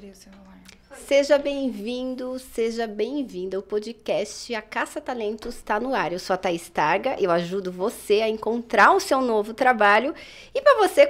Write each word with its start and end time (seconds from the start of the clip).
tirei 0.00 0.12
o 0.12 0.16
celular. 0.16 0.58
Seja 1.06 1.36
bem-vindo, 1.36 2.38
seja 2.38 2.86
bem-vinda. 2.86 3.58
O 3.58 3.62
podcast 3.62 4.52
A 4.54 4.62
Caça 4.62 4.98
Talentos 4.98 5.56
está 5.56 5.78
no 5.78 5.94
ar. 5.94 6.10
Eu 6.10 6.18
sou 6.18 6.32
a 6.32 6.36
Thaís 6.38 6.70
Targa, 6.70 7.16
eu 7.20 7.30
ajudo 7.30 7.70
você 7.70 8.22
a 8.22 8.28
encontrar 8.28 8.92
o 8.92 9.00
seu 9.00 9.20
novo 9.20 9.52
trabalho. 9.52 10.14
E 10.54 10.60
para 10.62 10.78
você 10.78 11.08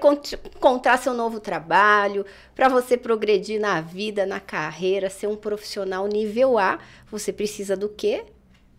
encontrar 0.57 0.99
seu 0.99 1.15
novo 1.15 1.39
trabalho, 1.39 2.27
para 2.55 2.69
você 2.69 2.97
progredir 2.97 3.61
na 3.61 3.81
vida, 3.81 4.27
na 4.27 4.41
carreira, 4.41 5.09
ser 5.09 5.29
um 5.29 5.37
profissional 5.37 6.07
nível 6.09 6.59
A, 6.59 6.81
você 7.09 7.33
precisa 7.33 7.77
do 7.77 7.89
quê? 7.89 8.25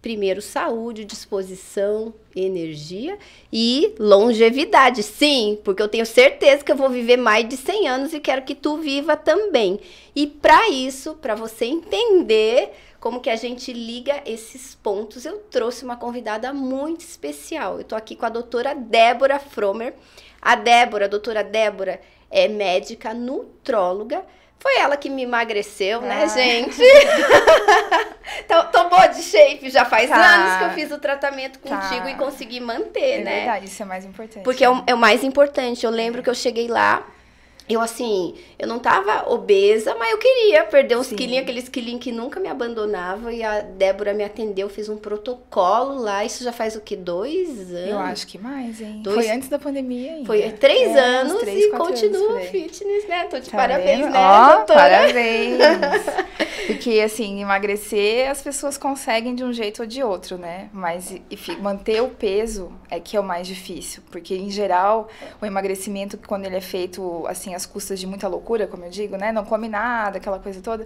Primeiro, 0.01 0.41
saúde, 0.41 1.05
disposição, 1.05 2.11
energia 2.35 3.19
e 3.53 3.93
longevidade. 3.99 5.03
Sim, 5.03 5.59
porque 5.63 5.81
eu 5.81 5.87
tenho 5.87 6.07
certeza 6.07 6.63
que 6.63 6.71
eu 6.71 6.75
vou 6.75 6.89
viver 6.89 7.17
mais 7.17 7.47
de 7.47 7.55
100 7.55 7.87
anos 7.87 8.13
e 8.13 8.19
quero 8.19 8.41
que 8.41 8.55
tu 8.55 8.77
viva 8.77 9.15
também. 9.15 9.79
E 10.15 10.25
para 10.25 10.69
isso, 10.69 11.13
para 11.21 11.35
você 11.35 11.65
entender 11.65 12.71
como 12.99 13.19
que 13.19 13.29
a 13.29 13.35
gente 13.35 13.71
liga 13.71 14.23
esses 14.25 14.73
pontos, 14.73 15.23
eu 15.23 15.37
trouxe 15.51 15.85
uma 15.85 15.95
convidada 15.95 16.51
muito 16.51 17.01
especial. 17.01 17.77
Eu 17.77 17.83
tô 17.83 17.95
aqui 17.95 18.15
com 18.15 18.25
a 18.25 18.29
doutora 18.29 18.73
Débora 18.73 19.37
Fromer. 19.37 19.93
A 20.41 20.55
Débora, 20.55 21.05
a 21.05 21.09
doutora 21.09 21.43
Débora, 21.43 22.01
é 22.31 22.47
médica 22.47 23.13
nutróloga 23.13 24.25
foi 24.61 24.77
ela 24.77 24.95
que 24.95 25.09
me 25.09 25.23
emagreceu, 25.23 26.01
né, 26.01 26.23
ah. 26.23 26.27
né, 26.27 26.29
gente? 26.29 26.77
tô 28.71 28.89
boa 28.89 29.07
de 29.07 29.23
shape. 29.23 29.71
Já 29.71 29.85
faz 29.85 30.07
tá. 30.07 30.15
anos 30.15 30.57
que 30.57 30.63
eu 30.65 30.69
fiz 30.69 30.91
o 30.95 30.99
tratamento 30.99 31.57
tá. 31.57 31.75
contigo 31.75 32.03
tá. 32.03 32.11
e 32.11 32.15
consegui 32.15 32.59
manter, 32.59 33.21
é 33.21 33.23
né? 33.23 33.31
É 33.31 33.37
verdade, 33.37 33.65
isso 33.65 33.81
é 33.81 33.85
mais 33.85 34.05
importante. 34.05 34.43
Porque 34.43 34.63
é 34.63 34.69
o, 34.69 34.83
é 34.85 34.93
o 34.93 34.97
mais 34.97 35.23
importante. 35.23 35.83
Eu 35.83 35.91
lembro 35.91 36.21
que 36.21 36.29
eu 36.29 36.35
cheguei 36.35 36.67
lá 36.67 37.03
eu 37.73 37.81
assim, 37.81 38.35
eu 38.57 38.67
não 38.67 38.79
tava 38.79 39.31
obesa, 39.31 39.95
mas 39.95 40.11
eu 40.11 40.17
queria 40.17 40.63
perder 40.63 40.97
uns 40.97 41.07
Sim. 41.07 41.15
quilinhos, 41.15 41.43
aqueles 41.43 41.69
quilinhos 41.69 42.01
que 42.01 42.11
nunca 42.11 42.39
me 42.39 42.47
abandonava. 42.47 43.31
E 43.33 43.43
a 43.43 43.61
Débora 43.61 44.13
me 44.13 44.23
atendeu, 44.23 44.69
fiz 44.69 44.89
um 44.89 44.97
protocolo 44.97 46.01
lá. 46.01 46.23
Isso 46.25 46.43
já 46.43 46.51
faz 46.51 46.75
o 46.75 46.81
que? 46.81 46.95
Dois 46.95 47.71
anos? 47.73 47.89
Eu 47.89 47.99
acho 47.99 48.27
que 48.27 48.37
mais, 48.37 48.81
hein? 48.81 49.01
Dois... 49.03 49.15
Foi 49.15 49.29
antes 49.29 49.49
da 49.49 49.59
pandemia 49.59 50.13
ainda. 50.13 50.25
Foi 50.25 50.51
três 50.51 50.95
é, 50.95 50.99
anos 50.99 51.39
três, 51.41 51.65
e 51.65 51.69
continua 51.71 52.39
fitness, 52.41 53.07
né? 53.07 53.25
Tô 53.25 53.39
de 53.39 53.49
tá 53.49 53.57
parabéns, 53.57 53.99
vendo? 53.99 54.11
né, 54.11 54.19
oh, 54.19 54.57
doutora? 54.57 54.75
Parabéns! 54.75 55.57
Porque, 56.67 56.99
assim, 56.99 57.41
emagrecer 57.41 58.29
as 58.29 58.41
pessoas 58.41 58.77
conseguem 58.77 59.35
de 59.35 59.43
um 59.43 59.51
jeito 59.51 59.81
ou 59.81 59.87
de 59.87 60.01
outro, 60.03 60.37
né? 60.37 60.69
Mas 60.71 61.11
e, 61.11 61.55
manter 61.59 62.01
o 62.01 62.09
peso 62.09 62.71
é 62.89 62.99
que 62.99 63.17
é 63.17 63.19
o 63.19 63.23
mais 63.23 63.47
difícil. 63.47 64.01
Porque, 64.11 64.35
em 64.35 64.49
geral, 64.49 65.09
o 65.41 65.45
emagrecimento, 65.45 66.17
quando 66.17 66.45
ele 66.45 66.55
é 66.55 66.61
feito, 66.61 67.25
assim, 67.27 67.53
às 67.61 67.65
custas 67.65 67.99
de 67.99 68.07
muita 68.07 68.27
loucura, 68.27 68.67
como 68.67 68.83
eu 68.83 68.89
digo, 68.89 69.15
né? 69.15 69.31
Não 69.31 69.45
come 69.45 69.69
nada, 69.69 70.17
aquela 70.17 70.39
coisa 70.39 70.61
toda, 70.61 70.85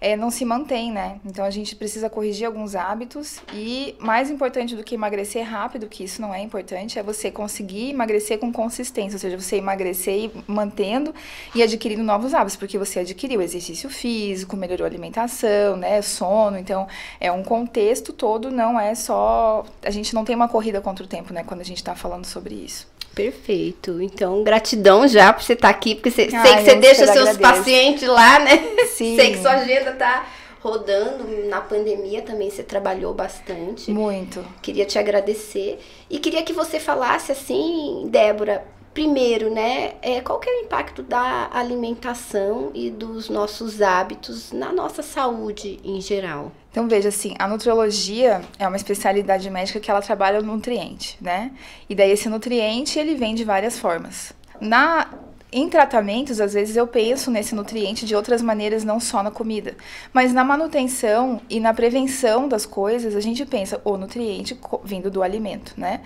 é, 0.00 0.16
não 0.16 0.30
se 0.30 0.44
mantém, 0.44 0.92
né? 0.92 1.20
Então, 1.24 1.44
a 1.44 1.50
gente 1.50 1.74
precisa 1.76 2.10
corrigir 2.10 2.46
alguns 2.46 2.74
hábitos. 2.74 3.40
E, 3.52 3.94
mais 3.98 4.30
importante 4.30 4.74
do 4.74 4.82
que 4.82 4.94
emagrecer 4.94 5.44
rápido, 5.44 5.86
que 5.86 6.04
isso 6.04 6.20
não 6.20 6.34
é 6.34 6.40
importante, 6.40 6.98
é 6.98 7.02
você 7.02 7.30
conseguir 7.30 7.90
emagrecer 7.90 8.38
com 8.38 8.52
consistência. 8.52 9.16
Ou 9.16 9.20
seja, 9.20 9.38
você 9.38 9.56
emagrecer 9.56 10.14
e 10.14 10.32
mantendo 10.46 11.14
e 11.54 11.62
adquirindo 11.62 12.02
novos 12.02 12.34
hábitos. 12.34 12.56
Porque 12.56 12.76
você 12.76 13.00
adquiriu 13.00 13.40
exercício 13.40 13.88
físico, 13.88 14.56
melhorou 14.56 14.84
a 14.84 14.88
alimentação, 14.88 15.76
né, 15.76 16.02
sono. 16.02 16.58
Então, 16.58 16.86
é 17.20 17.30
um 17.30 17.42
contexto 17.42 18.12
todo, 18.12 18.50
não 18.50 18.78
é 18.78 18.94
só. 18.94 19.64
A 19.82 19.90
gente 19.90 20.14
não 20.14 20.24
tem 20.24 20.34
uma 20.34 20.48
corrida 20.48 20.80
contra 20.80 21.04
o 21.04 21.08
tempo, 21.08 21.32
né, 21.32 21.44
quando 21.44 21.60
a 21.60 21.64
gente 21.64 21.78
está 21.78 21.94
falando 21.94 22.24
sobre 22.24 22.54
isso. 22.54 22.95
Perfeito. 23.16 24.02
Então, 24.02 24.44
gratidão 24.44 25.08
já 25.08 25.32
por 25.32 25.42
você 25.42 25.54
estar 25.54 25.72
tá 25.72 25.74
aqui, 25.74 25.94
porque 25.94 26.10
você, 26.10 26.28
Ai, 26.34 26.46
sei 26.46 26.56
que 26.56 26.62
você 26.64 26.74
deixa 26.76 27.06
seus 27.06 27.28
agradeço. 27.28 27.40
pacientes 27.40 28.06
lá, 28.06 28.38
né? 28.38 28.58
Sim. 28.88 29.16
sei 29.16 29.32
que 29.32 29.38
sua 29.38 29.52
agenda 29.52 29.92
tá 29.92 30.26
rodando. 30.60 31.26
Na 31.48 31.62
pandemia 31.62 32.20
também 32.20 32.50
você 32.50 32.62
trabalhou 32.62 33.14
bastante. 33.14 33.90
Muito. 33.90 34.44
Queria 34.60 34.84
te 34.84 34.98
agradecer. 34.98 35.78
E 36.10 36.18
queria 36.18 36.42
que 36.42 36.52
você 36.52 36.78
falasse 36.78 37.32
assim, 37.32 38.06
Débora, 38.10 38.62
primeiro, 38.92 39.50
né, 39.50 39.94
é, 40.02 40.20
qual 40.20 40.38
que 40.38 40.48
é 40.48 40.52
o 40.52 40.64
impacto 40.64 41.02
da 41.02 41.48
alimentação 41.52 42.70
e 42.74 42.90
dos 42.90 43.30
nossos 43.30 43.80
hábitos 43.80 44.52
na 44.52 44.72
nossa 44.72 45.02
saúde 45.02 45.80
em 45.82 46.00
geral? 46.02 46.52
Então 46.76 46.86
veja 46.86 47.08
assim, 47.08 47.34
a 47.38 47.48
nutriologia 47.48 48.42
é 48.58 48.68
uma 48.68 48.76
especialidade 48.76 49.48
médica 49.48 49.80
que 49.80 49.90
ela 49.90 50.02
trabalha 50.02 50.40
o 50.40 50.42
nutriente, 50.42 51.16
né? 51.22 51.50
E 51.88 51.94
daí 51.94 52.10
esse 52.10 52.28
nutriente 52.28 52.98
ele 52.98 53.14
vem 53.14 53.34
de 53.34 53.44
várias 53.44 53.78
formas. 53.78 54.34
Na 54.60 55.08
em 55.52 55.68
tratamentos, 55.68 56.40
às 56.40 56.54
vezes 56.54 56.76
eu 56.76 56.86
penso 56.88 57.30
nesse 57.30 57.54
nutriente 57.54 58.04
de 58.04 58.16
outras 58.16 58.42
maneiras, 58.42 58.82
não 58.82 58.98
só 58.98 59.22
na 59.22 59.30
comida. 59.30 59.76
Mas 60.12 60.32
na 60.32 60.42
manutenção 60.42 61.40
e 61.48 61.60
na 61.60 61.72
prevenção 61.72 62.48
das 62.48 62.66
coisas, 62.66 63.14
a 63.14 63.20
gente 63.20 63.46
pensa 63.46 63.80
o 63.84 63.96
nutriente 63.96 64.58
vindo 64.84 65.08
do 65.08 65.22
alimento, 65.22 65.72
né? 65.76 66.00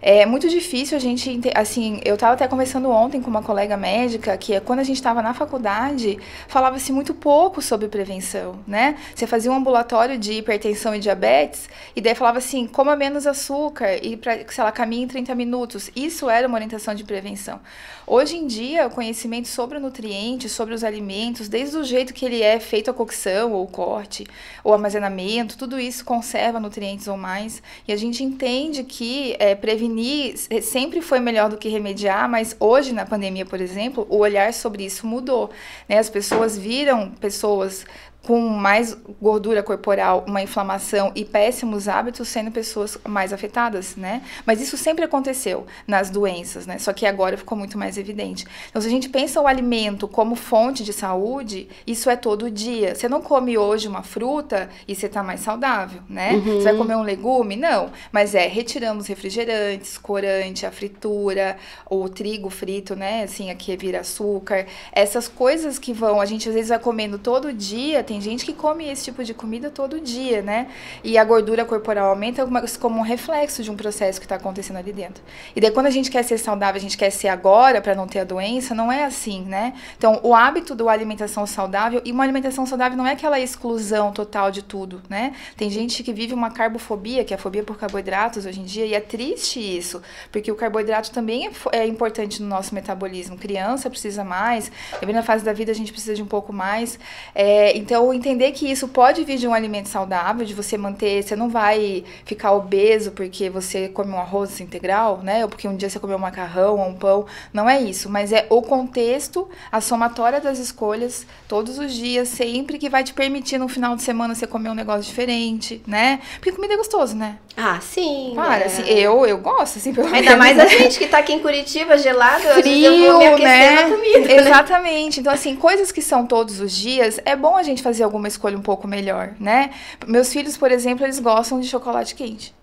É 0.00 0.24
muito 0.24 0.48
difícil 0.48 0.96
a 0.96 1.00
gente, 1.00 1.40
assim, 1.54 2.00
eu 2.04 2.14
estava 2.14 2.34
até 2.34 2.48
conversando 2.48 2.90
ontem 2.90 3.20
com 3.20 3.28
uma 3.28 3.42
colega 3.42 3.76
médica 3.76 4.36
que 4.36 4.58
quando 4.60 4.80
a 4.80 4.84
gente 4.84 4.96
estava 4.96 5.20
na 5.20 5.34
faculdade, 5.34 6.18
falava-se 6.48 6.90
muito 6.90 7.12
pouco 7.12 7.60
sobre 7.60 7.88
prevenção, 7.88 8.58
né? 8.66 8.96
Você 9.14 9.26
fazia 9.26 9.52
um 9.52 9.54
ambulatório 9.54 10.18
de 10.18 10.32
hipertensão 10.32 10.94
e 10.94 10.98
diabetes 10.98 11.68
e 11.94 12.00
daí 12.00 12.14
falava 12.14 12.38
assim, 12.38 12.66
coma 12.66 12.96
menos 12.96 13.26
açúcar 13.26 13.96
e 14.02 14.16
para, 14.16 14.38
sei 14.48 14.64
lá, 14.64 14.72
caminhe 14.72 15.04
em 15.04 15.08
30 15.08 15.34
minutos. 15.34 15.90
Isso 15.94 16.30
era 16.30 16.48
uma 16.48 16.56
orientação 16.56 16.94
de 16.94 17.04
prevenção. 17.04 17.60
Hoje 18.08 18.36
em 18.36 18.46
dia, 18.46 18.86
o 18.86 18.90
conhecimento 18.90 19.48
sobre 19.48 19.78
o 19.78 19.80
nutriente, 19.80 20.48
sobre 20.48 20.72
os 20.72 20.84
alimentos, 20.84 21.48
desde 21.48 21.76
o 21.76 21.82
jeito 21.82 22.14
que 22.14 22.24
ele 22.24 22.40
é 22.40 22.60
feito 22.60 22.88
a 22.88 22.94
cocção 22.94 23.52
ou 23.52 23.66
corte, 23.66 24.24
ou 24.62 24.72
armazenamento, 24.72 25.58
tudo 25.58 25.76
isso 25.76 26.04
conserva 26.04 26.60
nutrientes 26.60 27.08
ou 27.08 27.16
mais. 27.16 27.60
E 27.86 27.92
a 27.92 27.96
gente 27.96 28.22
entende 28.22 28.84
que 28.84 29.34
é, 29.40 29.56
prevenir 29.56 30.36
sempre 30.62 31.02
foi 31.02 31.18
melhor 31.18 31.50
do 31.50 31.56
que 31.56 31.68
remediar, 31.68 32.30
mas 32.30 32.56
hoje, 32.60 32.92
na 32.92 33.04
pandemia, 33.04 33.44
por 33.44 33.60
exemplo, 33.60 34.06
o 34.08 34.18
olhar 34.18 34.54
sobre 34.54 34.84
isso 34.84 35.04
mudou. 35.04 35.50
Né? 35.88 35.98
As 35.98 36.08
pessoas 36.08 36.56
viram 36.56 37.10
pessoas 37.10 37.84
com 38.26 38.40
mais 38.40 38.96
gordura 39.22 39.62
corporal, 39.62 40.24
uma 40.26 40.42
inflamação 40.42 41.12
e 41.14 41.24
péssimos 41.24 41.86
hábitos 41.86 42.28
sendo 42.28 42.50
pessoas 42.50 42.98
mais 43.06 43.32
afetadas, 43.32 43.94
né? 43.94 44.22
Mas 44.44 44.60
isso 44.60 44.76
sempre 44.76 45.04
aconteceu 45.04 45.64
nas 45.86 46.10
doenças, 46.10 46.66
né? 46.66 46.78
Só 46.78 46.92
que 46.92 47.06
agora 47.06 47.36
ficou 47.36 47.56
muito 47.56 47.78
mais 47.78 47.96
evidente. 47.96 48.44
Então, 48.68 48.82
se 48.82 48.88
a 48.88 48.90
gente 48.90 49.08
pensa 49.08 49.40
o 49.40 49.46
alimento 49.46 50.08
como 50.08 50.34
fonte 50.34 50.82
de 50.82 50.92
saúde, 50.92 51.68
isso 51.86 52.10
é 52.10 52.16
todo 52.16 52.50
dia. 52.50 52.94
Você 52.94 53.08
não 53.08 53.20
come 53.22 53.56
hoje 53.56 53.86
uma 53.86 54.02
fruta 54.02 54.68
e 54.88 54.94
você 54.94 55.08
tá 55.08 55.22
mais 55.22 55.40
saudável, 55.40 56.02
né? 56.08 56.32
Uhum. 56.32 56.56
Você 56.56 56.64
vai 56.64 56.76
comer 56.76 56.96
um 56.96 57.02
legume? 57.02 57.54
Não. 57.54 57.90
Mas 58.10 58.34
é 58.34 58.46
retirando 58.48 59.00
os 59.00 59.06
refrigerantes, 59.06 59.96
corante, 59.96 60.66
a 60.66 60.72
fritura, 60.72 61.56
o 61.88 62.08
trigo 62.08 62.50
frito, 62.50 62.96
né? 62.96 63.22
Assim, 63.22 63.50
aqui 63.50 63.76
vira 63.76 64.00
açúcar. 64.00 64.66
Essas 64.92 65.28
coisas 65.28 65.78
que 65.78 65.92
vão, 65.92 66.20
a 66.20 66.26
gente 66.26 66.48
às 66.48 66.54
vezes 66.54 66.70
vai 66.70 66.78
comendo 66.78 67.18
todo 67.18 67.52
dia, 67.52 68.02
tem 68.02 68.15
tem 68.16 68.20
gente 68.22 68.46
que 68.46 68.54
come 68.54 68.88
esse 68.90 69.04
tipo 69.04 69.22
de 69.22 69.34
comida 69.34 69.68
todo 69.68 70.00
dia, 70.00 70.40
né? 70.40 70.68
E 71.04 71.18
a 71.18 71.24
gordura 71.24 71.66
corporal 71.66 72.08
aumenta 72.08 72.48
como 72.80 72.98
um 72.98 73.02
reflexo 73.02 73.62
de 73.62 73.70
um 73.70 73.76
processo 73.76 74.18
que 74.18 74.24
está 74.24 74.36
acontecendo 74.36 74.78
ali 74.78 74.90
dentro. 74.90 75.22
E 75.54 75.60
daí, 75.60 75.70
quando 75.70 75.84
a 75.84 75.90
gente 75.90 76.10
quer 76.10 76.22
ser 76.22 76.38
saudável, 76.38 76.78
a 76.78 76.80
gente 76.80 76.96
quer 76.96 77.10
ser 77.10 77.28
agora 77.28 77.78
para 77.82 77.94
não 77.94 78.06
ter 78.06 78.20
a 78.20 78.24
doença, 78.24 78.74
não 78.74 78.90
é 78.90 79.04
assim, 79.04 79.42
né? 79.42 79.74
Então, 79.98 80.18
o 80.22 80.34
hábito 80.34 80.74
da 80.74 80.90
alimentação 80.90 81.46
saudável, 81.46 82.00
e 82.06 82.10
uma 82.10 82.24
alimentação 82.24 82.64
saudável 82.64 82.96
não 82.96 83.06
é 83.06 83.12
aquela 83.12 83.38
exclusão 83.38 84.12
total 84.12 84.50
de 84.50 84.62
tudo, 84.62 85.02
né? 85.10 85.34
Tem 85.54 85.68
gente 85.68 86.02
que 86.02 86.10
vive 86.10 86.32
uma 86.32 86.50
carbofobia, 86.50 87.22
que 87.22 87.34
é 87.34 87.36
a 87.36 87.38
fobia 87.38 87.62
por 87.62 87.76
carboidratos 87.76 88.46
hoje 88.46 88.60
em 88.60 88.64
dia, 88.64 88.86
e 88.86 88.94
é 88.94 89.00
triste 89.00 89.60
isso, 89.60 90.00
porque 90.32 90.50
o 90.50 90.54
carboidrato 90.54 91.10
também 91.10 91.48
é, 91.48 91.80
é 91.80 91.86
importante 91.86 92.40
no 92.40 92.48
nosso 92.48 92.74
metabolismo. 92.74 93.36
Criança 93.36 93.90
precisa 93.90 94.24
mais, 94.24 94.72
dependendo 94.92 95.18
da 95.18 95.22
fase 95.22 95.44
da 95.44 95.52
vida, 95.52 95.70
a 95.70 95.74
gente 95.74 95.92
precisa 95.92 96.14
de 96.14 96.22
um 96.22 96.26
pouco 96.26 96.50
mais. 96.50 96.98
É, 97.34 97.76
então, 97.76 98.05
entender 98.12 98.52
que 98.52 98.70
isso 98.70 98.88
pode 98.88 99.24
vir 99.24 99.38
de 99.38 99.46
um 99.46 99.54
alimento 99.54 99.88
saudável, 99.88 100.44
de 100.44 100.54
você 100.54 100.76
manter, 100.76 101.22
você 101.22 101.36
não 101.36 101.48
vai 101.48 102.04
ficar 102.24 102.52
obeso 102.52 103.12
porque 103.12 103.48
você 103.48 103.88
come 103.88 104.12
um 104.12 104.18
arroz 104.18 104.60
integral, 104.60 105.20
né? 105.22 105.42
Ou 105.42 105.48
porque 105.48 105.68
um 105.68 105.76
dia 105.76 105.88
você 105.88 105.98
comeu 105.98 106.16
um 106.16 106.20
macarrão 106.20 106.78
ou 106.78 106.88
um 106.88 106.94
pão. 106.94 107.26
Não 107.52 107.68
é 107.68 107.80
isso, 107.80 108.08
mas 108.08 108.32
é 108.32 108.46
o 108.50 108.62
contexto, 108.62 109.48
a 109.70 109.80
somatória 109.80 110.40
das 110.40 110.58
escolhas 110.58 111.26
todos 111.48 111.78
os 111.78 111.92
dias, 111.92 112.28
sempre 112.28 112.78
que 112.78 112.88
vai 112.88 113.04
te 113.04 113.14
permitir 113.14 113.58
no 113.58 113.68
final 113.68 113.96
de 113.96 114.02
semana 114.02 114.34
você 114.34 114.46
comer 114.46 114.70
um 114.70 114.74
negócio 114.74 115.02
diferente, 115.02 115.82
né? 115.86 116.20
Porque 116.34 116.52
comida 116.52 116.74
é 116.74 116.76
gostoso, 116.76 117.14
né? 117.14 117.38
Ah, 117.56 117.80
sim. 117.80 118.32
Para, 118.34 118.64
é. 118.64 118.66
assim, 118.66 118.82
eu, 118.82 119.24
eu 119.24 119.38
gosto, 119.38 119.78
assim, 119.78 119.94
pelo 119.94 120.12
Ainda 120.12 120.36
mais 120.36 120.58
a 120.58 120.66
gente 120.66 120.98
que 120.98 121.06
tá 121.06 121.18
aqui 121.18 121.32
em 121.32 121.38
Curitiba, 121.38 121.96
gelado, 121.96 122.42
Frio, 122.60 122.92
eu 122.92 123.12
vou 123.12 123.38
me 123.38 123.44
né? 123.44 123.82
comida. 123.88 124.18
Né? 124.18 124.36
Exatamente. 124.36 125.16
Né? 125.16 125.20
Então, 125.22 125.32
assim, 125.32 125.56
coisas 125.56 125.90
que 125.90 126.02
são 126.02 126.26
todos 126.26 126.60
os 126.60 126.72
dias, 126.72 127.18
é 127.24 127.34
bom 127.34 127.56
a 127.56 127.62
gente 127.62 127.82
fazer 127.82 127.95
alguma 128.02 128.28
escolha 128.28 128.56
um 128.56 128.62
pouco 128.62 128.86
melhor, 128.86 129.34
né? 129.38 129.70
Meus 130.06 130.32
filhos, 130.32 130.56
por 130.56 130.70
exemplo, 130.70 131.04
eles 131.04 131.18
gostam 131.18 131.60
de 131.60 131.66
chocolate 131.66 132.14
quente. 132.14 132.54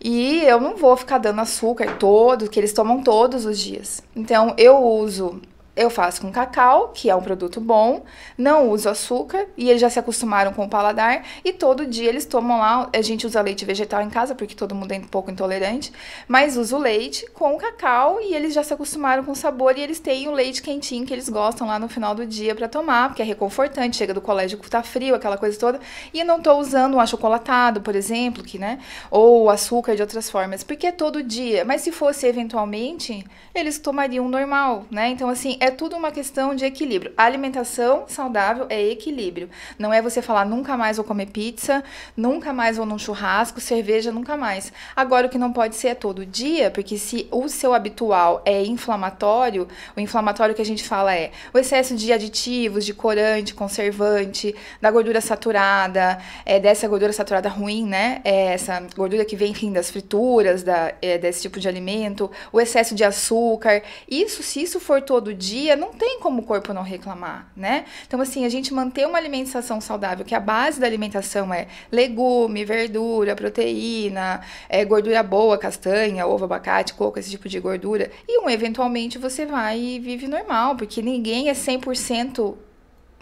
E 0.00 0.42
eu 0.44 0.60
não 0.60 0.76
vou 0.76 0.96
ficar 0.96 1.18
dando 1.18 1.40
açúcar 1.40 1.96
todo, 1.98 2.48
que 2.50 2.60
eles 2.60 2.72
tomam 2.72 3.02
todos 3.02 3.46
os 3.46 3.58
dias. 3.58 4.02
Então, 4.14 4.54
eu 4.58 4.76
uso 4.76 5.40
eu 5.76 5.90
faço 5.90 6.22
com 6.22 6.32
cacau, 6.32 6.88
que 6.88 7.10
é 7.10 7.14
um 7.14 7.20
produto 7.20 7.60
bom, 7.60 8.02
não 8.36 8.70
uso 8.70 8.88
açúcar 8.88 9.46
e 9.56 9.68
eles 9.68 9.80
já 9.80 9.90
se 9.90 9.98
acostumaram 9.98 10.52
com 10.52 10.64
o 10.64 10.68
paladar 10.68 11.22
e 11.44 11.52
todo 11.52 11.86
dia 11.86 12.08
eles 12.08 12.24
tomam 12.24 12.58
lá, 12.58 12.88
a 12.92 13.02
gente 13.02 13.26
usa 13.26 13.42
leite 13.42 13.64
vegetal 13.64 14.00
em 14.00 14.08
casa 14.08 14.34
porque 14.34 14.54
todo 14.54 14.74
mundo 14.74 14.92
é 14.92 14.96
um 14.96 15.02
pouco 15.02 15.30
intolerante, 15.30 15.92
mas 16.26 16.56
uso 16.56 16.78
leite 16.78 17.28
com 17.32 17.56
cacau 17.58 18.20
e 18.20 18.34
eles 18.34 18.54
já 18.54 18.62
se 18.62 18.72
acostumaram 18.72 19.22
com 19.22 19.32
o 19.32 19.36
sabor 19.36 19.76
e 19.76 19.82
eles 19.82 20.00
têm 20.00 20.28
o 20.28 20.32
leite 20.32 20.62
quentinho 20.62 21.04
que 21.04 21.12
eles 21.12 21.28
gostam 21.28 21.66
lá 21.66 21.78
no 21.78 21.88
final 21.88 22.14
do 22.14 22.24
dia 22.24 22.54
para 22.54 22.68
tomar, 22.68 23.08
porque 23.10 23.22
é 23.22 23.24
reconfortante, 23.24 23.96
chega 23.96 24.14
do 24.14 24.20
colégio 24.20 24.58
tá 24.66 24.82
frio, 24.82 25.14
aquela 25.14 25.36
coisa 25.36 25.58
toda, 25.58 25.80
e 26.12 26.24
não 26.24 26.40
tô 26.40 26.54
usando 26.54 26.94
um 26.94 27.00
achocolatado, 27.00 27.80
por 27.80 27.94
exemplo, 27.94 28.42
que, 28.42 28.58
né, 28.58 28.80
ou 29.10 29.48
açúcar 29.50 29.94
de 29.94 30.02
outras 30.02 30.28
formas, 30.30 30.64
porque 30.64 30.88
é 30.88 30.92
todo 30.92 31.22
dia, 31.22 31.64
mas 31.64 31.82
se 31.82 31.92
fosse 31.92 32.26
eventualmente, 32.26 33.24
eles 33.54 33.78
tomariam 33.78 34.28
normal, 34.28 34.86
né? 34.90 35.08
Então 35.08 35.28
assim, 35.28 35.56
é 35.66 35.70
tudo 35.70 35.96
uma 35.96 36.12
questão 36.12 36.54
de 36.54 36.64
equilíbrio. 36.64 37.12
A 37.16 37.24
alimentação 37.24 38.04
saudável 38.06 38.66
é 38.68 38.80
equilíbrio. 38.88 39.50
Não 39.76 39.92
é 39.92 40.00
você 40.00 40.22
falar 40.22 40.44
nunca 40.44 40.76
mais 40.76 40.96
vou 40.96 41.04
comer 41.04 41.26
pizza, 41.26 41.82
nunca 42.16 42.52
mais 42.52 42.76
vou 42.76 42.86
num 42.86 42.98
churrasco, 42.98 43.60
cerveja 43.60 44.12
nunca 44.12 44.36
mais. 44.36 44.72
Agora 44.94 45.26
o 45.26 45.30
que 45.30 45.38
não 45.38 45.52
pode 45.52 45.74
ser 45.74 45.88
é 45.88 45.94
todo 45.94 46.24
dia, 46.24 46.70
porque 46.70 46.96
se 46.96 47.26
o 47.32 47.48
seu 47.48 47.74
habitual 47.74 48.42
é 48.44 48.64
inflamatório, 48.64 49.66
o 49.96 50.00
inflamatório 50.00 50.54
que 50.54 50.62
a 50.62 50.64
gente 50.64 50.84
fala 50.84 51.14
é 51.14 51.32
o 51.52 51.58
excesso 51.58 51.96
de 51.96 52.12
aditivos, 52.12 52.86
de 52.86 52.94
corante, 52.94 53.52
conservante, 53.52 54.54
da 54.80 54.90
gordura 54.90 55.20
saturada, 55.20 56.18
é, 56.44 56.60
dessa 56.60 56.86
gordura 56.86 57.12
saturada 57.12 57.48
ruim, 57.48 57.84
né? 57.84 58.20
É 58.22 58.52
essa 58.54 58.86
gordura 58.94 59.24
que 59.24 59.34
vem, 59.34 59.50
enfim, 59.50 59.72
das 59.72 59.90
frituras, 59.90 60.62
da, 60.62 60.94
é, 61.02 61.18
desse 61.18 61.42
tipo 61.42 61.58
de 61.58 61.66
alimento, 61.66 62.30
o 62.52 62.60
excesso 62.60 62.94
de 62.94 63.02
açúcar. 63.02 63.82
Isso, 64.08 64.44
se 64.44 64.62
isso 64.62 64.78
for 64.78 65.02
todo 65.02 65.34
dia, 65.34 65.55
dia, 65.56 65.74
não 65.74 65.92
tem 65.92 66.20
como 66.20 66.42
o 66.42 66.44
corpo 66.44 66.72
não 66.74 66.82
reclamar, 66.82 67.50
né? 67.56 67.86
Então, 68.06 68.20
assim, 68.20 68.44
a 68.44 68.48
gente 68.48 68.74
manter 68.74 69.06
uma 69.06 69.16
alimentação 69.16 69.80
saudável, 69.80 70.24
que 70.24 70.34
a 70.34 70.40
base 70.40 70.78
da 70.78 70.86
alimentação 70.86 71.52
é 71.52 71.66
legume, 71.90 72.64
verdura, 72.64 73.34
proteína, 73.34 74.42
é, 74.68 74.84
gordura 74.84 75.22
boa, 75.22 75.56
castanha, 75.56 76.26
ovo, 76.26 76.44
abacate, 76.44 76.92
coco, 76.94 77.18
esse 77.18 77.30
tipo 77.30 77.48
de 77.48 77.58
gordura. 77.58 78.10
E 78.28 78.38
um, 78.40 78.50
eventualmente 78.50 79.18
você 79.18 79.46
vai 79.46 79.78
e 79.80 79.98
vive 79.98 80.28
normal, 80.28 80.76
porque 80.76 81.00
ninguém 81.00 81.48
é 81.48 81.52
100% 81.52 82.54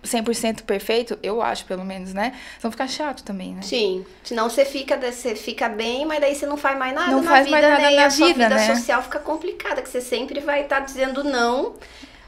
100% 0.05 0.65
perfeito, 0.65 1.19
eu 1.23 1.41
acho, 1.41 1.65
pelo 1.65 1.83
menos, 1.83 2.13
né? 2.13 2.35
Senão 2.59 2.71
fica 2.71 2.87
chato 2.87 3.25
também, 3.25 3.55
né? 3.55 3.63
Sim. 3.63 4.05
Senão 4.23 4.51
você 4.51 4.65
fica, 4.65 4.99
você 5.01 5.35
fica 5.35 5.67
bem, 5.67 6.05
mas 6.05 6.21
daí 6.21 6.35
você 6.35 6.45
não 6.45 6.59
faz 6.59 6.79
mais 6.79 6.95
nada 6.95 7.11
não 7.11 7.23
na 7.23 7.31
faz 7.31 7.47
vida, 7.47 7.57
mais 7.59 7.69
nada 7.71 7.83
né? 7.83 7.97
na 7.97 8.03
e 8.03 8.05
a 8.05 8.11
sua 8.11 8.27
vida, 8.27 8.49
vida 8.49 8.55
né? 8.55 8.75
social 8.75 9.03
fica 9.03 9.19
complicada, 9.19 9.81
que 9.81 9.89
você 9.89 10.03
sempre 10.03 10.41
vai 10.41 10.63
estar 10.63 10.81
dizendo 10.81 11.25
não 11.25 11.75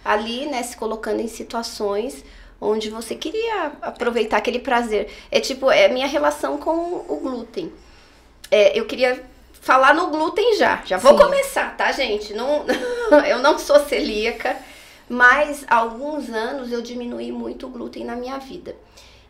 ali, 0.06 0.46
né? 0.46 0.62
Se 0.62 0.76
colocando 0.76 1.20
em 1.20 1.28
situações 1.28 2.24
onde 2.60 2.88
você 2.90 3.14
queria 3.14 3.72
aproveitar 3.82 4.38
aquele 4.38 4.58
prazer. 4.58 5.10
É 5.30 5.40
tipo, 5.40 5.70
é 5.70 5.86
a 5.86 5.88
minha 5.88 6.06
relação 6.06 6.58
com 6.58 7.04
o 7.08 7.20
glúten. 7.22 7.72
É, 8.50 8.78
eu 8.78 8.86
queria 8.86 9.22
falar 9.52 9.94
no 9.94 10.08
glúten 10.08 10.56
já. 10.56 10.82
Já 10.84 10.96
vou 10.96 11.12
Sim. 11.12 11.24
começar, 11.24 11.76
tá, 11.76 11.90
gente? 11.92 12.32
Não, 12.34 12.64
eu 13.26 13.38
não 13.40 13.58
sou 13.58 13.80
celíaca, 13.80 14.56
mas 15.08 15.64
há 15.68 15.76
alguns 15.76 16.30
anos 16.30 16.72
eu 16.72 16.80
diminuí 16.80 17.30
muito 17.32 17.66
o 17.66 17.70
glúten 17.70 18.04
na 18.04 18.16
minha 18.16 18.38
vida. 18.38 18.74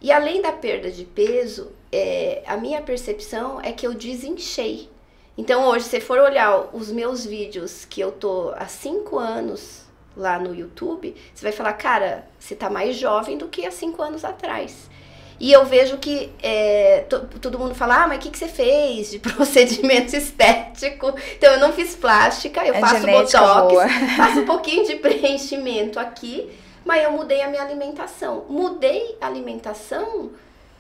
E 0.01 0.13
além 0.13 0.43
da 0.43 0.53
perda 0.53 0.91
de 0.91 1.05
peso, 1.05 1.73
é, 1.91 2.43
a 2.47 2.57
minha 2.57 2.83
percepção 2.83 3.61
é 3.63 3.73
que 3.73 3.87
eu 3.87 3.95
desinchei. 3.95 4.91
Então 5.39 5.67
hoje, 5.67 5.87
se 5.87 6.01
for 6.01 6.19
olhar 6.19 6.75
os 6.75 6.91
meus 6.91 7.25
vídeos 7.25 7.85
que 7.85 8.01
eu 8.01 8.13
tô 8.13 8.53
há 8.57 8.67
cinco 8.67 9.19
anos 9.19 9.86
lá 10.17 10.39
no 10.39 10.55
YouTube, 10.55 11.15
você 11.35 11.43
vai 11.43 11.53
falar, 11.53 11.75
cara, 11.75 12.27
você 12.39 12.55
tá 12.55 12.71
mais 12.71 12.97
jovem 12.97 13.37
do 13.39 13.49
que 13.49 13.67
há 13.67 13.71
cinco 13.71 14.03
anos 14.03 14.25
atrás. 14.25 14.89
E 15.39 15.53
eu 15.53 15.67
vejo 15.67 15.99
que 15.99 16.33
é, 16.43 17.05
to- 17.11 17.27
todo 17.41 17.59
mundo 17.59 17.75
fala, 17.75 18.05
ah, 18.05 18.09
mas 18.09 18.19
o 18.19 18.21
que, 18.23 18.31
que 18.31 18.39
você 18.39 18.49
fez 18.49 19.11
de 19.11 19.19
procedimento 19.21 20.17
estético? 20.17 21.15
Então 21.37 21.53
eu 21.53 21.61
não 21.61 21.73
fiz 21.73 21.95
plástica, 21.95 22.65
eu 22.65 22.75
É 22.75 22.81
faço 22.81 23.07
botox, 23.07 23.69
boa. 23.73 23.87
faço 24.17 24.41
um 24.41 24.47
pouquinho 24.47 24.87
de 24.87 24.97
preenchimento 24.97 25.99
aqui, 26.01 26.51
mas 26.85 27.03
eu 27.05 27.11
mudei 27.13 27.43
a 27.43 27.49
minha 27.49 27.63
alimentação. 27.63 28.47
Mudei 28.49 29.17
a 29.21 29.27
alimentação, 29.27 30.31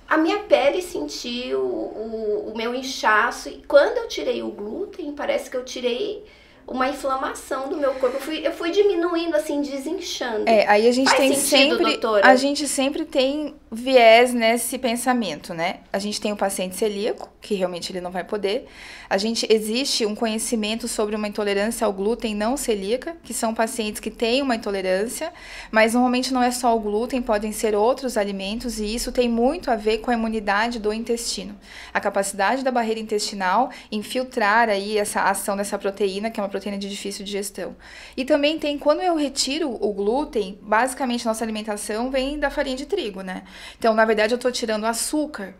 a 0.08 0.16
minha 0.16 0.38
pele 0.44 0.80
sentiu 0.80 1.60
o, 1.60 2.52
o 2.52 2.56
meu 2.56 2.74
inchaço. 2.74 3.48
E 3.50 3.62
quando 3.68 3.98
eu 3.98 4.08
tirei 4.08 4.42
o 4.42 4.48
glúten, 4.50 5.12
parece 5.12 5.50
que 5.50 5.56
eu 5.56 5.64
tirei 5.64 6.24
uma 6.66 6.88
inflamação 6.88 7.68
do 7.68 7.76
meu 7.76 7.94
corpo. 7.94 8.16
Eu 8.16 8.20
fui, 8.20 8.46
eu 8.46 8.52
fui 8.52 8.70
diminuindo, 8.70 9.36
assim, 9.36 9.60
desinchando. 9.60 10.48
É, 10.48 10.66
aí 10.66 10.88
a 10.88 10.92
gente 10.92 11.08
Faz 11.08 11.18
tem 11.18 11.34
sentido, 11.34 11.76
sempre, 11.76 11.84
doutora? 11.92 12.26
a 12.26 12.36
gente 12.36 12.66
sempre 12.66 13.04
tem 13.04 13.54
viés 13.70 14.32
nesse 14.32 14.78
pensamento, 14.78 15.52
né? 15.52 15.80
A 15.92 15.98
gente 15.98 16.20
tem 16.20 16.32
o 16.32 16.36
paciente 16.36 16.76
celíaco, 16.76 17.28
que 17.40 17.54
realmente 17.54 17.90
ele 17.90 18.00
não 18.00 18.12
vai 18.12 18.22
poder. 18.22 18.68
A 19.10 19.18
gente 19.18 19.46
existe 19.52 20.06
um 20.06 20.14
conhecimento 20.14 20.86
sobre 20.86 21.16
uma 21.16 21.26
intolerância 21.26 21.84
ao 21.84 21.92
glúten 21.92 22.34
não 22.34 22.56
celíaca, 22.56 23.16
que 23.24 23.34
são 23.34 23.52
pacientes 23.52 24.00
que 24.00 24.10
têm 24.10 24.40
uma 24.40 24.54
intolerância, 24.54 25.32
mas 25.70 25.94
normalmente 25.94 26.32
não 26.32 26.42
é 26.42 26.50
só 26.50 26.76
o 26.76 26.80
glúten, 26.80 27.20
podem 27.20 27.50
ser 27.50 27.74
outros 27.74 28.16
alimentos 28.16 28.78
e 28.78 28.94
isso 28.94 29.10
tem 29.10 29.28
muito 29.28 29.70
a 29.70 29.76
ver 29.76 29.98
com 29.98 30.10
a 30.10 30.14
imunidade 30.14 30.78
do 30.78 30.92
intestino. 30.92 31.58
A 31.92 32.00
capacidade 32.00 32.62
da 32.62 32.70
barreira 32.70 33.00
intestinal 33.00 33.70
infiltrar 33.90 34.68
aí 34.68 34.96
essa 34.96 35.22
ação 35.22 35.56
dessa 35.56 35.78
proteína, 35.78 36.30
que 36.30 36.38
é 36.38 36.42
uma 36.42 36.48
proteína 36.48 36.78
de 36.78 36.88
difícil 36.88 37.24
digestão. 37.24 37.76
E 38.16 38.24
também 38.24 38.58
tem, 38.58 38.78
quando 38.78 39.02
eu 39.02 39.16
retiro 39.16 39.70
o 39.70 39.92
glúten, 39.92 40.58
basicamente 40.62 41.26
nossa 41.26 41.44
alimentação 41.44 42.10
vem 42.10 42.38
da 42.38 42.50
farinha 42.50 42.76
de 42.76 42.86
trigo, 42.86 43.22
né? 43.22 43.42
Então, 43.78 43.94
na 43.94 44.04
verdade, 44.04 44.34
eu 44.34 44.38
tô 44.38 44.50
tirando 44.50 44.84
açúcar 44.84 45.54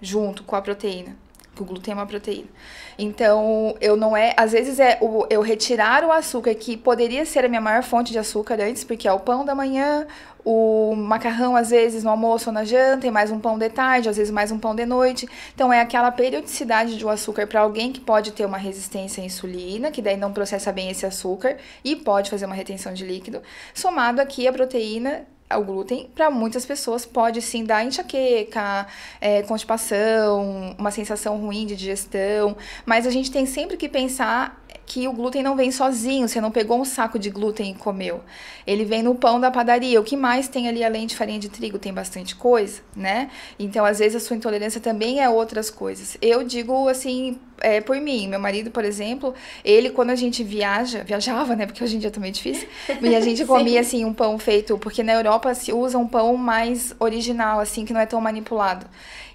junto 0.00 0.42
com 0.42 0.56
a 0.56 0.62
proteína. 0.62 1.16
que 1.54 1.62
O 1.62 1.64
glúten 1.64 1.92
é 1.92 1.94
uma 1.96 2.06
proteína. 2.06 2.48
Então, 2.96 3.76
eu 3.80 3.96
não 3.96 4.16
é. 4.16 4.32
Às 4.36 4.52
vezes 4.52 4.78
é 4.78 4.98
o, 5.00 5.26
eu 5.28 5.40
retirar 5.40 6.04
o 6.04 6.12
açúcar, 6.12 6.54
que 6.54 6.76
poderia 6.76 7.24
ser 7.26 7.44
a 7.44 7.48
minha 7.48 7.60
maior 7.60 7.82
fonte 7.82 8.12
de 8.12 8.18
açúcar 8.18 8.60
antes, 8.60 8.84
porque 8.84 9.08
é 9.08 9.12
o 9.12 9.18
pão 9.18 9.44
da 9.44 9.54
manhã, 9.56 10.06
o 10.44 10.94
macarrão, 10.94 11.56
às 11.56 11.70
vezes, 11.70 12.04
no 12.04 12.10
almoço 12.10 12.48
ou 12.50 12.54
na 12.54 12.64
janta, 12.64 13.06
e 13.06 13.10
mais 13.10 13.30
um 13.30 13.40
pão 13.40 13.58
de 13.58 13.68
tarde, 13.70 14.08
às 14.08 14.16
vezes 14.16 14.32
mais 14.32 14.52
um 14.52 14.58
pão 14.58 14.74
de 14.74 14.86
noite. 14.86 15.28
Então, 15.52 15.72
é 15.72 15.80
aquela 15.80 16.12
periodicidade 16.12 16.96
do 16.96 17.08
açúcar 17.08 17.46
para 17.46 17.60
alguém 17.60 17.92
que 17.92 18.00
pode 18.00 18.30
ter 18.32 18.44
uma 18.46 18.58
resistência 18.58 19.22
à 19.22 19.26
insulina, 19.26 19.90
que 19.90 20.00
daí 20.00 20.16
não 20.16 20.32
processa 20.32 20.70
bem 20.70 20.90
esse 20.90 21.04
açúcar 21.04 21.56
e 21.84 21.96
pode 21.96 22.30
fazer 22.30 22.46
uma 22.46 22.54
retenção 22.54 22.94
de 22.94 23.04
líquido, 23.04 23.42
somado 23.74 24.20
aqui 24.20 24.46
a 24.46 24.52
proteína 24.52 25.26
o 25.56 25.62
glúten, 25.62 26.10
para 26.14 26.30
muitas 26.30 26.66
pessoas, 26.66 27.06
pode 27.06 27.40
sim 27.40 27.64
dar 27.64 27.84
enxaqueca, 27.84 28.86
é, 29.20 29.42
constipação, 29.42 30.74
uma 30.78 30.90
sensação 30.90 31.38
ruim 31.38 31.66
de 31.66 31.74
digestão, 31.74 32.56
mas 32.84 33.06
a 33.06 33.10
gente 33.10 33.30
tem 33.30 33.46
sempre 33.46 33.76
que 33.76 33.88
pensar 33.88 34.62
que 34.88 35.06
o 35.06 35.12
glúten 35.12 35.42
não 35.42 35.54
vem 35.54 35.70
sozinho, 35.70 36.26
você 36.26 36.40
não 36.40 36.50
pegou 36.50 36.80
um 36.80 36.84
saco 36.84 37.18
de 37.18 37.28
glúten 37.28 37.72
e 37.72 37.74
comeu. 37.74 38.22
Ele 38.66 38.86
vem 38.86 39.02
no 39.02 39.14
pão 39.14 39.38
da 39.38 39.50
padaria. 39.50 40.00
O 40.00 40.04
que 40.04 40.16
mais 40.16 40.48
tem 40.48 40.66
ali 40.66 40.82
além 40.82 41.06
de 41.06 41.14
farinha 41.14 41.38
de 41.38 41.50
trigo? 41.50 41.78
Tem 41.78 41.92
bastante 41.92 42.34
coisa, 42.34 42.80
né? 42.96 43.30
Então, 43.58 43.84
às 43.84 43.98
vezes, 43.98 44.16
a 44.16 44.26
sua 44.26 44.34
intolerância 44.34 44.80
também 44.80 45.20
é 45.20 45.28
outras 45.28 45.68
coisas. 45.68 46.16
Eu 46.22 46.42
digo 46.42 46.88
assim, 46.88 47.38
é, 47.60 47.82
por 47.82 48.00
mim, 48.00 48.28
meu 48.28 48.40
marido, 48.40 48.70
por 48.70 48.82
exemplo, 48.82 49.34
ele, 49.62 49.90
quando 49.90 50.10
a 50.10 50.16
gente 50.16 50.42
viaja, 50.42 51.04
viajava, 51.04 51.54
né? 51.54 51.66
Porque 51.66 51.84
hoje 51.84 51.96
em 51.96 51.98
dia 51.98 52.10
também 52.10 52.30
é 52.30 52.32
difícil, 52.32 52.66
e 53.02 53.14
a 53.14 53.20
gente 53.20 53.44
comia, 53.46 53.80
assim, 53.80 54.06
um 54.06 54.14
pão 54.14 54.38
feito, 54.38 54.78
porque 54.78 55.02
na 55.02 55.12
Europa 55.12 55.54
se 55.54 55.70
usa 55.70 55.98
um 55.98 56.08
pão 56.08 56.34
mais 56.36 56.94
original, 56.98 57.60
assim, 57.60 57.84
que 57.84 57.92
não 57.92 58.00
é 58.00 58.06
tão 58.06 58.20
manipulado. 58.20 58.86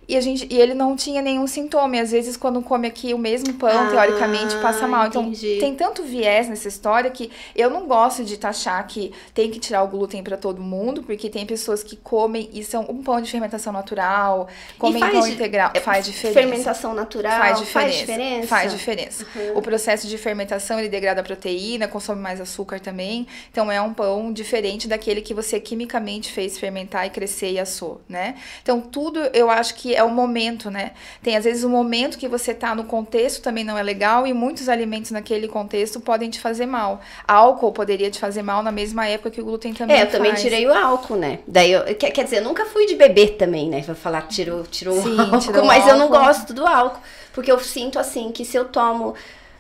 E, 0.08 0.16
a 0.18 0.22
gente, 0.22 0.48
e 0.52 0.60
ele 0.60 0.74
não 0.74 0.96
tinha 0.96 1.22
nenhum 1.22 1.48
sintoma. 1.48 1.96
E 1.98 2.00
às 2.00 2.12
vezes, 2.12 2.36
quando 2.38 2.62
come 2.62 2.88
aqui 2.88 3.14
o 3.14 3.18
mesmo 3.18 3.54
pão, 3.54 3.70
Ah, 3.70 3.90
teoricamente, 3.90 4.56
passa 4.58 4.88
mal. 4.88 5.08
Então, 5.08 5.24
entendi. 5.24 5.58
tem 5.60 5.76
tanto 5.76 6.04
viés 6.04 6.48
nessa 6.50 6.68
história 6.68 7.10
que 7.10 7.32
eu 7.56 7.70
não 7.70 7.86
gosto 7.88 8.24
de 8.24 8.38
taxar 8.38 8.86
que 8.88 9.12
tem 9.34 9.50
que 9.50 9.60
tirar 9.60 9.84
o 9.84 9.88
glúten 9.88 10.24
para 10.24 10.38
todo 10.38 10.62
mundo, 10.62 11.04
porque 11.04 11.30
tem 11.30 11.46
pessoas 11.46 11.84
que 11.84 11.96
comem 11.96 12.50
e 12.54 12.64
são 12.64 12.86
um 12.90 13.02
pão 13.04 13.22
de 13.22 13.30
fermentação 13.32 13.72
natural, 13.74 14.48
comem 14.78 15.00
pão 15.00 15.28
integral. 15.28 15.72
é, 15.74 15.80
Faz 15.80 16.06
diferença. 16.06 16.40
Fermentação 16.40 16.94
natural 16.94 17.40
Faz 17.40 17.60
diferença. 17.60 17.74
faz 17.80 17.96
diferença? 17.98 18.48
Faz 18.48 18.72
diferença. 18.72 19.26
Uhum. 19.36 19.58
O 19.58 19.62
processo 19.62 20.08
de 20.08 20.18
fermentação, 20.18 20.80
ele 20.80 20.90
degrada 20.90 21.22
a 21.22 21.24
proteína, 21.24 21.88
consome 21.88 22.22
mais 22.22 22.40
açúcar 22.42 22.80
também. 22.80 23.28
Então, 23.52 23.72
é 23.72 23.82
um 23.82 23.94
pão 23.94 24.32
diferente 24.32 24.88
daquele 24.88 25.22
que 25.22 25.34
você 25.34 25.60
quimicamente 25.60 26.32
fez 26.32 26.58
fermentar 26.58 27.06
e 27.08 27.10
crescer 27.10 27.52
e 27.52 27.60
assou, 27.60 28.02
né? 28.08 28.36
Então, 28.62 28.82
tudo 28.82 29.20
eu 29.34 29.50
acho 29.50 29.76
que 29.76 29.93
é 29.96 30.04
o 30.04 30.10
momento, 30.10 30.70
né? 30.72 30.92
Tem, 31.22 31.36
às 31.38 31.44
vezes, 31.44 31.64
o 31.64 31.70
momento 31.70 32.18
que 32.18 32.28
você 32.28 32.54
tá 32.54 32.74
no 32.76 32.84
contexto 32.86 33.42
também 33.42 33.64
não 33.64 33.78
é 33.78 33.84
legal 33.84 34.26
e 34.28 34.34
muitos 34.34 34.68
alimentos 34.70 35.12
naquele 35.12 35.48
contexto 35.48 36.00
podem 36.00 36.30
te 36.30 36.40
fazer 36.40 36.66
mal. 36.66 37.02
Álcool 37.28 37.72
poderia 37.72 38.10
te 38.12 38.20
fazer 38.20 38.42
mal 38.42 38.62
na 38.64 38.72
mesma 38.72 39.08
época 39.08 39.32
que 39.32 39.42
o 39.42 39.46
glúten 39.46 39.74
também 39.74 39.98
É, 39.98 40.04
eu 40.04 40.10
também 40.10 40.32
faz. 40.32 40.42
tirei 40.42 40.66
o 40.68 40.74
álcool, 40.74 41.16
né? 41.16 41.40
Daí 41.48 41.72
eu, 41.72 41.84
quer, 41.96 42.12
quer 42.12 42.24
dizer, 42.24 42.38
eu 42.40 42.44
nunca 42.44 42.66
fui 42.66 42.86
de 42.86 42.96
beber 42.96 43.38
também, 43.38 43.70
né? 43.70 43.82
Vou 43.82 43.96
falar 43.96 44.22
que 44.24 44.36
tirou, 44.36 44.64
tirou 44.64 45.02
Sim, 45.02 45.16
o 45.18 45.22
álcool, 45.22 45.40
tirou 45.40 45.66
mas 45.66 45.88
eu 45.88 45.96
não 45.96 46.04
álcool. 46.14 46.20
gosto 46.26 46.54
do 46.54 46.66
álcool. 46.66 47.00
Porque 47.34 47.52
eu 47.52 47.60
sinto 47.60 47.98
assim 47.98 48.32
que 48.32 48.46
se 48.46 48.56
eu 48.58 48.66
tomo 48.66 49.16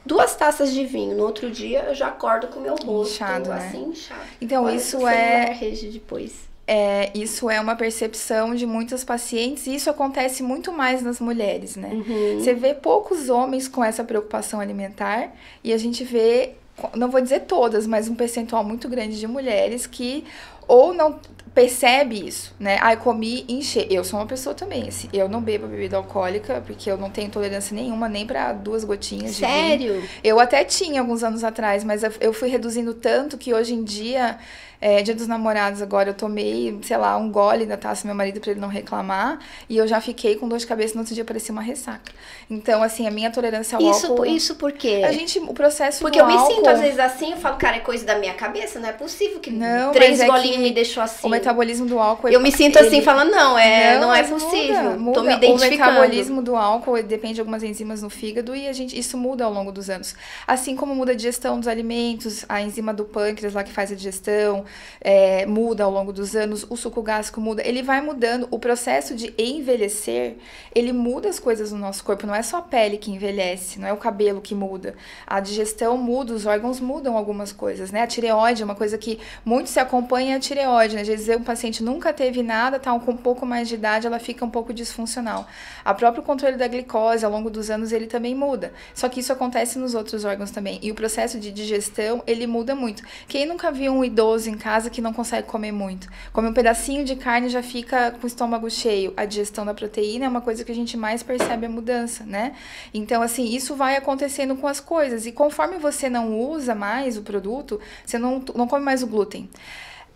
duas 0.06 0.36
taças 0.36 0.74
de 0.74 0.86
vinho. 0.86 1.16
No 1.16 1.24
outro 1.24 1.50
dia 1.50 1.86
eu 1.88 1.96
já 1.96 2.08
acordo 2.08 2.48
com 2.48 2.60
o 2.60 2.62
meu 2.62 2.75
rosto 2.75 3.13
Inchado, 3.16 3.50
né? 3.50 3.56
assim, 3.68 3.86
inchado. 3.90 4.20
Então, 4.42 4.66
Olha 4.66 4.75
isso 4.75 5.08
é- 5.08 5.58
depois. 5.92 6.52
É, 6.65 7.12
isso 7.13 7.50
é 7.50 7.60
uma 7.60 7.75
percepção 7.75 8.55
de 8.55 8.65
muitas 8.65 9.03
pacientes 9.03 9.67
e 9.67 9.75
isso 9.75 9.89
acontece 9.89 10.41
muito 10.41 10.72
mais 10.72 11.01
nas 11.01 11.20
mulheres, 11.20 11.75
né? 11.75 11.89
Uhum. 11.91 12.39
Você 12.39 12.53
vê 12.53 12.74
poucos 12.74 13.29
homens 13.29 13.67
com 13.67 13.84
essa 13.84 14.01
preocupação 14.03 14.62
alimentar 14.62 15.34
e 15.62 15.74
a 15.74 15.77
gente 15.77 16.05
vê, 16.05 16.51
não 16.96 17.10
vou 17.10 17.20
dizer 17.20 17.41
todas, 17.41 17.86
mas 17.86 18.08
um 18.08 18.15
percentual 18.15 18.63
muito 18.63 18.88
grande 18.88 19.20
de 19.20 19.27
mulheres 19.27 19.86
que 19.86 20.24
ou 20.65 20.93
não 20.93 21.20
percebe 21.53 22.27
isso, 22.27 22.55
né? 22.60 22.79
Ai, 22.82 22.98
comi, 22.98 23.46
encher. 23.48 23.86
Eu 23.91 24.03
sou 24.03 24.20
uma 24.20 24.25
pessoa 24.25 24.55
também, 24.55 24.88
assim. 24.88 25.08
Eu 25.13 25.29
não 25.29 25.39
bebo 25.39 25.67
bebida 25.67 25.98
alcoólica 25.98 26.63
porque 26.65 26.89
eu 26.89 26.98
não 26.98 27.10
tenho 27.10 27.29
tolerância 27.29 27.75
nenhuma 27.75 28.10
nem 28.10 28.25
para 28.25 28.53
duas 28.53 28.84
gotinhas 28.84 29.36
de 29.36 29.46
vinho. 29.46 29.51
Sério? 29.51 30.03
Eu 30.24 30.39
até 30.39 30.63
tinha 30.63 31.01
alguns 31.01 31.24
anos 31.24 31.43
atrás, 31.43 31.84
mas 31.84 32.01
eu 32.20 32.34
fui 32.34 32.50
reduzindo 32.50 32.93
tanto 32.93 33.38
que 33.38 33.53
hoje 33.53 33.75
em 33.75 33.84
dia, 33.84 34.39
é, 34.86 35.02
dia 35.02 35.16
dos 35.16 35.28
namorados 35.28 35.82
agora, 35.82 36.10
eu 36.10 36.13
tomei, 36.13 36.78
sei 36.84 36.98
lá, 36.98 37.16
um 37.16 37.32
gole 37.32 37.66
da 37.66 37.78
taça 37.78 38.04
do 38.04 38.08
meu 38.08 38.16
marido 38.16 38.42
pra 38.42 38.52
ele 38.52 38.60
não 38.60 38.68
reclamar, 38.68 39.40
e 39.70 39.78
eu 39.78 39.88
já 39.88 40.02
fiquei 40.02 40.36
com 40.36 40.46
dor 40.50 40.58
de 40.60 40.68
cabeça 40.68 40.94
no 40.96 41.00
outro 41.00 41.16
dia 41.16 41.24
parecia 41.24 41.54
uma 41.54 41.62
ressaca. 41.62 42.12
Então, 42.50 42.84
assim, 42.84 43.08
a 43.08 43.12
minha 43.12 43.32
tolerância 43.32 43.78
ao 43.78 43.82
Isso, 43.82 44.08
álcool... 44.08 44.25
isso 44.25 44.56
por 44.56 44.74
quê? 44.74 45.02
A 45.06 45.12
gente, 45.13 45.40
o 45.40 45.54
processo 45.54 46.02
Porque 46.02 46.20
eu 46.20 46.25
me 46.28 46.34
álcool, 46.34 46.56
sinto 46.56 46.70
às 46.70 46.82
vezes 46.82 47.00
assim, 47.00 47.32
eu 47.32 47.38
falo, 47.38 47.56
cara, 47.56 47.78
é 47.78 47.80
coisa 47.80 48.06
da 48.06 48.18
minha 48.20 48.34
cabeça, 48.34 48.78
não 48.78 48.90
é 48.90 48.92
possível 48.92 49.40
que 49.40 49.50
Não, 49.50 49.94
três 49.94 50.20
é 50.20 50.25
golinhos 50.25 50.58
me 50.58 50.72
deixou 50.72 51.02
assim. 51.02 51.25
O 51.25 51.30
metabolismo 51.30 51.86
do 51.86 51.98
álcool... 51.98 52.28
Eu 52.28 52.42
me 52.42 52.52
sinto 52.52 52.78
ele- 52.78 52.88
assim, 52.90 53.02
falando, 53.02 53.32
não, 53.32 53.58
é, 53.58 53.98
não, 54.00 54.13
é 54.13 54.22
mas 54.22 54.30
muda, 54.30 54.44
possível. 54.44 55.00
muda. 55.00 55.13
Tô 55.13 55.24
me 55.24 55.34
O 55.34 55.38
identificando. 55.38 55.92
metabolismo 55.94 56.42
do 56.42 56.56
álcool 56.58 57.02
depende 57.02 57.36
de 57.36 57.40
algumas 57.42 57.63
enzimas 57.63 58.02
no 58.02 58.10
fígado 58.10 58.54
e 58.54 58.68
a 58.68 58.74
gente, 58.74 59.00
isso 59.00 59.18
muda 59.18 59.46
ao 59.46 59.54
longo 59.54 59.72
dos 59.72 59.90
anos. 59.90 60.13
Assim 60.46 60.75
como 60.75 60.94
muda 60.94 61.13
a 61.13 61.16
digestão 61.16 61.58
dos 61.58 61.68
alimentos, 61.70 62.44
a 62.50 62.62
enzima 62.62 62.94
do 62.94 63.06
pâncreas 63.06 63.54
lá 63.54 63.63
que 63.63 63.72
faz 63.72 63.92
a 63.92 63.96
digestão, 63.96 64.66
é, 65.01 65.46
muda 65.46 65.84
ao 65.84 65.92
longo 65.92 66.13
dos 66.13 66.36
anos, 66.36 66.65
o 66.70 66.75
suco 66.75 67.01
gástrico 67.01 67.42
muda, 67.42 67.62
ele 67.65 67.84
vai 67.84 68.01
mudando. 68.01 68.48
O 68.51 68.60
processo 68.60 69.15
de 69.15 69.34
envelhecer, 69.38 70.36
ele 70.74 70.92
muda 70.92 71.30
as 71.30 71.39
coisas 71.39 71.72
no 71.72 71.77
nosso 71.77 72.03
corpo, 72.03 72.25
não 72.25 72.36
é 72.36 72.42
só 72.42 72.58
a 72.58 72.62
pele 72.62 72.98
que 72.98 73.12
envelhece, 73.12 73.80
não 73.80 73.88
é 73.88 73.94
o 73.94 73.98
cabelo 73.98 74.42
que 74.42 74.56
muda. 74.56 74.96
A 75.27 75.39
digestão 75.39 75.98
muda, 75.98 76.34
os 76.34 76.46
órgãos 76.46 76.80
mudam 76.80 77.18
algumas 77.18 77.51
coisas, 77.51 77.92
né? 77.92 78.01
A 78.01 78.08
tireoide 78.08 78.62
é 78.62 78.65
uma 78.65 78.75
coisa 78.75 78.98
que 78.98 79.20
muito 79.44 79.70
se 79.70 79.80
acompanha 79.80 80.38
a 80.38 80.39
tireoide, 80.39 80.96
né? 80.96 81.01
Às 81.01 81.08
vezes 81.08 81.36
um 81.36 81.44
paciente 81.44 81.84
nunca 81.84 82.13
teve 82.13 82.42
nada, 82.44 82.80
tá 82.80 82.98
com 83.00 83.12
um 83.12 83.18
pouco 83.18 83.46
mais 83.46 83.68
de 83.68 83.75
idade, 83.75 84.08
ela 84.08 84.20
fica 84.20 84.46
um 84.46 84.50
pouco 84.50 84.74
disfuncional. 84.74 85.48
A 85.84 85.94
próprio 85.94 86.24
controle 86.24 86.58
da 86.58 86.68
glicose, 86.68 87.25
ao 87.25 87.32
longo 87.32 87.50
dos 87.50 87.70
anos, 87.70 87.92
ele 87.92 88.08
também 88.08 88.36
muda. 88.36 88.72
Só 88.94 89.10
que 89.10 89.20
isso 89.20 89.34
acontece 89.34 89.77
nos 89.77 89.96
outros 89.96 90.25
órgãos 90.25 90.51
também. 90.51 90.80
E 90.82 90.92
o 90.92 90.96
processo 90.96 91.39
de 91.39 91.51
digestão, 91.51 92.24
ele 92.25 92.48
muda 92.48 92.75
muito. 92.75 93.03
Quem 93.27 93.46
nunca 93.46 93.72
viu 93.72 93.92
um 93.94 94.03
idoso 94.03 94.50
em 94.53 94.57
casa 94.57 94.89
que 94.89 95.01
não 95.01 95.12
consegue 95.12 95.48
comer 95.48 95.72
muito? 95.72 96.07
Come 96.31 96.48
um 96.48 96.53
pedacinho 96.53 97.03
de 97.03 97.15
carne 97.15 97.50
já 97.50 97.63
fica 97.63 98.12
com 98.12 98.24
o 98.24 98.27
estômago 98.27 98.69
cheio. 98.69 99.13
A 99.17 99.25
digestão 99.25 99.65
da 99.65 99.74
proteína 99.74 100.25
é 100.25 100.29
uma 100.29 100.41
coisa 100.41 100.63
que 100.63 100.72
a 100.72 100.75
gente 100.75 100.95
mais 100.95 101.24
percebe 101.24 101.65
a 101.65 101.69
mudança, 101.69 102.24
né? 102.24 102.55
Então, 102.93 103.22
assim, 103.22 103.45
isso 103.45 103.75
vai 103.75 103.95
acontecendo 103.95 104.55
com 104.55 104.67
as 104.67 104.79
coisas. 104.79 105.25
E 105.25 105.31
conforme 105.31 105.77
você 105.77 106.10
não 106.10 106.39
usa 106.39 106.75
mais 106.75 107.17
o 107.17 107.22
produto, 107.22 107.79
você 108.05 108.17
não, 108.17 108.43
não 108.55 108.67
come 108.67 108.83
mais 108.83 109.03
o 109.03 109.07
glúten. 109.07 109.50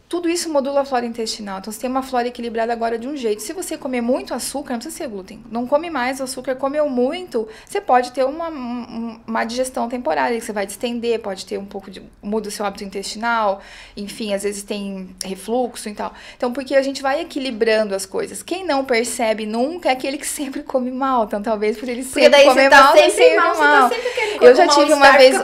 Tudo 0.09 0.29
isso 0.29 0.49
modula 0.49 0.81
a 0.81 0.85
flora 0.85 1.05
intestinal. 1.05 1.59
Então, 1.59 1.71
você 1.73 1.81
tem 1.81 1.89
uma 1.89 2.01
flora 2.01 2.29
equilibrada 2.29 2.71
agora 2.71 2.97
de 2.97 3.09
um 3.09 3.17
jeito. 3.17 3.41
Se 3.41 3.51
você 3.51 3.77
comer 3.77 3.99
muito 3.99 4.33
açúcar, 4.33 4.71
não 4.73 4.79
precisa 4.79 4.95
ser 5.03 5.09
glúten. 5.09 5.43
Não 5.51 5.67
come 5.67 5.89
mais 5.89 6.21
açúcar. 6.21 6.55
Comeu 6.55 6.87
muito, 6.87 7.45
você 7.65 7.81
pode 7.81 8.13
ter 8.13 8.23
uma, 8.23 8.47
um- 8.47 9.19
uma 9.27 9.43
digestão 9.43 9.89
temporária, 9.89 10.39
que 10.39 10.45
você 10.45 10.53
vai 10.53 10.65
distender, 10.65 11.19
pode 11.19 11.45
ter 11.45 11.57
um 11.57 11.65
pouco 11.65 11.91
de... 11.91 12.01
Muda 12.21 12.47
o 12.47 12.51
seu 12.51 12.65
hábito 12.65 12.85
intestinal. 12.85 13.61
Enfim, 13.97 14.33
às 14.33 14.43
vezes 14.43 14.63
tem 14.63 15.09
refluxo 15.25 15.89
e 15.89 15.93
tal. 15.93 16.13
Então, 16.37 16.53
porque 16.53 16.73
a 16.73 16.81
gente 16.81 17.01
vai 17.01 17.19
equilibrando 17.19 17.93
as 17.93 18.05
coisas. 18.05 18.41
Quem 18.41 18.65
não 18.65 18.85
percebe 18.85 19.45
nunca 19.45 19.89
é 19.89 19.91
aquele 19.91 20.17
que 20.17 20.25
sempre 20.27 20.63
come 20.63 20.89
mal. 20.89 21.25
Então, 21.25 21.41
talvez 21.41 21.77
por 21.77 21.89
ele 21.89 22.03
Porque 22.03 22.21
sempre 22.21 22.29
daí 22.29 22.45
comer 22.45 22.63
você 22.63 22.69
tá 22.69 22.83
mal, 22.83 22.93
sempre 22.95 23.11
sempre 23.11 23.35
mal, 23.35 23.57
mal. 23.57 23.89
tá 23.89 23.95
sempre 23.95 24.45
Eu 24.47 24.55
já 24.55 24.67
tive 24.69 24.93
uma 24.93 25.11
vez-. 25.11 25.35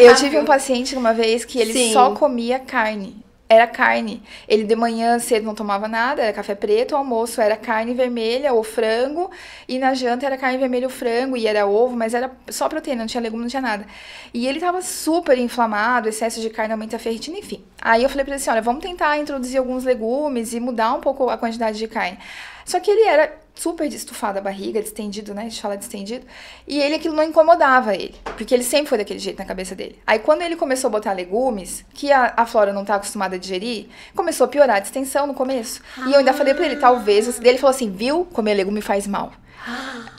Eu 0.00 0.14
tive 0.16 0.36
um 0.36 0.44
paciente 0.44 0.96
uma 0.96 1.14
vez 1.14 1.44
que 1.44 1.60
ele 1.60 1.72
Sim. 1.72 1.92
só 1.92 2.10
comia 2.10 2.58
carne. 2.58 3.29
Era 3.52 3.66
carne. 3.66 4.22
Ele 4.46 4.62
de 4.62 4.76
manhã 4.76 5.18
cedo 5.18 5.44
não 5.44 5.56
tomava 5.56 5.88
nada, 5.88 6.22
era 6.22 6.32
café 6.32 6.54
preto, 6.54 6.92
o 6.92 6.96
almoço 6.96 7.40
era 7.40 7.56
carne 7.56 7.92
vermelha 7.94 8.52
ou 8.52 8.62
frango, 8.62 9.28
e 9.66 9.76
na 9.76 9.92
janta 9.92 10.24
era 10.24 10.38
carne 10.38 10.56
vermelha 10.56 10.86
ou 10.86 10.90
frango, 10.90 11.36
e 11.36 11.48
era 11.48 11.66
ovo, 11.66 11.96
mas 11.96 12.14
era 12.14 12.30
só 12.48 12.68
proteína, 12.68 13.00
não 13.02 13.08
tinha 13.08 13.20
legume, 13.20 13.42
não 13.42 13.50
tinha 13.50 13.60
nada. 13.60 13.84
E 14.32 14.46
ele 14.46 14.60
tava 14.60 14.80
super 14.82 15.36
inflamado, 15.36 16.08
excesso 16.08 16.40
de 16.40 16.48
carne 16.48 16.72
aumenta 16.72 16.94
a 16.94 16.98
ferritina, 17.00 17.38
enfim. 17.38 17.64
Aí 17.82 18.04
eu 18.04 18.08
falei 18.08 18.24
pra 18.24 18.34
ele 18.34 18.40
assim: 18.40 18.50
olha, 18.50 18.62
vamos 18.62 18.84
tentar 18.84 19.18
introduzir 19.18 19.58
alguns 19.58 19.82
legumes 19.82 20.52
e 20.52 20.60
mudar 20.60 20.94
um 20.94 21.00
pouco 21.00 21.28
a 21.28 21.36
quantidade 21.36 21.76
de 21.76 21.88
carne. 21.88 22.18
Só 22.64 22.78
que 22.78 22.88
ele 22.88 23.02
era 23.02 23.36
super 23.60 23.92
estufado 23.92 24.38
a 24.38 24.40
barriga, 24.40 24.80
distendido, 24.80 25.34
né? 25.34 25.42
A 25.42 25.48
gente 25.48 25.60
fala 25.60 25.76
distendido. 25.76 26.24
E 26.66 26.80
ele, 26.80 26.94
aquilo 26.94 27.14
não 27.14 27.22
incomodava 27.22 27.94
ele. 27.94 28.14
Porque 28.24 28.54
ele 28.54 28.64
sempre 28.64 28.88
foi 28.88 28.98
daquele 28.98 29.18
jeito 29.18 29.38
na 29.38 29.44
cabeça 29.44 29.74
dele. 29.74 29.98
Aí 30.06 30.18
quando 30.18 30.40
ele 30.40 30.56
começou 30.56 30.88
a 30.88 30.90
botar 30.90 31.12
legumes, 31.12 31.84
que 31.92 32.10
a, 32.10 32.32
a 32.36 32.46
flora 32.46 32.72
não 32.72 32.84
tá 32.84 32.94
acostumada 32.94 33.36
a 33.36 33.38
digerir, 33.38 33.86
começou 34.16 34.46
a 34.46 34.48
piorar 34.48 34.76
a 34.76 34.80
distensão 34.80 35.26
no 35.26 35.34
começo. 35.34 35.82
E 36.06 36.12
eu 36.12 36.20
ainda 36.20 36.32
falei 36.32 36.54
pra 36.54 36.64
ele, 36.64 36.76
talvez. 36.76 37.38
Ele 37.38 37.58
falou 37.58 37.74
assim, 37.74 37.90
viu? 37.90 38.24
Comer 38.32 38.54
legume 38.54 38.80
faz 38.80 39.06
mal. 39.06 39.32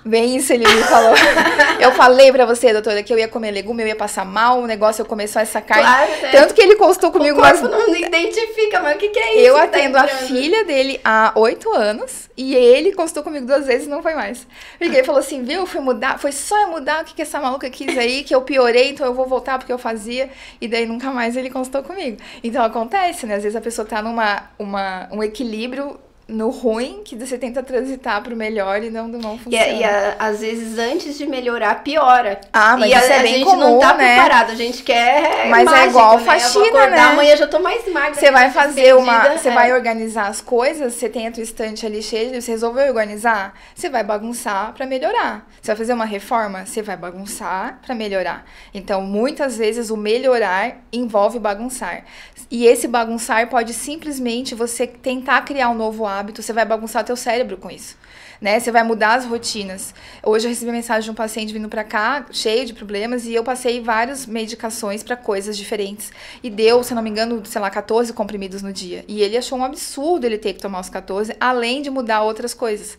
Bem 0.04 0.36
isso 0.36 0.52
ele 0.52 0.68
me 0.68 0.84
falou. 0.84 1.14
eu 1.80 1.92
falei 1.92 2.32
pra 2.32 2.46
você, 2.46 2.74
doutora, 2.74 3.04
que 3.04 3.14
eu 3.14 3.20
ia 3.20 3.28
comer 3.28 3.52
legume, 3.52 3.84
eu 3.84 3.88
ia 3.88 3.96
passar 3.96 4.26
mal, 4.26 4.60
o 4.60 4.68
negócio 4.68 5.02
eu 5.02 5.06
comer 5.06 5.28
só 5.28 5.40
essa 5.40 5.62
carne. 5.62 5.84
Claro, 5.84 6.22
né? 6.22 6.32
Tanto 6.32 6.54
que 6.54 6.62
ele 6.62 6.76
constou 6.76 7.12
comigo 7.12 7.40
o 7.40 7.42
corpo 7.42 7.68
não 7.68 7.96
identifica, 7.96 8.80
mas 8.80 8.96
o 8.96 9.00
que, 9.00 9.10
que 9.10 9.20
é 9.20 9.36
isso? 9.36 9.48
eu 9.48 9.54
tá 9.56 9.64
atendo 9.64 9.98
a 9.98 10.06
entrando? 10.06 10.28
filha 10.28 10.66
dele 10.66 11.00
há 11.04 11.34
oito 11.36 11.72
anos 11.72 12.30
e 12.36 12.56
ele 12.56 12.94
constou 12.94 13.22
comigo 13.22 13.46
duas 13.46 13.68
vezes 13.68 13.88
e 13.88 13.90
não 13.90 14.02
foi 14.02 14.16
mais. 14.16 14.48
Porque 14.80 14.96
ele 14.96 15.04
falou 15.04 15.20
assim, 15.20 15.44
viu, 15.44 15.66
fui 15.66 15.82
mudar, 15.82 16.20
foi 16.20 16.32
só 16.32 16.60
eu 16.62 16.70
mudar 16.70 17.04
o 17.04 17.06
que, 17.06 17.14
que 17.14 17.22
essa 17.22 17.40
maluca 17.40 17.70
quis 17.70 17.96
aí, 17.98 18.24
que 18.24 18.34
eu 18.34 18.42
piorei, 18.42 18.90
então 18.90 19.06
eu 19.06 19.14
vou 19.14 19.28
voltar 19.28 19.60
porque 19.60 19.72
eu 19.72 19.78
fazia, 19.78 20.30
e 20.60 20.68
daí 20.68 20.86
nunca 20.86 21.12
mais 21.12 21.38
ele 21.38 21.50
constou 21.50 21.84
comigo. 21.84 22.18
Então 22.44 22.64
acontece, 22.64 23.26
né? 23.26 23.36
Às 23.36 23.44
vezes 23.44 23.56
a 23.56 23.62
pessoa 23.62 23.88
tá 23.88 24.02
numa 24.02 24.50
uma, 24.58 25.08
um 25.12 25.22
equilíbrio 25.22 26.00
no 26.32 26.50
ruim 26.50 27.02
que 27.04 27.16
você 27.16 27.38
tenta 27.38 27.62
transitar 27.62 28.24
pro 28.24 28.36
melhor 28.36 28.82
e 28.84 28.90
não, 28.90 29.08
não 29.08 29.36
E, 29.36 29.40
funciona. 29.40 29.66
a- 29.66 29.70
e 29.70 29.84
a- 29.84 30.16
às 30.18 30.40
vezes 30.40 30.80
antes 30.80 31.18
de 31.18 31.28
melhorar, 31.28 31.84
piora. 31.84 32.40
Ah, 32.54 32.78
mas 32.78 32.90
e 32.90 32.94
a, 32.94 33.00
isso 33.00 33.12
é 33.12 33.20
a 33.20 33.22
bem 33.22 33.34
gente 33.34 33.44
comum, 33.46 33.60
não 33.60 33.80
tá 33.80 33.94
né? 33.96 34.14
preparado, 34.16 34.52
a 34.52 34.56
gente 34.56 34.82
quer. 34.84 35.50
Mas 35.50 35.62
é 35.62 35.66
mágica, 35.66 35.88
igual 35.90 36.18
né? 36.18 36.24
faxina, 36.24 36.66
acordar, 36.68 36.90
né? 36.92 37.00
Amanhã 37.00 37.36
já 37.36 37.48
tô 37.48 37.60
mais 37.60 37.86
magra. 37.92 38.14
Você 38.16 38.32
vai 38.32 38.50
fazer 38.50 38.96
uma. 38.96 39.30
Você 39.38 39.50
é. 39.50 39.54
vai 39.54 39.74
organizar 39.74 40.28
as 40.28 40.40
coisas, 40.40 40.94
você 40.94 41.10
tem 41.10 41.28
a 41.28 41.32
tua 41.32 41.44
estante 41.44 41.86
ali 41.86 42.02
cheia, 42.02 42.40
você 42.40 42.52
resolveu 42.52 42.88
organizar, 42.88 43.54
você 43.76 43.90
vai 43.90 44.04
bagunçar 44.04 44.74
pra 44.74 44.86
melhorar. 44.86 45.46
Você 45.62 45.68
vai 45.68 45.76
fazer 45.76 45.94
uma 45.94 46.06
reforma, 46.06 46.66
você 46.66 46.82
vai 46.82 46.96
bagunçar 46.96 47.80
pra 47.86 47.94
melhorar. 47.94 48.46
Então, 48.74 49.02
muitas 49.02 49.58
vezes 49.58 49.90
o 49.90 49.98
melhorar 49.98 50.78
envolve 50.94 51.40
bagunçar. 51.40 52.04
E 52.50 52.66
esse 52.66 52.88
bagunçar 52.88 53.48
pode 53.50 53.74
simplesmente 53.74 54.54
você 54.56 54.86
tentar 54.88 55.42
criar 55.42 55.70
um 55.70 55.74
novo 55.74 56.06
hábito, 56.06 56.21
você 56.24 56.54
vai 56.54 56.66
bagunçar 56.66 57.04
teu 57.04 57.16
cérebro 57.16 57.58
com 57.58 57.70
isso. 57.70 57.98
Né? 58.40 58.60
Você 58.60 58.72
vai 58.72 58.84
mudar 58.84 59.16
as 59.16 59.26
rotinas. 59.26 59.94
Hoje 60.24 60.46
eu 60.46 60.50
recebi 60.50 60.72
mensagem 60.72 61.04
de 61.04 61.12
um 61.12 61.14
paciente 61.14 61.54
vindo 61.54 61.70
pra 61.70 61.84
cá, 61.84 62.26
cheio 62.32 62.66
de 62.66 62.74
problemas, 62.74 63.26
e 63.26 63.34
eu 63.34 63.44
passei 63.44 63.82
várias 63.82 64.26
medicações 64.26 65.04
pra 65.04 65.16
coisas 65.16 65.58
diferentes. 65.58 66.12
E 66.42 66.50
deu, 66.50 66.84
se 66.84 66.94
não 66.94 67.02
me 67.02 67.10
engano, 67.10 67.46
sei 67.46 67.62
lá, 67.62 67.70
14 67.70 68.14
comprimidos 68.14 68.62
no 68.62 68.74
dia. 68.74 69.06
E 69.08 69.22
ele 69.22 69.38
achou 69.38 69.58
um 69.58 69.64
absurdo 69.64 70.26
ele 70.26 70.38
ter 70.38 70.54
que 70.54 70.60
tomar 70.60 70.80
os 70.80 70.90
14, 70.90 71.36
além 71.40 71.82
de 71.82 71.90
mudar 71.90 72.24
outras 72.24 72.54
coisas. 72.54 72.98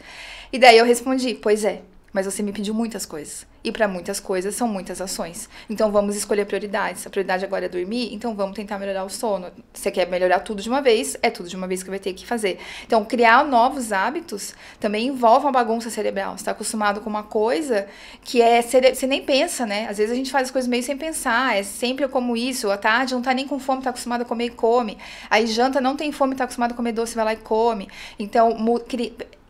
E 0.53 0.59
daí 0.59 0.79
eu 0.79 0.85
respondi: 0.85 1.35
Pois 1.35 1.65
é, 1.65 1.81
mas 2.13 2.27
você 2.27 2.43
me 2.43 2.53
pediu 2.53 2.75
muitas 2.75 3.07
coisas. 3.07 3.47
E 3.65 3.71
para 3.71 3.87
muitas 3.87 4.19
coisas 4.19 4.57
são 4.57 4.67
muitas 4.67 5.01
ações. 5.01 5.49
Então 5.71 5.93
vamos 5.93 6.17
escolher 6.17 6.45
prioridades. 6.47 7.07
A 7.07 7.11
prioridade 7.11 7.45
agora 7.45 7.67
é 7.67 7.69
dormir, 7.69 8.13
então 8.13 8.35
vamos 8.35 8.57
tentar 8.57 8.79
melhorar 8.79 9.05
o 9.05 9.09
sono. 9.09 9.47
Você 9.73 9.91
quer 9.91 10.09
melhorar 10.09 10.41
tudo 10.41 10.61
de 10.61 10.69
uma 10.69 10.83
vez, 10.83 11.17
é 11.23 11.31
tudo 11.31 11.49
de 11.49 11.55
uma 11.57 11.69
vez 11.69 11.83
que 11.83 11.89
vai 11.89 12.01
ter 12.01 12.13
que 12.13 12.27
fazer. 12.27 12.59
Então 12.85 13.05
criar 13.05 13.45
novos 13.45 13.93
hábitos 13.93 14.53
também 14.81 15.07
envolve 15.07 15.47
uma 15.47 15.53
bagunça 15.53 15.91
cerebral. 15.91 16.33
Você 16.33 16.43
está 16.43 16.51
acostumado 16.51 17.01
com 17.01 17.09
uma 17.09 17.23
coisa 17.23 17.87
que 18.23 18.43
é 18.43 18.61
cere... 18.63 18.95
você 18.95 19.07
nem 19.07 19.23
pensa, 19.23 19.65
né? 19.65 19.87
Às 19.89 19.99
vezes 19.99 20.13
a 20.13 20.17
gente 20.17 20.31
faz 20.31 20.49
as 20.49 20.51
coisas 20.51 20.69
meio 20.69 20.83
sem 20.83 20.97
pensar. 20.97 21.57
É 21.57 21.63
sempre 21.63 22.05
eu 22.05 22.09
como 22.09 22.37
isso. 22.37 22.69
À 22.71 22.77
tarde 22.77 23.15
não 23.15 23.23
tá 23.23 23.33
nem 23.33 23.47
com 23.47 23.59
fome, 23.61 23.81
tá 23.83 23.91
acostumado 23.91 24.23
a 24.23 24.25
comer 24.25 24.47
e 24.47 24.51
come. 24.51 24.99
Aí 25.31 25.47
janta 25.47 25.81
não 25.81 25.97
tem 25.97 26.11
fome, 26.11 26.35
tá 26.35 26.45
acostumado 26.45 26.73
a 26.73 26.75
comer 26.75 26.93
doce, 26.93 27.15
vai 27.15 27.25
lá 27.25 27.33
e 27.33 27.37
come. 27.37 27.89
Então 28.19 28.55
mu- 28.57 28.81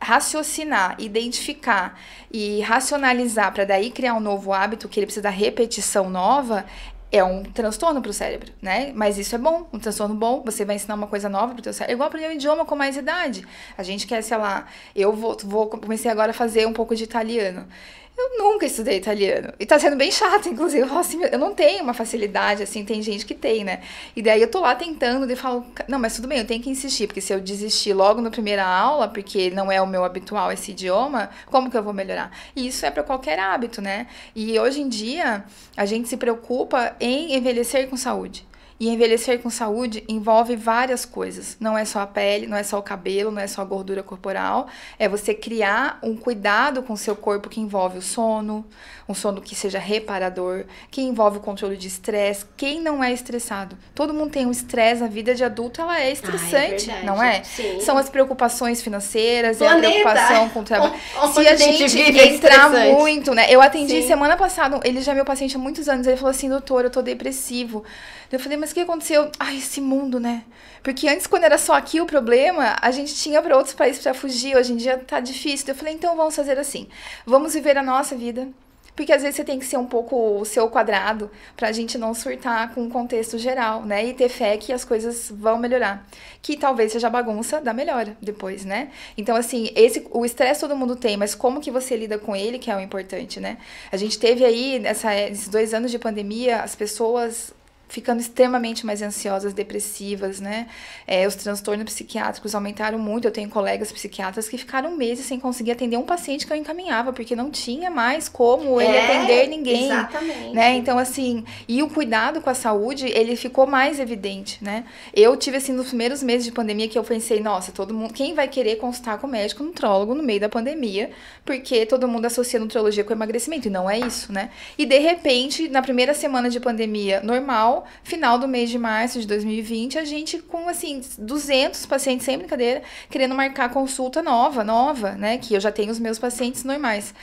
raciocinar, 0.03 0.97
identificar 0.99 1.99
e 2.31 2.61
racionalizar 2.61 3.53
para 3.53 3.65
daí 3.65 3.91
criar 3.91 4.15
um 4.15 4.21
novo 4.21 4.53
hábito 4.53 4.89
que 4.89 4.99
ele 4.99 5.07
precisa 5.07 5.23
da 5.23 5.31
repetição 5.31 6.11
nova 6.11 6.65
é 7.13 7.23
um 7.23 7.43
transtorno 7.43 8.01
para 8.01 8.11
o 8.11 8.13
cérebro, 8.13 8.51
né? 8.61 8.91
Mas 8.95 9.19
isso 9.19 9.35
é 9.35 9.39
bom, 9.39 9.69
um 9.71 9.79
transtorno 9.79 10.15
bom. 10.15 10.43
Você 10.47 10.65
vai 10.65 10.77
ensinar 10.77 10.95
uma 10.95 11.07
coisa 11.07 11.29
nova 11.29 11.53
para 11.53 11.61
o 11.61 11.63
teu 11.63 11.73
cérebro. 11.75 11.93
É 11.93 11.95
igual 11.95 12.07
aprender 12.09 12.29
um 12.29 12.33
idioma 12.33 12.65
com 12.65 12.75
mais 12.75 12.97
idade. 12.97 13.47
A 13.77 13.83
gente 13.83 14.07
quer, 14.07 14.23
sei 14.23 14.39
lá, 14.39 14.67
eu 14.97 15.13
vou, 15.13 15.37
vou 15.45 15.67
comecei 15.69 16.11
agora 16.11 16.31
a 16.31 16.35
fazer 16.35 16.67
um 16.67 16.73
pouco 16.73 16.97
de 16.97 17.05
italiano. 17.05 17.69
Eu 18.17 18.39
nunca 18.39 18.67
estudei 18.67 18.99
italiano. 18.99 19.53
E 19.59 19.65
tá 19.65 19.79
sendo 19.79 19.97
bem 19.97 20.11
chato, 20.11 20.49
inclusive. 20.49 20.83
Eu 20.83 20.89
falo 20.89 21.01
assim, 21.01 21.23
eu 21.25 21.39
não 21.39 21.55
tenho 21.55 21.83
uma 21.83 21.95
facilidade, 21.95 22.63
assim, 22.63 22.85
tem 22.85 23.03
gente 23.03 23.25
que 23.25 23.35
tem, 23.35 23.65
né? 23.65 23.81
E 24.15 24.23
daí 24.23 24.41
eu 24.41 24.51
tô 24.51 24.61
lá 24.61 24.75
tentando 24.75 25.31
e 25.31 25.35
falo, 25.35 25.65
não, 25.89 25.99
mas 25.99 26.15
tudo 26.17 26.29
bem, 26.29 26.39
eu 26.39 26.47
tenho 26.47 26.63
que 26.63 26.71
insistir, 26.71 27.07
porque 27.07 27.21
se 27.21 27.33
eu 27.33 27.41
desistir 27.41 27.95
logo 27.95 28.21
na 28.21 28.31
primeira 28.31 28.65
aula, 28.65 29.09
porque 29.09 29.51
não 29.51 29.73
é 29.73 29.81
o 29.81 29.87
meu 29.87 30.05
habitual 30.05 30.53
esse 30.53 30.73
idioma, 30.73 31.31
como 31.47 31.71
que 31.71 31.77
eu 31.77 31.83
vou 31.83 31.93
melhorar? 31.93 32.31
E 32.55 32.67
isso 32.67 32.85
é 32.85 32.91
para 32.91 33.03
qualquer 33.03 33.39
hábito, 33.39 33.81
né? 33.81 34.07
E 34.37 34.59
hoje 34.59 34.83
em 34.83 34.89
dia, 34.89 35.45
a 35.77 35.87
gente 35.87 36.09
se 36.09 36.17
preocupa 36.17 36.95
em 37.01 37.35
envelhecer 37.35 37.89
com 37.89 37.97
saúde. 37.97 38.47
E 38.83 38.89
envelhecer 38.89 39.39
com 39.39 39.49
saúde 39.49 40.03
envolve 40.09 40.57
várias 40.57 41.05
coisas. 41.05 41.57
Não 41.61 41.79
é 41.79 41.85
só 41.85 42.01
a 42.01 42.07
pele, 42.09 42.49
não 42.49 42.57
é 42.57 42.65
só 42.65 42.81
o 42.81 42.83
cabelo, 42.83 43.31
não 43.31 43.41
é 43.41 43.47
só 43.47 43.63
a 43.63 43.65
gordura 43.65 44.03
corporal. 44.03 44.67
É 44.99 45.09
você 45.09 45.33
criar 45.33 46.01
um 46.03 46.17
cuidado 46.17 46.83
com 46.83 46.95
o 46.95 46.97
seu 46.97 47.15
corpo 47.15 47.49
que 47.49 47.61
envolve 47.61 47.99
o 47.99 48.03
sono, 48.03 48.67
um 49.09 49.15
sono 49.15 49.41
que 49.41 49.55
seja 49.55 49.79
reparador, 49.79 50.65
que 50.91 51.01
envolve 51.01 51.39
o 51.39 51.41
controle 51.41 51.77
de 51.77 51.87
estresse. 51.87 52.45
Quem 52.57 52.81
não 52.81 53.05
é 53.05 53.13
estressado? 53.13 53.79
Todo 53.95 54.13
mundo 54.13 54.33
tem 54.33 54.47
um 54.47 54.51
estresse, 54.51 55.05
a 55.05 55.07
vida 55.07 55.33
de 55.33 55.45
adulto 55.45 55.81
ela 55.81 56.01
é 56.01 56.11
estressante, 56.11 56.91
ah, 56.91 56.97
é 56.97 57.03
não 57.05 57.23
é? 57.23 57.45
Sim. 57.45 57.79
São 57.79 57.97
as 57.97 58.11
preocupações 58.11 58.83
financeiras, 58.83 59.61
é 59.61 59.69
a 59.69 59.77
preocupação 59.77 60.49
com 60.49 60.59
o 60.59 60.65
trabalho. 60.65 60.95
Se 61.33 61.47
a 61.47 61.55
gente, 61.55 61.89
gente 61.89 62.19
entrar 62.19 62.69
muito, 62.69 63.33
né? 63.33 63.47
Eu 63.49 63.63
atendi 63.63 64.03
Sim. 64.03 64.09
semana 64.09 64.37
passada, 64.37 64.81
ele 64.83 65.01
já 65.03 65.13
é 65.13 65.15
meu 65.15 65.25
paciente 65.25 65.55
há 65.55 65.59
muitos 65.61 65.89
anos, 65.89 66.05
ele 66.05 66.17
falou 66.17 66.33
assim, 66.33 66.49
doutor, 66.49 66.83
eu 66.83 66.91
tô 66.91 67.01
depressivo. 67.01 67.85
Eu 68.33 68.41
falei, 68.41 68.57
mas 68.57 68.71
o 68.71 68.75
que 68.75 68.81
aconteceu? 68.81 69.31
Ai, 69.39 69.59
esse 69.59 69.79
mundo, 69.79 70.19
né? 70.19 70.45
Porque 70.83 71.07
antes, 71.07 71.27
quando 71.27 71.45
era 71.45 71.59
só 71.59 71.75
aqui 71.75 72.01
o 72.01 72.07
problema, 72.07 72.77
a 72.81 72.91
gente 72.91 73.15
tinha 73.15 73.43
para 73.43 73.57
outros 73.57 73.75
países 73.75 74.03
para 74.03 74.15
fugir. 74.15 74.57
Hoje 74.57 74.73
em 74.73 74.77
dia 74.77 74.97
tá 74.99 75.21
difícil. 75.21 75.67
Eu 75.69 75.75
falei, 75.75 75.93
então 75.93 76.17
vamos 76.17 76.35
fazer 76.35 76.59
assim. 76.59 76.89
Vamos 77.27 77.53
viver 77.53 77.77
a 77.77 77.83
nossa 77.83 78.17
vida. 78.17 78.49
Porque 78.97 79.13
às 79.13 79.23
vezes 79.23 79.37
você 79.37 79.45
tem 79.45 79.59
que 79.59 79.65
ser 79.65 79.79
um 79.79 79.87
pouco 79.87 80.39
o 80.39 80.45
seu 80.45 80.69
quadrado 80.69 81.31
pra 81.57 81.73
gente 81.73 81.97
não 81.97 82.13
surtar 82.13 82.75
com 82.75 82.87
o 82.87 82.91
contexto 82.91 83.39
geral, 83.39 83.85
né? 83.85 84.05
E 84.05 84.15
ter 84.15 84.29
fé 84.29 84.57
que 84.57 84.73
as 84.73 84.85
coisas 84.85 85.31
vão 85.31 85.59
melhorar. 85.59 86.07
Que 86.43 86.57
talvez 86.57 86.93
seja 86.93 87.07
a 87.07 87.11
bagunça 87.11 87.61
da 87.61 87.73
melhora 87.73 88.17
depois, 88.21 88.65
né? 88.65 88.91
Então, 89.17 89.35
assim, 89.35 89.71
esse, 89.75 90.07
o 90.11 90.27
estresse 90.27 90.61
todo 90.61 90.77
mundo 90.77 90.95
tem, 90.95 91.17
mas 91.17 91.35
como 91.35 91.61
que 91.61 91.71
você 91.71 91.97
lida 91.97 92.19
com 92.19 92.37
ele 92.37 92.59
que 92.59 92.71
é 92.71 92.77
o 92.77 92.81
importante, 92.81 93.41
né? 93.41 93.57
A 93.91 93.97
gente 93.97 94.19
teve 94.19 94.45
aí, 94.45 94.79
nessa, 94.79 95.15
esses 95.15 95.49
dois 95.49 95.73
anos 95.73 95.91
de 95.91 95.99
pandemia, 95.99 96.59
as 96.63 96.75
pessoas 96.75 97.53
ficando 97.93 98.21
extremamente 98.21 98.87
mais 98.87 99.03
ansiosas, 99.03 99.53
depressivas, 99.53 100.41
né? 100.41 100.67
É, 101.07 101.27
os 101.27 101.35
transtornos 101.35 101.85
psiquiátricos 101.93 102.55
aumentaram 102.55 102.99
muito. 102.99 103.29
Eu 103.29 103.31
tenho 103.31 103.51
colegas 103.51 103.93
psiquiatras 103.93 104.49
que 104.49 104.57
ficaram 104.57 104.97
meses 104.97 105.27
sem 105.27 105.39
conseguir 105.39 105.73
atender 105.73 105.99
um 105.99 106.03
paciente 106.03 106.47
que 106.47 106.53
eu 106.55 106.57
encaminhava, 106.57 107.13
porque 107.13 107.37
não 107.37 107.51
tinha 107.51 107.91
mais 107.91 108.31
como 108.31 108.81
ele 108.81 108.97
é, 108.97 109.05
atender 109.05 109.47
ninguém. 109.47 109.85
Exatamente. 109.85 110.55
Né? 110.55 110.75
Então, 110.77 110.99
assim, 110.99 111.45
e 111.69 111.83
o 111.83 111.91
cuidado 111.91 112.41
com 112.41 112.49
a 112.49 112.55
saúde, 112.55 113.09
ele 113.09 113.37
ficou 113.37 113.67
mais 113.67 114.01
evidente, 114.01 114.65
né? 114.65 114.87
Eu 115.13 115.37
tive, 115.37 115.59
assim, 115.59 115.73
nos 115.75 115.89
primeiros 115.89 116.23
meses 116.23 116.47
de 116.47 116.51
pandemia 116.51 116.89
que 116.89 116.99
eu 116.99 117.05
pensei, 117.05 117.41
nossa, 117.41 117.73
todo 117.73 117.93
mundo, 117.93 118.15
quem 118.15 118.33
vai 118.33 118.49
querer 118.49 118.77
consultar 118.77 119.19
com 119.19 119.27
médico 119.27 119.63
nutrólogo 119.63 120.15
no 120.15 120.23
meio 120.23 120.41
da 120.41 120.49
pandemia? 120.49 121.11
Porque 121.45 121.85
todo 121.85 122.09
mundo 122.09 122.25
associa 122.25 122.59
nutrologia 122.59 123.05
com 123.05 123.13
emagrecimento, 123.13 123.69
e 123.69 123.71
não 123.71 123.91
é 123.91 123.99
isso, 123.99 124.33
né? 124.33 124.49
E 124.79 124.87
de 124.87 124.99
repente, 124.99 125.69
na 125.69 125.83
primeira 125.83 126.15
semana 126.15 126.49
de 126.49 126.59
pandemia 126.59 127.21
normal, 127.23 127.82
final 128.03 128.39
do 128.39 128.49
mês 128.49 128.71
de 128.71 128.79
março 128.79 129.21
de 129.21 129.27
2020, 129.27 129.99
a 129.99 130.05
gente 130.05 130.39
com, 130.39 130.69
assim, 130.69 131.01
200 131.19 131.87
pacientes, 131.87 132.25
sem 132.25 132.39
brincadeira, 132.39 132.83
querendo 133.11 133.35
marcar 133.35 133.71
consulta 133.71 134.23
nova, 134.23 134.65
nova, 134.65 135.13
né? 135.13 135.39
Que 135.39 135.55
eu 135.55 135.61
já 135.61 135.73
tenho 135.73 135.91
os 135.91 135.99
meus 135.99 136.19
pacientes 136.19 136.65
normais. 136.65 137.15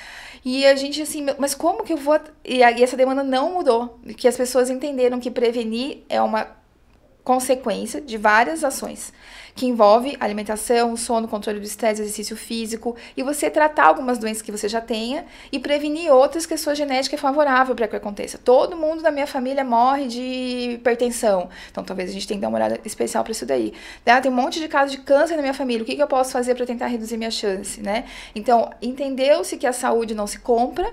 E 0.43 0.65
a 0.65 0.75
gente, 0.75 1.01
assim, 1.01 1.25
mas 1.37 1.53
como 1.53 1.83
que 1.83 1.93
eu 1.93 1.97
vou. 1.97 2.19
E, 2.45 2.63
essa 2.63 2.95
demanda 2.95 3.23
não 3.23 3.53
mudou. 3.53 3.99
Que 4.17 4.27
as 4.27 4.37
pessoas 4.37 4.69
entenderam 4.69 5.19
que 5.19 5.29
prevenir 5.29 6.03
é 6.07 6.21
uma 6.21 6.58
consequência 7.29 8.01
de 8.01 8.17
várias 8.17 8.63
ações 8.63 9.13
que 9.53 9.67
envolve 9.67 10.17
alimentação, 10.19 10.97
sono, 10.97 11.27
controle 11.27 11.59
do 11.59 11.65
estresse, 11.65 12.01
exercício 12.01 12.35
físico 12.35 12.95
e 13.15 13.21
você 13.21 13.51
tratar 13.51 13.85
algumas 13.85 14.17
doenças 14.17 14.41
que 14.41 14.51
você 14.51 14.67
já 14.67 14.81
tenha 14.81 15.27
e 15.51 15.59
prevenir 15.59 16.11
outras 16.11 16.47
que 16.47 16.55
a 16.55 16.57
sua 16.57 16.73
genética 16.73 17.15
é 17.15 17.19
favorável 17.19 17.75
para 17.75 17.87
que 17.87 17.95
aconteça. 17.95 18.39
Todo 18.39 18.75
mundo 18.75 19.03
da 19.03 19.11
minha 19.11 19.27
família 19.27 19.63
morre 19.63 20.07
de 20.07 20.71
hipertensão, 20.73 21.49
então 21.69 21.83
talvez 21.83 22.09
a 22.09 22.13
gente 22.13 22.27
tenha 22.27 22.39
que 22.39 22.41
dar 22.41 22.47
uma 22.47 22.57
olhada 22.57 22.79
especial 22.83 23.23
para 23.23 23.31
isso 23.31 23.45
daí. 23.45 23.73
Ah, 24.07 24.19
tem 24.19 24.31
um 24.31 24.35
monte 24.35 24.59
de 24.59 24.67
casos 24.67 24.93
de 24.93 24.97
câncer 25.03 25.35
na 25.35 25.43
minha 25.43 25.53
família, 25.53 25.83
o 25.83 25.85
que, 25.85 25.95
que 25.95 26.01
eu 26.01 26.07
posso 26.07 26.31
fazer 26.31 26.55
para 26.55 26.65
tentar 26.65 26.87
reduzir 26.87 27.15
minha 27.15 27.29
chance, 27.29 27.79
né? 27.79 28.05
Então, 28.33 28.71
entendeu-se 28.81 29.55
que 29.55 29.67
a 29.67 29.73
saúde 29.73 30.15
não 30.15 30.25
se 30.25 30.39
compra, 30.39 30.91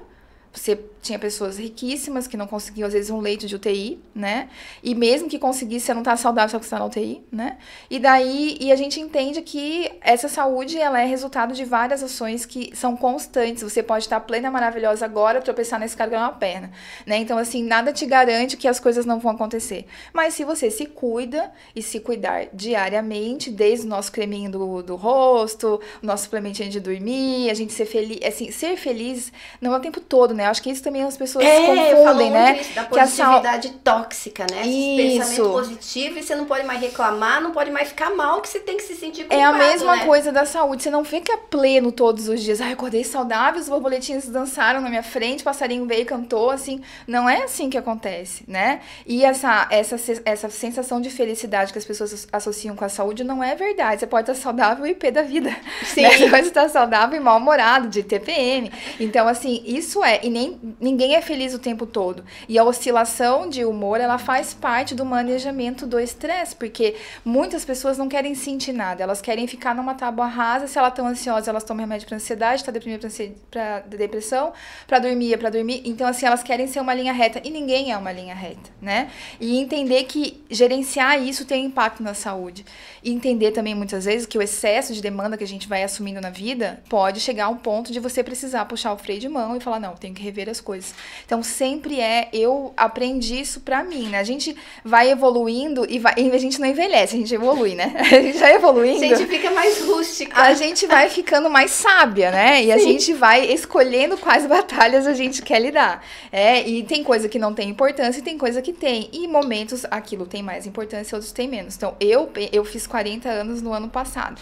você 0.53 0.77
tinha 1.07 1.19
pessoas 1.19 1.59
riquíssimas 1.59 2.27
que 2.27 2.37
não 2.37 2.47
conseguiam, 2.47 2.87
às 2.87 2.93
vezes, 2.93 3.11
um 3.11 3.21
leito 3.21 3.47
de 3.47 3.55
UTI, 3.55 3.99
né? 4.15 4.49
E 4.83 4.95
mesmo 4.95 5.29
que 5.29 5.39
conseguisse, 5.39 5.87
você 5.87 5.95
não 5.95 6.03
tá 6.03 6.17
saudável 6.17 6.51
só 6.51 6.59
que 6.59 6.65
você 6.65 6.71
tá 6.71 6.79
na 6.79 6.87
UTI, 6.87 7.23
né? 7.31 7.59
E 7.89 7.99
daí, 7.99 8.57
e 8.61 8.73
a 8.73 8.77
gente 8.77 9.01
entende 9.01 9.41
que 9.43 9.91
essa 10.01 10.29
saúde, 10.29 10.79
ela 10.79 11.01
é 11.01 11.07
resultado 11.07 11.55
de 11.55 11.65
várias 11.65 12.03
ações 12.03 12.45
que 12.45 12.75
são 12.75 12.97
constantes. 12.97 13.63
Você 13.63 13.83
pode 13.83 14.05
estar 14.05 14.21
plena, 14.21 14.51
maravilhosa 14.51 15.05
agora, 15.05 15.41
tropeçar 15.41 15.79
nesse 15.79 15.97
cargo 15.97 16.15
na 16.15 16.31
perna, 16.31 16.71
né? 17.07 17.17
Então, 17.19 17.39
assim, 17.39 17.63
nada 17.63 17.93
te 17.93 18.05
garante 18.05 18.57
que 18.57 18.69
as 18.69 18.81
coisas 18.81 19.07
não 19.07 19.19
vão 19.19 19.33
acontecer. 19.33 19.87
Mas 20.13 20.35
se 20.35 20.45
você 20.45 20.71
se 20.71 20.87
cuida 20.87 21.53
e 21.75 21.83
se 21.83 22.01
cuidar 22.01 22.47
diariamente, 22.53 23.51
desde 23.51 23.87
o 23.87 23.89
nosso 23.89 24.11
creminho 24.11 24.51
do, 24.51 24.83
do 24.83 24.97
rosto, 24.97 25.81
o 26.03 26.07
nosso 26.07 26.25
suplementinho 26.25 26.69
de 26.69 26.81
dormir, 26.81 27.51
a 27.51 27.55
gente 27.55 27.73
ser 27.73 27.87
feliz, 27.87 28.19
assim, 28.25 28.51
ser 28.51 28.77
feliz 28.77 29.33
não 29.61 29.73
é 29.75 29.77
o 29.77 29.81
tempo 29.81 30.01
todo, 30.01 30.35
né? 30.35 30.47
Acho 30.47 30.63
que 30.63 30.71
isso 30.71 30.83
também 30.83 30.96
também 30.97 31.03
as 31.05 31.17
pessoas 31.17 31.45
é, 31.45 31.67
confundem, 31.67 32.31
né? 32.31 32.59
Isso, 32.61 32.75
da 32.75 32.85
positividade 32.85 33.69
que 33.69 33.75
a 33.75 33.93
sal... 33.93 34.01
tóxica, 34.01 34.47
né? 34.51 34.67
Isso. 34.67 35.19
pensamento 35.19 35.53
positivo 35.53 36.19
e 36.19 36.23
você 36.23 36.35
não 36.35 36.47
pode 36.47 36.65
mais 36.65 36.81
reclamar, 36.81 37.43
não 37.43 37.53
pode 37.53 37.71
mais 37.71 37.89
ficar 37.89 38.11
mal, 38.11 38.41
que 38.41 38.49
você 38.49 38.61
tem 38.61 38.77
que 38.77 38.83
se 38.83 38.95
sentir 38.95 39.25
culpado, 39.25 39.41
É 39.41 39.45
a 39.45 39.53
mesma 39.53 39.97
né? 39.97 40.07
coisa 40.07 40.33
da 40.33 40.45
saúde, 40.45 40.83
você 40.83 40.91
não 40.91 41.05
fica 41.05 41.37
pleno 41.37 41.93
todos 41.93 42.29
os 42.29 42.43
dias. 42.43 42.61
Ai, 42.61 42.73
acordei 42.73 43.05
saudável, 43.05 43.61
os 43.61 43.69
borboletinhos 43.69 44.27
dançaram 44.27 44.81
na 44.81 44.89
minha 44.89 45.03
frente, 45.03 45.41
o 45.41 45.45
passarinho 45.45 45.87
veio 45.87 46.03
e 46.03 46.05
cantou, 46.05 46.51
assim. 46.51 46.81
Não 47.07 47.29
é 47.29 47.45
assim 47.45 47.69
que 47.69 47.79
acontece, 47.79 48.45
né? 48.49 48.81
E 49.07 49.25
essa, 49.25 49.67
essa, 49.71 49.97
essa 50.25 50.49
sensação 50.49 51.01
de 51.01 51.11
felicidade 51.11 51.73
que 51.73 51.79
as 51.79 51.85
pessoas 51.85 52.27
associam 52.33 52.75
com 52.75 52.85
a 52.85 52.89
saúde 52.89 53.25
não 53.25 53.43
é 53.43 53.55
verdade. 53.55 54.01
Você 54.01 54.07
pode 54.07 54.31
estar 54.31 54.41
saudável 54.41 54.87
e 54.87 54.95
pé 54.95 55.11
da 55.11 55.23
vida. 55.23 55.55
Sim. 55.85 56.03
Né? 56.03 56.11
Você 56.17 56.31
pode 56.31 56.47
estar 56.47 56.69
saudável 56.69 57.19
e 57.19 57.21
mal-humorado, 57.21 57.89
de 57.89 58.03
TPM. 58.03 58.71
Então, 58.99 59.29
assim, 59.29 59.63
isso 59.67 60.03
é. 60.05 60.21
E 60.23 60.31
nem 60.31 60.59
ninguém 60.87 61.17
é 61.17 61.21
feliz 61.21 61.53
o 61.53 61.59
tempo 61.59 61.85
todo. 61.85 62.25
E 62.49 62.57
a 62.59 62.65
oscilação 62.65 63.49
de 63.49 63.65
humor, 63.65 64.01
ela 64.01 64.19
faz 64.19 64.55
parte 64.55 64.95
do 64.95 65.05
manejamento 65.05 65.85
do 65.87 65.99
estresse, 65.99 66.55
porque 66.55 66.95
muitas 67.25 67.65
pessoas 67.65 67.99
não 67.99 68.09
querem 68.09 68.35
sentir 68.37 68.73
nada, 68.73 69.03
elas 69.03 69.21
querem 69.21 69.49
ficar 69.49 69.75
numa 69.75 69.95
tábua 69.95 70.27
rasa, 70.27 70.69
se 70.69 70.79
elas 70.79 70.93
estão 70.93 71.07
ansiosas, 71.07 71.49
elas 71.49 71.65
tomam 71.65 71.85
remédio 71.85 72.07
para 72.07 72.17
ansiedade, 72.17 72.61
está 72.61 72.71
deprimida 72.71 73.09
para 73.51 73.81
depressão, 73.81 74.53
para 74.87 75.01
dormir 75.01 75.35
é 75.35 75.37
para 75.37 75.51
dormir. 75.51 75.83
Então 75.85 76.07
assim, 76.07 76.25
elas 76.25 76.43
querem 76.43 76.69
ser 76.69 76.81
uma 76.81 76.95
linha 76.95 77.13
reta 77.13 77.41
e 77.43 77.51
ninguém 77.51 77.91
é 77.91 77.97
uma 77.97 78.13
linha 78.13 78.35
reta, 78.35 78.71
né? 78.81 79.11
E 79.41 79.59
entender 79.59 80.05
que 80.05 80.45
gerenciar 80.49 81.21
isso 81.21 81.45
tem 81.45 81.65
impacto 81.65 82.03
na 82.03 82.15
saúde. 82.15 82.65
E 83.03 83.11
entender 83.11 83.51
também 83.51 83.75
muitas 83.75 84.05
vezes 84.05 84.27
que 84.27 84.39
o 84.39 84.43
excesso 84.43 84.93
de 84.93 85.03
demanda 85.03 85.37
que 85.37 85.45
a 85.45 85.49
gente 85.49 85.69
vai 85.69 85.83
assumindo 85.83 86.21
na 86.21 86.31
vida 86.31 86.83
pode 86.89 87.19
chegar 87.21 87.47
a 87.47 87.49
um 87.49 87.57
ponto 87.57 87.93
de 87.93 87.99
você 87.99 88.23
precisar 88.23 88.65
puxar 88.67 88.93
o 88.93 88.99
freio 88.99 89.21
de 89.21 89.29
mão 89.29 89.57
e 89.57 89.61
falar, 89.61 89.81
não, 89.81 89.95
tenho 89.95 90.15
que 90.15 90.23
rever 90.23 90.49
as 90.49 90.61
coisas 90.61 90.76
coisas. 90.77 90.95
Então 91.25 91.43
sempre 91.43 92.01
é, 92.01 92.29
eu 92.33 92.73
aprendi 92.77 93.41
isso 93.41 93.61
pra 93.61 93.83
mim, 93.83 94.09
né? 94.09 94.19
A 94.19 94.25
gente 94.25 94.55
vai 94.85 95.11
evoluindo 95.11 95.87
e, 95.89 95.99
vai, 95.99 96.15
a 96.15 96.39
gente 96.39 96.61
não 96.61 96.69
envelhece, 96.69 97.17
a 97.17 97.19
gente 97.19 97.35
evolui, 97.35 97.75
né? 97.75 97.95
A 98.17 98.21
gente 98.21 98.39
vai 98.39 98.55
evoluindo. 98.55 99.05
A 99.05 99.09
gente 99.17 99.27
fica 99.27 99.51
mais 99.51 99.81
rústica. 99.83 100.41
A 100.41 100.55
gente 100.55 100.87
vai 100.87 101.09
ficando 101.09 101.51
mais 101.51 101.71
sábia, 101.71 102.31
né? 102.31 102.63
E 102.63 102.67
Sim. 102.67 102.73
a 102.73 102.79
gente 102.79 103.13
vai 103.13 103.45
escolhendo 103.47 104.17
quais 104.17 104.47
batalhas 104.47 105.07
a 105.07 105.15
gente 105.15 105.43
quer 105.43 105.61
lidar. 105.61 106.05
É, 106.31 106.67
e 106.67 106.83
tem 106.83 107.03
coisa 107.03 107.29
que 107.29 107.39
não 107.39 107.53
tem 107.53 107.69
importância 107.69 108.21
e 108.21 108.23
tem 108.23 108.39
coisa 108.39 108.63
que 108.63 108.73
tem. 108.73 109.09
E 109.13 109.27
momentos 109.27 109.85
aquilo 109.91 110.27
tem 110.27 110.43
mais 110.43 110.67
importância, 110.67 111.17
outros 111.17 111.33
tem 111.33 111.49
menos. 111.49 111.77
Então 111.77 111.95
eu, 112.01 112.31
eu 112.53 112.65
fiz 112.65 112.87
40 112.87 113.29
anos 113.29 113.63
no 113.63 113.73
ano 113.73 113.89
passado. 113.89 114.41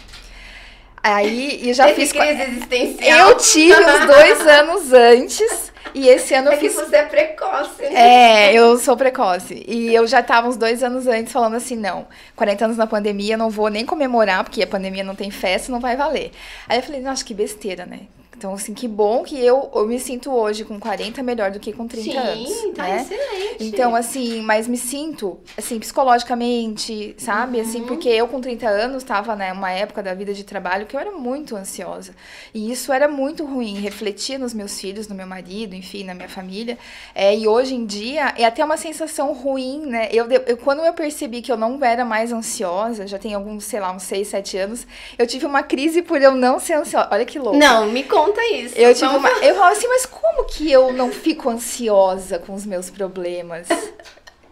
Aí 1.03 1.69
e 1.69 1.73
já 1.73 1.85
Teve 1.85 2.01
fiz. 2.01 2.11
Crise 2.11 2.41
existencial. 2.41 3.29
Eu 3.29 3.37
tive 3.37 3.73
os 3.73 4.05
dois 4.07 4.41
anos 4.47 4.93
antes. 4.93 5.74
E 5.93 6.07
esse 6.07 6.33
ano 6.33 6.49
é 6.49 6.55
eu 6.55 6.59
fiz. 6.59 6.75
Que 6.75 6.85
você 6.85 6.95
é 6.97 7.05
precoce? 7.05 7.83
É, 7.83 8.53
eu 8.53 8.77
sou 8.77 8.97
precoce. 8.97 9.63
E 9.67 9.93
eu 9.93 10.05
já 10.07 10.21
tava 10.21 10.47
uns 10.47 10.57
dois 10.57 10.83
anos 10.83 11.07
antes 11.07 11.31
falando 11.31 11.55
assim: 11.55 11.75
não, 11.75 12.07
40 12.35 12.65
anos 12.65 12.77
na 12.77 12.87
pandemia, 12.87 13.37
não 13.37 13.49
vou 13.49 13.69
nem 13.69 13.85
comemorar, 13.85 14.43
porque 14.43 14.63
a 14.63 14.67
pandemia 14.67 15.03
não 15.03 15.15
tem 15.15 15.31
festa, 15.31 15.71
não 15.71 15.79
vai 15.79 15.95
valer. 15.95 16.31
Aí 16.67 16.79
eu 16.79 16.83
falei: 16.83 17.01
nossa, 17.01 17.23
que 17.23 17.33
besteira, 17.33 17.85
né? 17.85 18.01
Então, 18.37 18.53
assim, 18.53 18.73
que 18.73 18.87
bom 18.87 19.23
que 19.23 19.39
eu, 19.43 19.69
eu 19.73 19.87
me 19.87 19.99
sinto 19.99 20.31
hoje 20.31 20.63
com 20.65 20.79
40 20.79 21.23
melhor 21.23 21.51
do 21.51 21.59
que 21.59 21.71
com 21.71 21.87
30 21.87 22.03
Sim, 22.11 22.17
anos. 22.17 22.73
tá 22.75 22.83
né? 22.83 23.01
excelente. 23.01 23.55
Então, 23.63 23.95
assim, 23.95 24.41
mas 24.41 24.67
me 24.67 24.77
sinto, 24.77 25.39
assim, 25.57 25.79
psicologicamente, 25.79 27.15
sabe? 27.17 27.59
Assim, 27.61 27.81
Uhum. 27.81 27.87
porque 27.87 28.09
eu 28.09 28.27
com 28.27 28.41
30 28.41 28.67
anos 28.67 28.97
estava, 29.03 29.35
né, 29.35 29.53
uma 29.53 29.71
época 29.71 30.03
da 30.03 30.13
vida 30.13 30.33
de 30.33 30.43
trabalho 30.43 30.85
que 30.85 30.95
eu 30.95 30.99
era 30.99 31.11
muito 31.11 31.55
ansiosa. 31.55 32.13
E 32.53 32.71
isso 32.71 32.91
era 32.91 33.07
muito 33.07 33.45
ruim, 33.45 33.75
refletia 33.75 34.37
nos 34.37 34.53
meus 34.53 34.79
filhos, 34.79 35.07
no 35.07 35.15
meu 35.15 35.27
marido, 35.27 35.73
enfim, 35.75 36.03
na 36.03 36.13
minha 36.13 36.29
família. 36.29 36.77
É, 37.13 37.35
e 37.35 37.47
hoje 37.47 37.75
em 37.75 37.85
dia 37.85 38.33
é 38.37 38.43
até 38.45 38.63
uma 38.63 38.77
sensação 38.77 39.33
ruim, 39.33 39.85
né? 39.85 40.09
Eu, 40.11 40.27
eu, 40.29 40.57
quando 40.57 40.83
eu 40.83 40.93
percebi 40.93 41.41
que 41.41 41.51
eu 41.51 41.57
não 41.57 41.83
era 41.83 42.03
mais 42.03 42.31
ansiosa, 42.33 43.07
já 43.07 43.17
tem 43.17 43.33
alguns, 43.33 43.63
sei 43.63 43.79
lá, 43.79 43.91
uns 43.91 44.03
6, 44.03 44.27
7 44.27 44.57
anos, 44.57 44.87
eu 45.17 45.25
tive 45.25 45.45
uma 45.45 45.63
crise 45.63 46.01
por 46.01 46.21
eu 46.21 46.33
não 46.35 46.59
ser 46.59 46.73
ansiosa. 46.73 47.07
Olha 47.11 47.25
que 47.25 47.39
louco. 47.39 47.57
Não, 47.57 47.85
me 47.87 48.03
conta 48.03 48.24
isso. 48.51 48.75
Eu 48.77 48.93
tive 48.93 49.15
uma. 49.15 49.29
Eu 49.43 49.55
falo 49.55 49.71
assim, 49.73 49.87
mas 49.87 50.05
como 50.05 50.45
que 50.45 50.71
eu 50.71 50.91
não 50.93 51.11
fico 51.11 51.49
ansiosa 51.49 52.39
com 52.39 52.53
os 52.53 52.65
meus 52.65 52.89
problemas? 52.89 53.67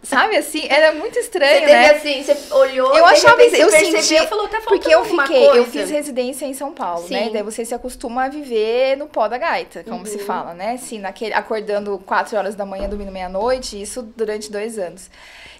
Sabe 0.06 0.36
assim? 0.36 0.68
Era 0.70 0.92
muito 0.92 1.14
Você 1.14 1.22
estranho, 1.22 1.60
teve 1.62 1.72
né? 1.72 1.92
assim, 1.92 2.22
você 2.24 2.54
olhou, 2.54 2.94
Eu 2.94 3.06
achava 3.06 3.38
repente 3.38 3.54
isso, 3.54 3.62
eu 3.62 3.70
você 3.70 3.78
percebeu, 3.78 4.04
senti- 4.04 4.28
falou, 4.28 4.48
tá 4.50 4.60
Porque 4.60 4.94
eu 4.94 5.06
fiquei, 5.06 5.48
eu 5.58 5.66
fiz 5.66 5.90
residência 5.90 6.46
em 6.46 6.54
São 6.54 6.74
Paulo, 6.74 7.08
né? 7.10 7.24
Sim. 7.28 7.32
Daí 7.32 7.42
você 7.42 7.64
se 7.64 7.74
acostuma 7.74 8.26
a 8.26 8.28
viver 8.28 8.98
no 8.98 9.08
pó 9.08 9.30
da 9.30 9.38
gaita, 9.38 9.82
como 9.86 10.06
se 10.06 10.18
Uhum. 10.18 10.26
fala, 10.26 10.54
né? 10.54 10.74
Assim, 10.74 11.00
naquele, 11.00 11.34
acordando 11.34 11.98
4 12.06 12.38
horas 12.38 12.54
da 12.54 12.66
manhã, 12.66 12.90
dormindo 12.90 13.14
meia-noite, 13.14 13.82
isso 13.82 14.02
durante 14.02 14.52
dois 14.52 14.78
anos. 14.78 15.10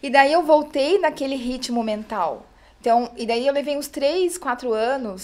E 0.02 0.10
daí 0.10 0.34
eu 0.34 0.44
voltei 0.44 1.00
naquele 1.00 1.38
ritmo 1.38 1.82
mental. 1.82 2.46
Então, 2.82 3.12
e 3.16 3.26
daí 3.26 3.48
eu 3.48 3.54
levei 3.54 3.78
uns 3.78 3.88
3, 3.88 4.38
4 4.38 4.74
anos, 4.74 5.22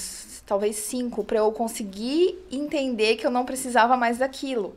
talvez 0.49 0.75
5, 0.77 1.23
pra 1.23 1.37
eu 1.37 1.51
conseguir 1.51 2.35
entender 2.51 3.15
que 3.17 3.25
eu 3.25 3.29
não 3.29 3.45
precisava 3.45 3.95
mais 3.95 4.17
daquilo. 4.17 4.75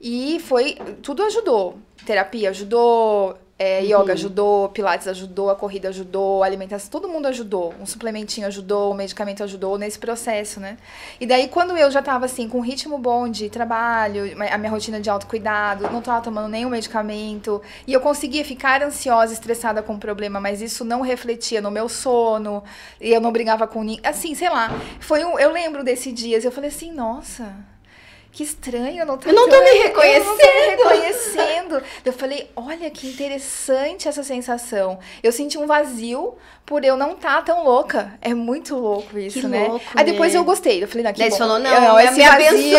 E 0.00 0.40
foi. 0.40 0.76
Tudo 1.02 1.22
ajudou. 1.22 1.76
Terapia 2.06 2.48
ajudou, 2.50 3.36
é, 3.58 3.80
Uhum. 3.80 4.02
yoga 4.02 4.12
ajudou, 4.14 4.68
pilates 4.68 5.06
ajudou, 5.06 5.48
a 5.48 5.54
corrida 5.54 5.88
ajudou, 5.88 6.42
a 6.42 6.46
alimentação, 6.46 6.90
todo 6.90 7.08
mundo 7.08 7.26
ajudou. 7.26 7.72
Um 7.80 7.86
suplementinho 7.86 8.46
ajudou, 8.48 8.92
um 8.92 8.96
medicamento 8.96 9.44
ajudou 9.44 9.78
nesse 9.78 9.98
processo, 9.98 10.58
né? 10.58 10.76
E 11.20 11.26
daí, 11.26 11.46
quando 11.48 11.76
eu 11.76 11.90
já 11.90 12.02
tava 12.02 12.24
assim, 12.24 12.48
com 12.48 12.58
um 12.58 12.60
ritmo 12.62 12.98
bom 12.98 13.28
de 13.28 13.48
trabalho, 13.48 14.24
a 14.50 14.58
minha 14.58 14.70
rotina 14.70 15.00
de 15.00 15.08
autocuidado, 15.08 15.88
não 15.90 16.02
tava 16.02 16.20
tomando 16.20 16.48
nenhum 16.48 16.70
medicamento, 16.70 17.62
e 17.86 17.92
eu 17.92 18.00
conseguia 18.00 18.44
ficar 18.44 18.82
ansiosa, 18.82 19.32
estressada 19.32 19.82
com 19.82 19.94
o 19.94 19.98
problema, 19.98 20.40
mas 20.40 20.60
isso 20.60 20.84
não 20.84 21.00
refletia 21.00 21.60
no 21.60 21.70
meu 21.70 21.88
sono, 21.88 22.62
e 23.00 23.12
eu 23.12 23.20
não 23.20 23.30
brigava 23.30 23.66
com 23.66 23.82
ninguém. 23.82 24.04
Assim, 24.04 24.34
sei 24.34 24.50
lá. 24.50 24.70
Foi 24.98 25.24
um, 25.24 25.38
eu 25.38 25.52
lembro 25.52 25.84
desses 25.84 26.12
dias, 26.12 26.44
eu 26.44 26.50
falei 26.50 26.70
assim, 26.70 26.92
nossa. 26.92 27.54
Que 28.34 28.42
estranho, 28.42 28.98
eu 28.98 29.06
não 29.06 29.16
tô, 29.16 29.28
Eu 29.28 29.32
não 29.34 29.48
tô 29.48 29.60
me 29.62 29.68
Eu 29.70 29.74
não 29.76 29.76
tô 29.76 29.78
me 29.78 29.88
reconhecendo. 29.88 30.76
reconhecendo. 30.82 31.82
Eu 32.04 32.12
falei, 32.12 32.50
olha 32.56 32.90
que 32.90 33.06
interessante 33.06 34.08
essa 34.08 34.24
sensação. 34.24 34.98
Eu 35.22 35.30
senti 35.30 35.56
um 35.56 35.68
vazio 35.68 36.34
por 36.66 36.82
eu 36.84 36.96
não 36.96 37.12
estar 37.12 37.42
tão 37.44 37.62
louca. 37.62 38.14
É 38.22 38.32
muito 38.32 38.74
louco 38.76 39.18
isso, 39.18 39.40
Que 39.40 39.46
né? 39.46 39.66
louco, 39.68 39.84
Aí 39.94 40.04
depois 40.04 40.32
né? 40.32 40.38
eu 40.38 40.44
gostei. 40.44 40.82
Eu 40.82 40.88
falei, 40.88 41.04
não, 41.04 41.12
que 41.12 41.18
Daí 41.18 41.30
bom. 41.30 41.36
falou, 41.36 41.58
não, 41.58 41.70
Eu- 41.74 41.94
me, 41.96 42.04
esse 42.04 42.14
me 42.14 42.24
vazio- 42.24 42.78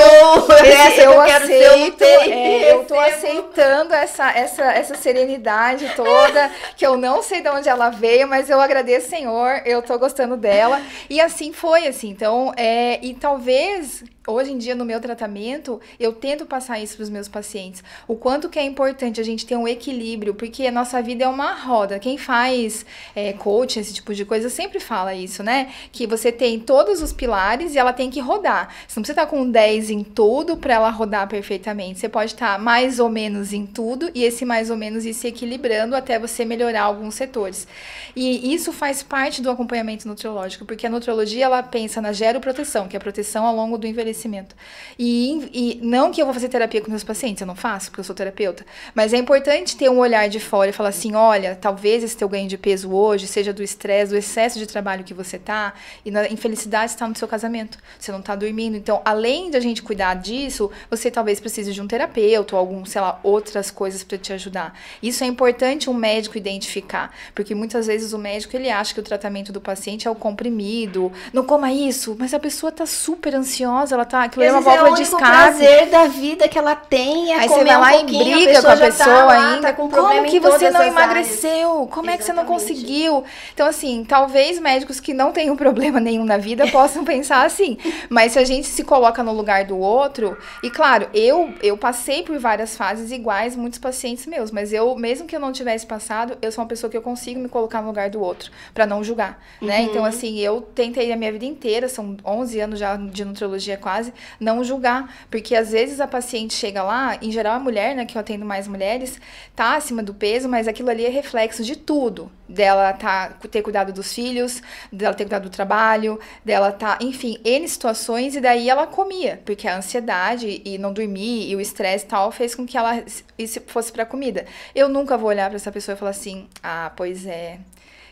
esse 0.55 0.67
essa 0.71 1.01
que 1.01 1.01
eu 1.07 1.23
quero 1.23 1.45
ser, 1.45 1.61
eu 1.63 1.71
aceito, 1.71 2.03
é, 2.03 2.71
eu 2.73 2.85
tô 2.85 2.99
aceitando 2.99 3.93
essa, 3.93 4.31
essa, 4.31 4.63
essa 4.71 4.95
serenidade 4.95 5.91
toda, 5.95 6.51
que 6.75 6.85
eu 6.85 6.97
não 6.97 7.21
sei 7.21 7.41
de 7.41 7.49
onde 7.49 7.69
ela 7.69 7.89
veio, 7.89 8.27
mas 8.27 8.49
eu 8.49 8.59
agradeço, 8.59 9.09
Senhor, 9.09 9.61
eu 9.65 9.81
tô 9.81 9.97
gostando 9.99 10.35
dela. 10.35 10.81
E 11.09 11.21
assim 11.21 11.53
foi, 11.53 11.87
assim. 11.87 12.09
Então, 12.09 12.53
é, 12.57 12.99
e 13.05 13.13
talvez 13.13 14.03
hoje 14.27 14.51
em 14.51 14.57
dia 14.57 14.73
no 14.73 14.83
meu 14.83 14.99
tratamento, 14.99 15.79
eu 15.99 16.11
tento 16.11 16.47
passar 16.47 16.79
isso 16.79 16.95
para 16.95 17.03
os 17.03 17.09
meus 17.11 17.27
pacientes. 17.27 17.83
O 18.07 18.15
quanto 18.15 18.49
que 18.49 18.57
é 18.57 18.63
importante 18.63 19.21
a 19.21 19.23
gente 19.23 19.45
ter 19.45 19.55
um 19.55 19.67
equilíbrio, 19.67 20.33
porque 20.33 20.65
a 20.65 20.71
nossa 20.71 20.99
vida 20.99 21.25
é 21.25 21.27
uma 21.27 21.53
roda. 21.53 21.99
Quem 21.99 22.17
faz 22.17 22.83
é, 23.15 23.33
coaching, 23.75 23.79
esse 23.79 23.93
tipo 23.93 24.13
de 24.13 24.25
coisa, 24.25 24.49
sempre 24.49 24.79
fala 24.79 25.13
isso, 25.13 25.43
né? 25.43 25.67
Que 25.91 26.07
você 26.07 26.31
tem 26.31 26.59
todos 26.59 27.01
os 27.01 27.11
pilares 27.11 27.75
e 27.75 27.77
ela 27.77 27.93
tem 27.93 28.09
que 28.09 28.19
rodar. 28.19 28.69
Você 28.87 28.99
não 28.99 29.03
precisa 29.03 29.21
estar 29.21 29.25
com 29.25 29.49
10 29.49 29.89
em 29.89 30.03
tudo 30.03 30.57
para 30.57 30.75
ela 30.75 30.89
rodar 30.89 31.27
perfeitamente. 31.27 31.99
Você 31.99 32.09
pode 32.09 32.33
estar 32.33 32.57
mais 32.59 32.99
ou 32.99 33.09
menos 33.09 33.53
em 33.53 33.65
tudo 33.65 34.09
e 34.13 34.23
esse 34.23 34.45
mais 34.45 34.69
ou 34.69 34.77
menos 34.77 35.05
ir 35.05 35.13
se 35.13 35.27
equilibrando 35.27 35.95
até 35.95 36.17
você 36.17 36.45
melhorar 36.45 36.83
alguns 36.83 37.15
setores. 37.15 37.67
E 38.15 38.53
isso 38.53 38.71
faz 38.71 39.03
parte 39.03 39.41
do 39.41 39.49
acompanhamento 39.49 40.07
nutriológico, 40.07 40.65
porque 40.65 40.87
a 40.87 40.89
nutrologia 40.89 41.45
ela 41.45 41.61
pensa 41.61 42.01
na 42.01 42.13
geroproteção, 42.13 42.87
que 42.87 42.95
é 42.95 42.97
a 42.97 43.01
proteção 43.01 43.45
ao 43.45 43.55
longo 43.55 43.77
do 43.77 43.85
envelhecimento. 43.85 44.55
E, 44.97 45.49
e 45.53 45.79
não 45.81 46.11
que 46.11 46.21
eu 46.21 46.25
vou 46.25 46.33
fazer 46.33 46.49
terapia 46.49 46.81
com 46.81 46.89
meus 46.89 47.03
pacientes, 47.03 47.41
eu 47.41 47.47
não 47.47 47.55
faço, 47.55 47.87
porque 47.87 47.99
eu 47.99 48.03
sou 48.03 48.15
terapeuta, 48.15 48.65
mas 48.93 49.13
é 49.13 49.17
importante 49.17 49.75
ter 49.75 49.89
um 49.89 49.97
olhar 49.97 50.29
de 50.29 50.39
fora 50.39 50.69
e 50.69 50.73
falar 50.73 50.89
assim: 50.89 51.15
olha, 51.15 51.55
talvez 51.55 52.03
esse 52.03 52.15
teu 52.15 52.29
ganho 52.29 52.47
de 52.47 52.57
peso 52.57 52.91
hoje 52.91 53.27
seja 53.27 53.51
do 53.51 53.63
estresse, 53.65 54.11
do 54.11 54.17
excesso 54.17 54.57
de 54.59 54.65
trabalho 54.65 55.03
que 55.03 55.13
você 55.13 55.37
tá, 55.37 55.73
e 56.05 56.11
na 56.11 56.27
infelicidade 56.29 56.91
está 56.91 57.07
no 57.07 57.15
seu 57.15 57.27
casamento, 57.27 57.77
você 57.99 58.11
não 58.11 58.21
tá 58.21 58.35
dormindo. 58.35 58.77
Então, 58.77 59.01
além 59.03 59.49
de 59.51 59.57
a 59.57 59.59
gente 59.59 59.81
cuidar 59.81 60.13
disso, 60.15 60.71
você 60.89 61.11
talvez 61.11 61.39
precise 61.39 61.73
de 61.73 61.81
um 61.81 61.87
terapeuta 61.87 62.55
ou 62.55 62.59
algum, 62.59 62.85
sei 62.85 63.01
lá, 63.01 63.19
outras 63.23 63.69
coisas 63.71 64.03
para 64.03 64.17
te 64.17 64.31
ajudar. 64.33 64.73
Isso 65.01 65.23
é 65.23 65.27
importante 65.27 65.89
um 65.89 65.93
médico 65.93 66.37
identificar, 66.37 67.11
porque 67.33 67.53
muitas 67.55 67.87
vezes 67.87 68.13
o 68.13 68.17
médico 68.17 68.55
ele 68.55 68.69
acha 68.69 68.93
que 68.93 68.99
o 68.99 69.03
tratamento 69.03 69.51
do 69.51 69.59
paciente 69.59 70.07
é 70.07 70.11
o 70.11 70.15
comprimido, 70.15 71.11
não 71.33 71.43
coma 71.43 71.71
isso, 71.71 72.15
mas 72.17 72.33
a 72.33 72.39
pessoa 72.39 72.71
tá 72.71 72.85
super 72.85 73.35
ansiosa, 73.35 73.95
ela 73.95 74.05
tá, 74.05 74.23
aquilo 74.23 74.43
é 74.43 74.51
uma 74.51 74.61
vezes 74.61 74.65
válvula 74.65 74.95
de 74.95 75.01
é 75.01 75.05
o 75.05 75.07
único 75.07 75.15
escape. 75.15 75.31
prazer 75.31 75.89
da 75.89 76.07
vida 76.07 76.47
que 76.47 76.57
ela 76.57 76.75
tem 76.75 77.33
é 77.33 77.39
Aí 77.39 77.47
você 77.47 77.55
comer 77.55 77.65
vai 77.65 77.77
um 77.77 77.81
lá 77.81 77.95
e 77.95 77.97
pouquinho, 77.99 78.35
briga 78.35 78.61
com 78.61 78.67
a 78.67 78.75
tá 78.75 78.85
pessoa 78.85 79.23
lá, 79.23 79.53
ainda. 79.53 79.61
Tá 79.61 79.73
com 79.73 79.89
Como 79.89 80.23
que 80.25 80.37
em 80.37 80.39
você 80.39 80.69
não 80.69 80.83
emagreceu? 80.83 81.87
Como 81.91 82.09
é 82.09 82.17
que 82.17 82.23
você 82.23 82.33
não 82.33 82.43
Exatamente. 82.43 82.67
conseguiu? 82.67 83.23
Então, 83.55 83.67
assim, 83.67 84.03
talvez 84.03 84.59
médicos 84.59 84.99
que 84.99 85.13
não 85.13 85.31
tenham 85.31 85.55
problema 85.57 85.99
nenhum 85.99 86.25
na 86.25 86.37
vida 86.37 86.67
possam 86.67 87.05
pensar 87.05 87.45
assim. 87.45 87.77
Mas 88.09 88.33
se 88.33 88.39
a 88.39 88.43
gente 88.43 88.67
se 88.67 88.83
coloca 88.83 89.23
no 89.23 89.31
lugar 89.31 89.63
do 89.63 89.79
outro, 89.79 90.37
e 90.61 90.69
claro, 90.69 91.07
eu, 91.13 91.53
eu 91.63 91.77
passei 91.77 92.21
por 92.21 92.37
várias 92.37 92.75
fases 92.75 93.11
iguais, 93.11 93.55
muitos 93.55 93.79
pacientes 93.79 94.25
meus, 94.25 94.51
mas 94.51 94.73
eu, 94.73 94.95
mesmo 94.97 95.25
que 95.25 95.35
eu 95.35 95.39
não 95.39 95.53
tivesse 95.53 95.87
passado, 95.87 96.37
eu 96.41 96.51
sou 96.51 96.63
uma 96.63 96.67
pessoa 96.67 96.91
que 96.91 96.97
eu 96.97 97.01
consigo 97.01 97.39
me 97.39 97.47
colocar 97.47 97.81
no 97.81 97.87
lugar 97.87 98.09
do 98.09 98.19
outro, 98.19 98.51
pra 98.73 98.85
não 98.85 99.01
julgar, 99.01 99.41
né? 99.61 99.79
Uhum. 99.79 99.85
Então, 99.85 100.05
assim, 100.05 100.37
eu 100.39 100.59
tentei 100.61 101.11
a 101.13 101.15
minha 101.15 101.31
vida 101.31 101.45
inteira, 101.45 101.87
são 101.87 102.17
11 102.25 102.59
anos 102.59 102.79
já 102.79 102.97
de 102.97 103.23
nutrologia 103.23 103.77
quase, 103.77 104.13
não 104.37 104.65
julgar, 104.65 105.15
porque 105.31 105.55
às 105.55 105.71
vezes 105.71 106.01
a 106.01 106.07
paciente 106.07 106.53
chega 106.53 106.83
lá, 106.83 107.17
em 107.21 107.31
geral 107.31 107.55
a 107.55 107.59
mulher, 107.59 107.95
né, 107.95 108.05
que 108.05 108.17
eu 108.17 108.19
atendo 108.19 108.45
mais 108.45 108.67
mulheres, 108.67 109.17
tá 109.55 109.75
acima 109.75 110.03
do 110.03 110.13
peso, 110.13 110.49
mas 110.49 110.67
aquilo 110.67 110.89
ali 110.89 111.05
é 111.05 111.09
reflexo 111.09 111.63
de 111.63 111.77
tudo. 111.77 112.29
Dela 112.47 112.93
tá, 112.93 113.33
ter 113.47 113.61
cuidado 113.61 113.91
dos 113.93 114.13
filhos, 114.13 114.61
dela 114.91 115.13
ter 115.13 115.25
cuidado 115.25 115.43
do 115.43 115.49
trabalho, 115.49 116.19
dela 116.43 116.71
tá, 116.71 116.97
enfim, 117.01 117.37
N 117.43 117.67
situações, 117.67 118.35
e 118.35 118.41
daí 118.41 118.69
ela 118.69 118.87
comia, 118.87 119.41
porque 119.45 119.67
a 119.67 119.77
ansiedade 119.77 120.61
e 120.63 120.77
não 120.77 120.93
dormir 120.93 121.49
e 121.49 121.55
o 121.55 121.61
estresse 121.61 122.05
e 122.05 122.07
tal 122.07 122.31
fez 122.31 122.55
com 122.55 122.65
que 122.65 122.77
ela 122.77 123.03
isso 123.37 123.61
fosse 123.67 123.91
pra 123.91 124.05
comida. 124.05 124.45
Eu 124.73 124.89
nunca 124.89 125.17
vou 125.17 125.29
olhar 125.29 125.49
pra 125.49 125.57
essa 125.57 125.71
pessoa 125.71 125.95
e 125.95 125.99
falar 125.99 126.11
assim, 126.11 126.47
ah, 126.63 126.91
pois 126.95 127.25
é, 127.25 127.59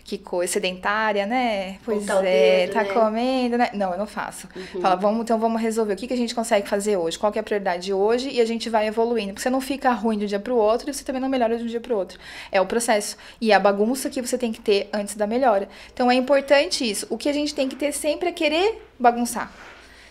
que 0.04 0.18
coisa 0.18 0.52
sedentária, 0.52 1.26
né? 1.26 1.78
Pois 1.86 1.98
Apontar 2.00 2.18
o 2.18 2.28
é, 2.28 2.66
dedo, 2.66 2.74
tá 2.74 2.84
né? 2.84 2.90
comendo, 2.90 3.58
né? 3.58 3.70
Não, 3.74 3.94
eu 3.94 3.98
não 3.98 4.06
faço. 4.06 4.48
Fala, 4.82 4.96
vamos, 4.96 5.22
então 5.22 5.40
vamos 5.40 5.62
resolver 5.62 5.94
o 5.94 5.96
que, 5.96 6.08
que 6.08 6.14
a 6.14 6.18
gente 6.18 6.36
consegue 6.36 6.68
fazer 6.68 6.98
hoje, 6.98 7.18
qual 7.18 7.32
que 7.32 7.40
é 7.40 7.42
a 7.42 7.44
prioridade 7.44 7.94
hoje 7.94 8.30
e 8.30 8.42
a 8.42 8.46
gente 8.46 8.70
vai 8.70 8.88
evoluindo. 8.88 9.30
Porque 9.30 9.42
você 9.42 9.50
não 9.50 9.62
fica 9.62 9.92
ruim 9.92 10.18
de 10.18 10.26
um 10.26 10.28
dia 10.28 10.40
pro 10.40 10.58
outro 10.58 10.90
e 10.90 10.94
você 10.94 11.04
também 11.06 11.22
não 11.22 11.30
melhora 11.30 11.58
de 11.58 11.64
um 11.64 11.68
dia 11.68 11.80
pro 11.80 11.96
outro. 11.96 12.20
É 12.52 12.60
o 12.60 12.66
processo. 12.66 13.16
E 13.40 13.54
a 13.54 13.60
bagunça 13.60 14.10
que 14.10 14.22
você 14.22 14.38
tem 14.38 14.52
que 14.52 14.60
ter 14.60 14.90
antes 14.92 15.16
da 15.16 15.26
melhora. 15.26 15.70
Então 15.94 16.12
é 16.12 16.16
importante 16.16 16.90
isso. 16.90 17.08
O 17.10 17.18
que 17.18 17.30
a 17.30 17.34
gente 17.34 17.56
tem 17.56 17.70
que 17.70 17.76
ter 17.76 17.94
sempre 17.94 18.28
é 18.28 18.32
querer 18.32 18.86
bagunçar. 19.00 19.54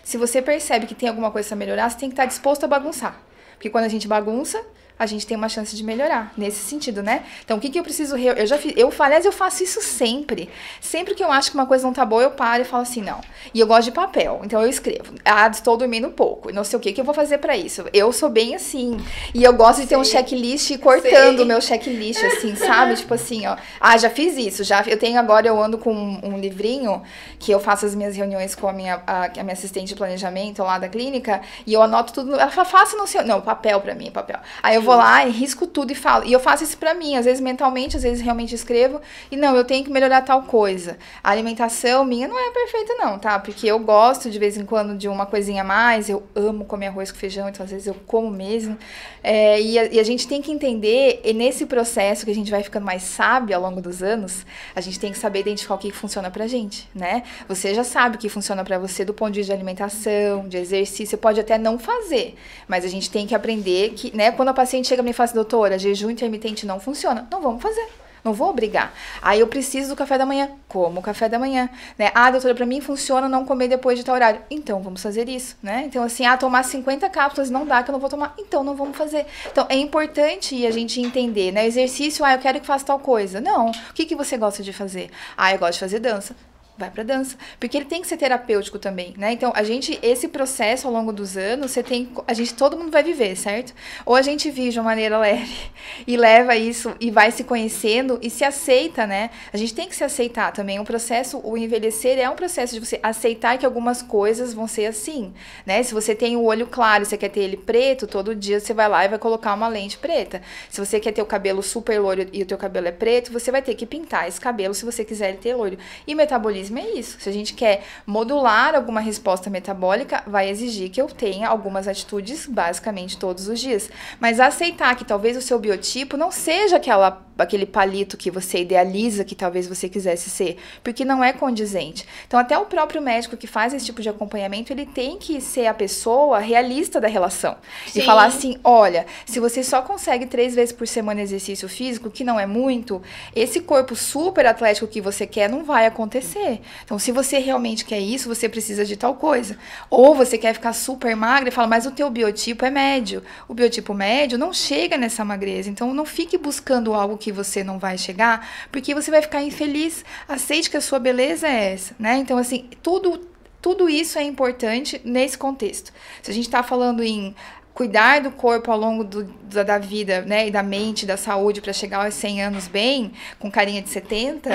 Se 0.03 0.17
você 0.17 0.41
percebe 0.41 0.87
que 0.87 0.95
tem 0.95 1.09
alguma 1.09 1.31
coisa 1.31 1.55
a 1.55 1.57
melhorar, 1.57 1.91
você 1.91 1.99
tem 1.99 2.09
que 2.09 2.15
estar 2.15 2.25
disposto 2.25 2.65
a 2.65 2.67
bagunçar. 2.67 3.21
Porque 3.55 3.69
quando 3.69 3.85
a 3.85 3.89
gente 3.89 4.09
bagunça, 4.09 4.61
a 5.03 5.07
gente 5.07 5.27
tem 5.27 5.37
uma 5.37 5.49
chance 5.49 5.75
de 5.75 5.83
melhorar, 5.83 6.33
nesse 6.37 6.61
sentido, 6.61 7.03
né? 7.03 7.25
Então, 7.45 7.57
o 7.57 7.61
que, 7.61 7.69
que 7.69 7.79
eu 7.79 7.83
preciso... 7.83 8.15
Re... 8.15 8.29
Eu 8.29 8.47
já 8.47 8.57
fiz... 8.57 8.73
Eu, 8.77 8.93
aliás, 8.99 9.25
eu 9.25 9.33
faço 9.33 9.63
isso 9.63 9.83
sempre. 9.83 10.49
Sempre 10.81 11.15
que 11.15 11.25
eu 11.25 11.31
acho 11.33 11.51
que 11.51 11.57
uma 11.57 11.67
coisa 11.67 11.85
não 11.85 11.93
tá 11.93 12.05
boa, 12.05 12.23
eu 12.23 12.31
paro 12.31 12.63
e 12.63 12.65
falo 12.65 12.83
assim, 12.83 13.03
não. 13.03 13.21
E 13.53 13.59
eu 13.59 13.67
gosto 13.67 13.85
de 13.85 13.93
papel, 13.93 14.41
então 14.45 14.63
eu 14.63 14.69
escrevo. 14.69 15.15
Ah, 15.25 15.49
estou 15.49 15.77
dormindo 15.77 16.09
pouco, 16.11 16.53
não 16.53 16.63
sei 16.63 16.79
o 16.79 16.81
que 16.81 16.93
que 16.93 17.01
eu 17.01 17.05
vou 17.05 17.15
fazer 17.15 17.39
pra 17.39 17.57
isso. 17.57 17.85
Eu 17.93 18.13
sou 18.13 18.29
bem 18.29 18.55
assim. 18.55 18.97
E 19.35 19.43
eu 19.43 19.53
gosto 19.53 19.81
de 19.81 19.87
ter 19.89 19.97
um 19.97 20.05
checklist 20.05 20.71
e 20.71 20.79
cortando 20.79 21.41
o 21.41 21.47
meu 21.47 21.61
checklist, 21.61 22.23
assim, 22.25 22.55
sabe? 22.55 22.95
Tipo 22.95 23.15
assim, 23.15 23.47
ó. 23.47 23.57
Ah, 23.81 23.97
já 23.97 24.09
fiz 24.09 24.37
isso, 24.37 24.63
já. 24.63 24.83
Eu 24.87 24.99
tenho 24.99 25.19
agora, 25.19 25.47
eu 25.47 25.61
ando 25.61 25.79
com 25.79 25.93
um, 25.93 26.21
um 26.23 26.39
livrinho 26.39 27.03
que 27.39 27.51
eu 27.51 27.59
faço 27.59 27.85
as 27.87 27.95
minhas 27.95 28.17
reuniões 28.17 28.55
com 28.55 28.69
a 28.69 28.73
minha, 28.73 29.03
a, 29.07 29.25
a 29.25 29.43
minha 29.43 29.53
assistente 29.53 29.89
de 29.89 29.97
planejamento 29.97 30.63
lá 30.63 30.79
da 30.79 30.89
clínica, 30.89 31.41
e 31.67 31.73
eu 31.73 31.83
anoto 31.83 32.13
tudo. 32.13 32.35
Ela 32.35 32.51
fala, 32.51 32.65
faça 32.65 32.97
não 32.97 33.07
sei. 33.07 33.23
Não, 33.23 33.41
papel 33.41 33.81
para 33.81 33.95
mim, 33.95 34.11
papel. 34.11 34.39
Aí 34.63 34.77
eu 34.77 34.83
vou 34.83 34.92
lá 34.97 35.27
e 35.27 35.31
risco 35.31 35.67
tudo 35.67 35.93
e 35.93 35.95
falo. 35.95 36.25
E 36.25 36.33
eu 36.33 36.41
faço 36.41 36.65
isso 36.65 36.77
para 36.77 36.95
mim, 36.95 37.17
às 37.17 37.25
vezes 37.25 37.41
mentalmente, 37.41 37.97
às 37.97 38.03
vezes 38.03 38.23
realmente 38.23 38.55
escrevo. 38.55 39.01
E 39.31 39.37
não, 39.37 39.57
eu 39.57 39.65
tenho 39.65 39.85
que 39.85 39.91
melhorar 39.91 40.23
tal 40.23 40.43
coisa. 40.43 40.99
A 41.23 41.31
alimentação 41.31 42.05
minha 42.05 42.29
não 42.29 42.39
é 42.39 42.51
perfeita 42.51 42.95
não, 42.95 43.19
tá? 43.19 43.39
Porque 43.39 43.67
eu 43.67 43.79
gosto 43.79 44.31
de 44.31 44.39
vez 44.39 44.57
em 44.57 44.65
quando 44.65 44.97
de 44.97 45.09
uma 45.09 45.27
coisinha 45.27 45.63
a 45.63 45.65
mais, 45.65 46.09
eu 46.09 46.23
amo 46.35 46.65
comer 46.65 46.89
arroz 46.89 47.11
com 47.11 47.19
feijão, 47.19 47.49
então 47.49 47.65
às 47.65 47.71
vezes 47.71 47.87
eu 47.87 47.95
como 48.07 48.31
mesmo. 48.31 48.77
É, 49.23 49.61
e, 49.61 49.79
a, 49.79 49.85
e 49.85 50.01
a 50.01 50.03
gente 50.03 50.27
tem 50.27 50.43
que 50.43 50.51
entender, 50.51 51.21
e 51.25 51.33
nesse 51.33 51.67
processo 51.67 52.25
que 52.25 52.31
a 52.31 52.35
gente 52.35 52.51
vai 52.51 52.63
ficando 52.63 52.85
mais 52.85 53.03
sábio 53.03 53.55
ao 53.55 53.63
longo 53.63 53.81
dos 53.81 54.03
anos, 54.03 54.45
a 54.75 54.81
gente 54.81 54.99
tem 54.99 55.13
que 55.13 55.19
saber 55.19 55.41
identificar 55.41 55.75
o 55.75 55.79
que 55.79 55.93
funciona 55.93 56.31
pra 56.31 56.47
gente, 56.47 56.89
né? 56.95 57.23
Você 57.49 57.75
já 57.75 57.85
sabe 57.85 58.17
o 58.17 58.19
que 58.19 58.29
funciona 58.29 58.65
para 58.65 58.79
você 58.79 59.05
do 59.05 59.15
ponto 59.15 59.33
de 59.33 59.41
vista 59.41 59.53
de 59.53 59.57
alimentação, 59.57 60.49
de 60.49 60.57
exercício, 60.57 61.17
pode 61.17 61.39
até 61.39 61.57
não 61.57 61.79
fazer, 61.79 62.35
mas 62.67 62.85
a 62.85 62.89
gente 62.89 63.11
tem 63.11 63.27
que 63.27 63.35
aprender 63.35 63.91
que, 63.91 64.15
né, 64.17 64.33
quando 64.33 64.49
a 64.49 64.55
paciente 64.73 64.89
chega 64.89 65.03
e 65.03 65.05
me 65.05 65.13
fala 65.13 65.27
assim, 65.27 65.35
doutora, 65.35 65.79
jejum 65.79 66.09
intermitente 66.09 66.65
não 66.65 66.81
funciona, 66.81 67.29
não 67.31 67.43
vamos 67.43 67.63
fazer. 67.63 67.87
Não 68.25 68.33
vou 68.33 68.49
obrigar. 68.51 68.95
Aí 69.21 69.41
eu 69.41 69.49
preciso 69.49 69.89
do 69.89 69.97
café 69.97 70.17
da 70.17 70.25
manhã. 70.25 70.49
Como 70.69 71.01
o 71.01 71.03
café 71.03 71.29
da 71.29 71.41
manhã, 71.41 71.69
né? 71.99 72.13
Ah, 72.15 72.31
doutora, 72.31 72.55
para 72.55 72.65
mim 72.65 72.81
funciona 72.81 73.29
não 73.29 73.45
comer 73.45 73.67
depois 73.67 73.99
de 73.99 74.05
tal 74.05 74.15
horário. 74.15 74.41
Então 74.49 74.81
vamos 74.81 75.03
fazer 75.03 75.29
isso, 75.29 75.57
né? 75.61 75.83
Então 75.87 76.05
assim, 76.05 76.25
ah, 76.25 76.37
tomar 76.37 76.63
50 76.63 77.11
cápsulas 77.11 77.51
não 77.51 77.67
dá 77.67 77.83
que 77.83 77.91
eu 77.91 77.93
não 77.93 77.99
vou 77.99 78.09
tomar. 78.09 78.33
Então 78.39 78.63
não 78.63 78.77
vamos 78.77 78.97
fazer. 78.97 79.27
Então 79.51 79.67
é 79.69 79.75
importante 79.75 80.65
a 80.65 80.71
gente 80.71 81.01
entender, 81.01 81.51
né? 81.51 81.67
Exercício, 81.67 82.25
ah, 82.25 82.35
eu 82.35 82.39
quero 82.39 82.61
que 82.61 82.67
faça 82.67 82.87
tal 82.87 83.01
coisa. 83.01 83.41
Não. 83.41 83.71
O 83.71 83.93
que 83.93 84.07
que 84.07 84.15
você 84.15 84.37
gosta 84.37 84.63
de 84.63 84.73
fazer? 84.73 85.11
Ah, 85.37 85.53
eu 85.53 85.59
gosto 85.59 85.73
de 85.73 85.81
fazer 85.81 85.99
dança 85.99 86.37
vai 86.77 86.91
para 86.91 87.03
dança, 87.03 87.37
porque 87.61 87.77
ele 87.77 87.85
tem 87.85 88.01
que 88.01 88.09
ser 88.09 88.17
terapêutico 88.17 88.79
também, 88.79 89.15
né? 89.19 89.33
Então, 89.33 89.53
a 89.55 89.63
gente 89.63 89.99
esse 90.03 90.27
processo 90.27 90.87
ao 90.87 90.93
longo 90.93 91.13
dos 91.13 91.37
anos, 91.37 91.71
você 91.71 91.83
tem 91.83 92.09
a 92.27 92.33
gente 92.33 92.55
todo 92.55 92.79
mundo 92.79 92.91
vai 92.91 93.03
viver, 93.03 93.37
certo? 93.37 93.75
Ou 94.07 94.17
a 94.17 94.23
gente 94.23 94.51
vive 94.51 94.71
de 94.71 94.79
uma 94.79 94.87
maneira 94.87 95.19
leve 95.19 95.55
e 96.07 96.17
leva 96.17 96.57
isso 96.57 96.95
e 96.99 97.11
vai 97.11 97.31
se 97.31 97.45
conhecendo 97.45 98.19
e 98.23 98.31
se 98.31 98.43
aceita, 98.43 99.07
né? 99.07 99.31
A 99.53 99.57
gente 99.59 99.75
tem 99.75 99.87
que 99.87 99.95
se 99.95 100.03
aceitar 100.03 100.51
também. 100.53 100.81
O 100.81 100.85
processo, 100.85 101.41
o 101.45 101.59
envelhecer 101.59 102.19
é 102.19 102.29
um 102.29 102.35
processo 102.35 102.73
de 102.75 102.81
você 102.81 102.99
aceitar 103.03 103.59
que 103.59 103.67
algumas 103.67 104.01
coisas 104.01 104.55
vão 104.55 104.67
ser 104.67 104.87
assim, 104.87 105.33
né? 105.67 105.83
Se 105.83 105.93
você 105.93 106.15
tem 106.15 106.37
o 106.37 106.43
olho 106.43 106.67
claro, 106.67 107.05
você 107.05 107.19
quer 107.19 107.29
ter 107.29 107.41
ele 107.41 107.59
preto, 107.59 108.07
todo 108.07 108.35
dia 108.35 108.59
você 108.59 108.73
vai 108.73 108.89
lá 108.89 109.05
e 109.05 109.09
vai 109.09 109.19
colocar 109.19 109.53
uma 109.53 109.69
lente 109.69 109.99
preta. 109.99 110.41
Se 110.71 110.81
você 110.81 110.99
quer 110.99 111.13
ter 111.13 111.21
o 111.21 111.27
cabelo 111.27 111.63
super 111.63 112.01
loiro 112.01 112.27
e 112.33 112.43
o 112.43 112.47
teu 112.47 112.57
cabelo 112.57 112.89
é 112.89 112.93
preto, 112.93 113.31
você 113.31 113.51
vai 113.51 113.61
ter 113.61 113.75
que 113.75 113.85
pintar 113.85 114.27
esse 114.27 114.41
cabelo 114.41 114.73
se 114.73 114.87
você 114.87 115.05
quiser 115.05 115.29
ele 115.29 115.39
ter 115.39 115.55
loiro. 115.55 115.77
E 116.07 116.15
metabolismo 116.15 116.62
metabolismo 116.63 116.79
é 116.79 116.99
isso. 116.99 117.17
Se 117.21 117.29
a 117.29 117.33
gente 117.33 117.55
quer 117.55 117.85
modular 118.07 118.75
alguma 118.75 119.01
resposta 119.01 119.51
metabólica, 119.51 120.23
vai 120.27 120.49
exigir 120.49 120.91
que 120.91 121.01
eu 121.01 121.07
tenha 121.07 121.49
algumas 121.49 121.89
atitudes 121.89 122.47
basicamente 122.47 123.19
todos 123.19 123.49
os 123.49 123.61
dias. 123.61 123.91
Mas 124.21 124.39
aceitar 124.39 124.95
que 124.97 125.05
talvez 125.05 125.37
o 125.37 125.43
seu 125.43 125.59
biotipo 125.59 126.17
não 126.17 126.31
seja 126.31 126.77
aquela 126.77 127.11
aquele 127.39 127.67
palito 127.67 128.17
que 128.17 128.31
você 128.31 128.61
idealiza 128.61 129.25
que 129.25 129.35
talvez 129.35 129.67
você 129.67 129.89
quisesse 129.89 130.31
ser, 130.31 130.59
porque 130.83 131.05
não 131.05 131.23
é 131.23 131.33
condizente. 131.33 132.07
Então, 132.27 132.39
até 132.39 132.57
o 132.59 132.67
próprio 132.67 133.01
médico 133.01 133.37
que 133.37 133.47
faz 133.47 133.75
esse 133.75 133.87
tipo 133.87 134.03
de 134.03 134.09
acompanhamento, 134.09 134.73
ele 134.73 134.87
tem 134.87 135.17
que 135.17 135.41
ser 135.41 135.67
a 135.67 135.75
pessoa 135.75 136.39
realista 136.39 137.01
da 137.01 137.09
relação. 137.09 137.57
Sim. 137.87 138.01
E 138.01 138.03
falar 138.05 138.27
assim: 138.27 138.59
olha, 138.63 139.07
se 139.27 139.41
você 139.41 139.63
só 139.63 139.83
consegue 139.83 140.27
três 140.27 140.55
vezes 140.55 140.73
por 140.73 140.87
semana 140.87 141.21
exercício 141.21 141.69
físico, 141.69 142.11
que 142.11 142.25
não 142.25 142.39
é 142.39 142.47
muito, 142.47 143.03
esse 143.35 143.61
corpo 143.61 143.97
super 143.97 144.47
atlético 144.47 144.87
que 144.87 145.01
você 145.01 145.27
quer 145.27 145.49
não 145.49 145.65
vai 145.65 145.87
acontecer. 145.87 146.61
Então, 146.85 146.99
se 146.99 147.11
você 147.13 147.39
realmente 147.39 147.85
quer 147.85 148.01
isso, 148.01 148.29
você 148.29 148.49
precisa 148.49 148.85
de 148.85 148.97
tal 148.97 149.15
coisa. 149.15 149.57
Ou 149.91 150.15
você 150.15 150.37
quer 150.39 150.55
ficar 150.55 150.73
super 150.73 151.17
magra 151.17 151.49
e 151.49 151.53
fala, 151.53 151.69
mas 151.69 151.87
o 151.87 151.91
teu 151.91 152.11
biotipo 152.11 152.65
é 152.65 152.71
médio. 152.71 153.23
O 153.49 153.55
biotipo 153.55 153.95
médio 153.95 154.39
não 154.39 154.53
chega 154.53 154.97
nessa 154.97 155.25
magreza. 155.25 155.71
Então, 155.71 155.93
não 155.93 156.05
fique 156.05 156.37
buscando 156.37 156.95
algo 156.95 157.17
que 157.17 157.32
você 157.33 157.65
não 157.65 157.79
vai 157.79 157.99
chegar, 157.99 158.49
porque 158.71 158.95
você 158.95 159.11
vai 159.11 159.23
ficar 159.23 159.43
infeliz. 159.43 160.05
Aceite 160.29 160.71
que 160.71 160.77
a 160.77 160.81
sua 160.81 160.99
beleza 160.99 161.49
é 161.49 161.73
essa, 161.73 161.95
né? 161.99 162.17
Então, 162.19 162.39
assim, 162.39 162.69
tudo 162.83 163.33
tudo 163.63 163.89
isso 163.89 164.19
é 164.19 164.25
importante 164.25 165.01
nesse 165.05 165.39
contexto. 165.39 165.93
Se 166.21 166.33
a 166.33 166.35
gente 166.35 166.47
está 166.47 166.65
falando 166.65 167.01
em 167.01 167.33
cuidar 167.73 168.21
do 168.21 168.31
corpo 168.31 168.71
ao 168.71 168.79
longo 168.79 169.05
do, 169.05 169.25
da, 169.25 169.63
da, 169.63 169.79
vida, 169.79 170.23
né, 170.23 170.49
e 170.49 170.51
da 170.51 170.63
mente, 170.63 171.07
da 171.07 171.17
saúde 171.17 171.61
para 171.61 171.73
chegar 171.73 172.05
aos 172.05 172.15
100 172.15 172.43
anos 172.43 172.69
bem, 172.69 173.13
com 173.39 173.51
carinha 173.51 173.81
de 173.81 173.89
70, 173.89 174.51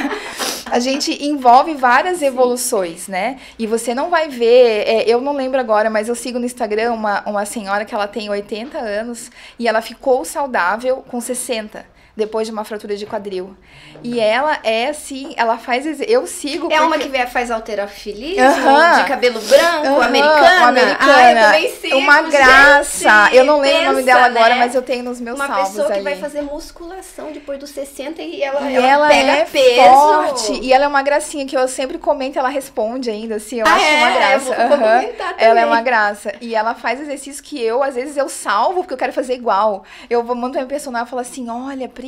a 0.70 0.78
gente 0.78 1.24
envolve 1.24 1.74
várias 1.74 2.22
evoluções, 2.22 3.08
né? 3.08 3.38
E 3.58 3.66
você 3.66 3.94
não 3.94 4.08
vai 4.08 4.28
ver, 4.28 4.86
é, 4.86 5.04
eu 5.06 5.20
não 5.20 5.34
lembro 5.34 5.60
agora, 5.60 5.90
mas 5.90 6.08
eu 6.08 6.14
sigo 6.14 6.38
no 6.38 6.46
Instagram 6.46 6.92
uma, 6.92 7.22
uma 7.28 7.44
senhora 7.44 7.84
que 7.84 7.94
ela 7.94 8.08
tem 8.08 8.30
80 8.30 8.78
anos 8.78 9.30
e 9.58 9.68
ela 9.68 9.82
ficou 9.82 10.24
saudável 10.24 11.04
com 11.08 11.20
60 11.20 11.95
depois 12.16 12.46
de 12.46 12.52
uma 12.52 12.64
fratura 12.64 12.96
de 12.96 13.04
quadril. 13.04 13.54
E 14.02 14.18
ela 14.18 14.58
é 14.62 14.88
assim, 14.88 15.34
ela 15.36 15.58
faz. 15.58 16.00
Eu 16.00 16.26
sigo. 16.26 16.66
É 16.66 16.76
porque... 16.76 16.80
uma 16.80 16.98
que 16.98 17.08
vem, 17.08 17.26
faz 17.26 17.50
alterofilismo, 17.50 18.42
uh 18.42 18.66
-huh. 18.66 19.02
de 19.02 19.08
cabelo 19.08 19.40
branco, 19.40 19.88
uh 19.88 19.98
-huh. 19.98 20.04
americana. 20.04 20.68
americana. 20.68 21.00
Ah, 21.00 21.32
eu 21.32 21.44
também 21.44 21.76
sigo. 21.76 21.96
Uma 21.98 22.22
graça. 22.22 23.24
Gente, 23.24 23.36
eu 23.36 23.44
não 23.44 23.60
lembro 23.60 23.78
pensa, 23.78 23.90
o 23.90 23.92
nome 23.92 24.02
dela 24.04 24.28
né? 24.28 24.40
agora, 24.40 24.56
mas 24.56 24.74
eu 24.74 24.82
tenho 24.82 25.04
nos 25.04 25.20
meus 25.20 25.36
uma 25.36 25.46
salvos. 25.46 25.64
Uma 25.64 25.70
pessoa 25.70 25.86
que 25.88 25.92
ali. 25.94 26.02
vai 26.04 26.16
fazer 26.16 26.42
musculação 26.42 27.32
depois 27.32 27.58
dos 27.58 27.70
60 27.70 28.22
e 28.22 28.42
ela, 28.42 28.70
ela, 28.70 28.86
ela 28.86 29.08
pega 29.08 29.32
é 29.32 29.44
peso. 29.44 29.90
Forte. 29.90 30.60
E 30.62 30.72
ela 30.72 30.84
é 30.84 30.88
uma 30.88 31.02
gracinha 31.02 31.44
que 31.46 31.56
eu 31.56 31.68
sempre 31.68 31.98
comento, 31.98 32.38
ela 32.38 32.48
responde 32.48 33.10
ainda, 33.10 33.36
assim. 33.36 33.60
Eu 33.60 33.66
ah, 33.66 33.74
acho 33.74 33.84
é? 33.84 33.96
uma 33.98 34.10
graça. 34.10 34.34
Eu 34.34 34.68
vou, 34.68 34.68
vou 34.68 34.78
comentar 34.78 35.30
também. 35.30 35.46
Ela 35.46 35.60
é 35.60 35.66
uma 35.66 35.82
graça. 35.82 36.32
E 36.40 36.54
ela 36.54 36.74
faz 36.74 37.00
exercícios 37.00 37.40
que 37.40 37.62
eu, 37.62 37.82
às 37.82 37.94
vezes, 37.94 38.16
eu 38.16 38.28
salvo 38.28 38.80
porque 38.80 38.94
eu 38.94 38.98
quero 38.98 39.12
fazer 39.12 39.34
igual. 39.34 39.84
Eu 40.08 40.22
vou 40.22 40.34
mando 40.34 40.56
meu 40.56 40.66
personagem 40.66 41.06
e 41.06 41.10
falo 41.10 41.20
assim: 41.20 41.50
olha, 41.50 41.88
Pri, 41.88 42.05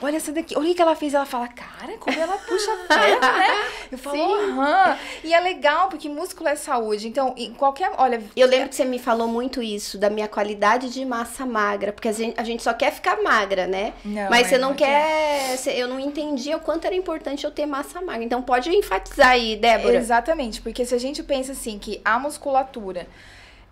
olha 0.00 0.16
essa 0.16 0.32
daqui. 0.32 0.56
Olha 0.56 0.70
o 0.70 0.74
que 0.74 0.82
ela 0.82 0.94
fez. 0.94 1.14
Ela 1.14 1.26
fala, 1.26 1.48
cara, 1.48 1.96
como 1.98 2.18
ela 2.18 2.36
puxa 2.38 2.76
ferro, 2.88 3.20
né? 3.20 3.64
Eu 3.92 3.98
falo, 3.98 4.34
aham. 4.34 4.96
E 5.24 5.32
é 5.32 5.40
legal, 5.40 5.88
porque 5.88 6.08
músculo 6.08 6.48
é 6.48 6.56
saúde. 6.56 7.08
Então, 7.08 7.34
em 7.36 7.52
qualquer. 7.54 7.90
Olha. 7.98 8.22
Eu 8.36 8.46
lembro 8.46 8.68
que 8.68 8.76
você 8.76 8.84
me 8.84 8.98
falou 8.98 9.28
muito 9.28 9.62
isso, 9.62 9.98
da 9.98 10.10
minha 10.10 10.28
qualidade 10.28 10.90
de 10.90 11.04
massa 11.04 11.44
magra, 11.46 11.92
porque 11.92 12.08
a 12.08 12.12
gente, 12.12 12.38
a 12.38 12.44
gente 12.44 12.62
só 12.62 12.72
quer 12.72 12.92
ficar 12.92 13.22
magra, 13.22 13.66
né? 13.66 13.94
Não, 14.04 14.30
Mas 14.30 14.48
você 14.48 14.58
não, 14.58 14.70
não 14.70 14.76
quer. 14.76 15.56
Você, 15.56 15.70
eu 15.72 15.88
não 15.88 15.98
entendia 15.98 16.56
o 16.56 16.60
quanto 16.60 16.86
era 16.86 16.94
importante 16.94 17.44
eu 17.44 17.50
ter 17.50 17.66
massa 17.66 18.00
magra. 18.00 18.24
Então, 18.24 18.42
pode 18.42 18.70
enfatizar 18.70 19.30
aí, 19.30 19.56
Débora. 19.56 19.96
Exatamente, 19.96 20.60
porque 20.60 20.84
se 20.84 20.94
a 20.94 20.98
gente 20.98 21.22
pensa 21.22 21.52
assim, 21.52 21.78
que 21.78 22.00
a 22.04 22.18
musculatura 22.18 23.06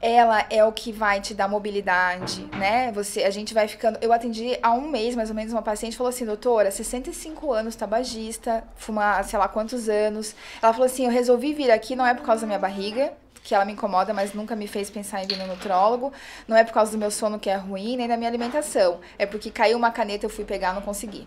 ela 0.00 0.44
é 0.50 0.62
o 0.64 0.72
que 0.72 0.92
vai 0.92 1.20
te 1.20 1.34
dar 1.34 1.48
mobilidade, 1.48 2.44
né? 2.56 2.92
Você, 2.92 3.24
a 3.24 3.30
gente 3.30 3.54
vai 3.54 3.66
ficando. 3.66 3.98
Eu 4.02 4.12
atendi 4.12 4.58
há 4.62 4.72
um 4.72 4.88
mês, 4.88 5.16
mais 5.16 5.30
ou 5.30 5.34
menos, 5.34 5.52
uma 5.52 5.62
paciente 5.62 5.96
falou 5.96 6.10
assim, 6.10 6.24
doutora, 6.24 6.70
65 6.70 7.52
anos, 7.52 7.74
tabagista, 7.74 8.62
fuma 8.76 9.22
sei 9.22 9.38
lá 9.38 9.48
quantos 9.48 9.88
anos. 9.88 10.34
Ela 10.62 10.72
falou 10.72 10.86
assim, 10.86 11.04
eu 11.06 11.10
resolvi 11.10 11.54
vir 11.54 11.70
aqui, 11.70 11.96
não 11.96 12.06
é 12.06 12.14
por 12.14 12.24
causa 12.24 12.42
da 12.42 12.46
minha 12.46 12.58
barriga, 12.58 13.12
que 13.42 13.54
ela 13.54 13.64
me 13.64 13.72
incomoda, 13.72 14.12
mas 14.12 14.34
nunca 14.34 14.54
me 14.54 14.66
fez 14.66 14.90
pensar 14.90 15.22
em 15.22 15.26
vir 15.26 15.38
no 15.38 15.46
nutrólogo. 15.46 16.12
Não 16.46 16.56
é 16.56 16.64
por 16.64 16.72
causa 16.72 16.92
do 16.92 16.98
meu 16.98 17.10
sono 17.10 17.38
que 17.38 17.48
é 17.48 17.56
ruim, 17.56 17.96
nem 17.96 18.08
da 18.08 18.16
minha 18.16 18.28
alimentação. 18.28 19.00
É 19.18 19.24
porque 19.24 19.50
caiu 19.50 19.78
uma 19.78 19.90
caneta, 19.90 20.26
eu 20.26 20.30
fui 20.30 20.44
pegar, 20.44 20.74
não 20.74 20.82
consegui. 20.82 21.26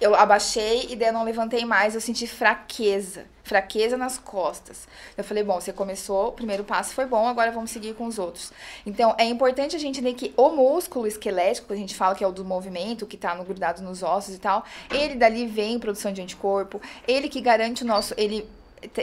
Eu 0.00 0.14
abaixei 0.14 0.86
e 0.90 0.96
daí 0.96 1.08
eu 1.08 1.12
não 1.12 1.24
levantei 1.24 1.64
mais, 1.64 1.94
eu 1.94 2.00
senti 2.00 2.26
fraqueza 2.26 3.24
fraqueza 3.46 3.96
nas 3.96 4.18
costas. 4.18 4.88
Eu 5.16 5.22
falei, 5.22 5.44
bom, 5.44 5.60
você 5.60 5.72
começou, 5.72 6.28
o 6.28 6.32
primeiro 6.32 6.64
passo 6.64 6.92
foi 6.92 7.06
bom, 7.06 7.28
agora 7.28 7.52
vamos 7.52 7.70
seguir 7.70 7.94
com 7.94 8.06
os 8.06 8.18
outros. 8.18 8.52
Então, 8.84 9.14
é 9.16 9.24
importante 9.24 9.76
a 9.76 9.78
gente 9.78 10.00
entender 10.00 10.14
que 10.14 10.34
o 10.36 10.50
músculo 10.50 11.06
esquelético, 11.06 11.68
que 11.68 11.72
a 11.72 11.76
gente 11.76 11.94
fala 11.94 12.14
que 12.14 12.24
é 12.24 12.26
o 12.26 12.32
do 12.32 12.44
movimento, 12.44 13.06
que 13.06 13.16
tá 13.16 13.34
no, 13.34 13.44
grudado 13.44 13.82
nos 13.82 14.02
ossos 14.02 14.34
e 14.34 14.38
tal, 14.38 14.64
ele 14.90 15.14
dali 15.14 15.46
vem 15.46 15.78
produção 15.78 16.12
de 16.12 16.20
anticorpo, 16.20 16.80
ele 17.06 17.28
que 17.28 17.40
garante 17.40 17.84
o 17.84 17.86
nosso, 17.86 18.14
ele 18.16 18.46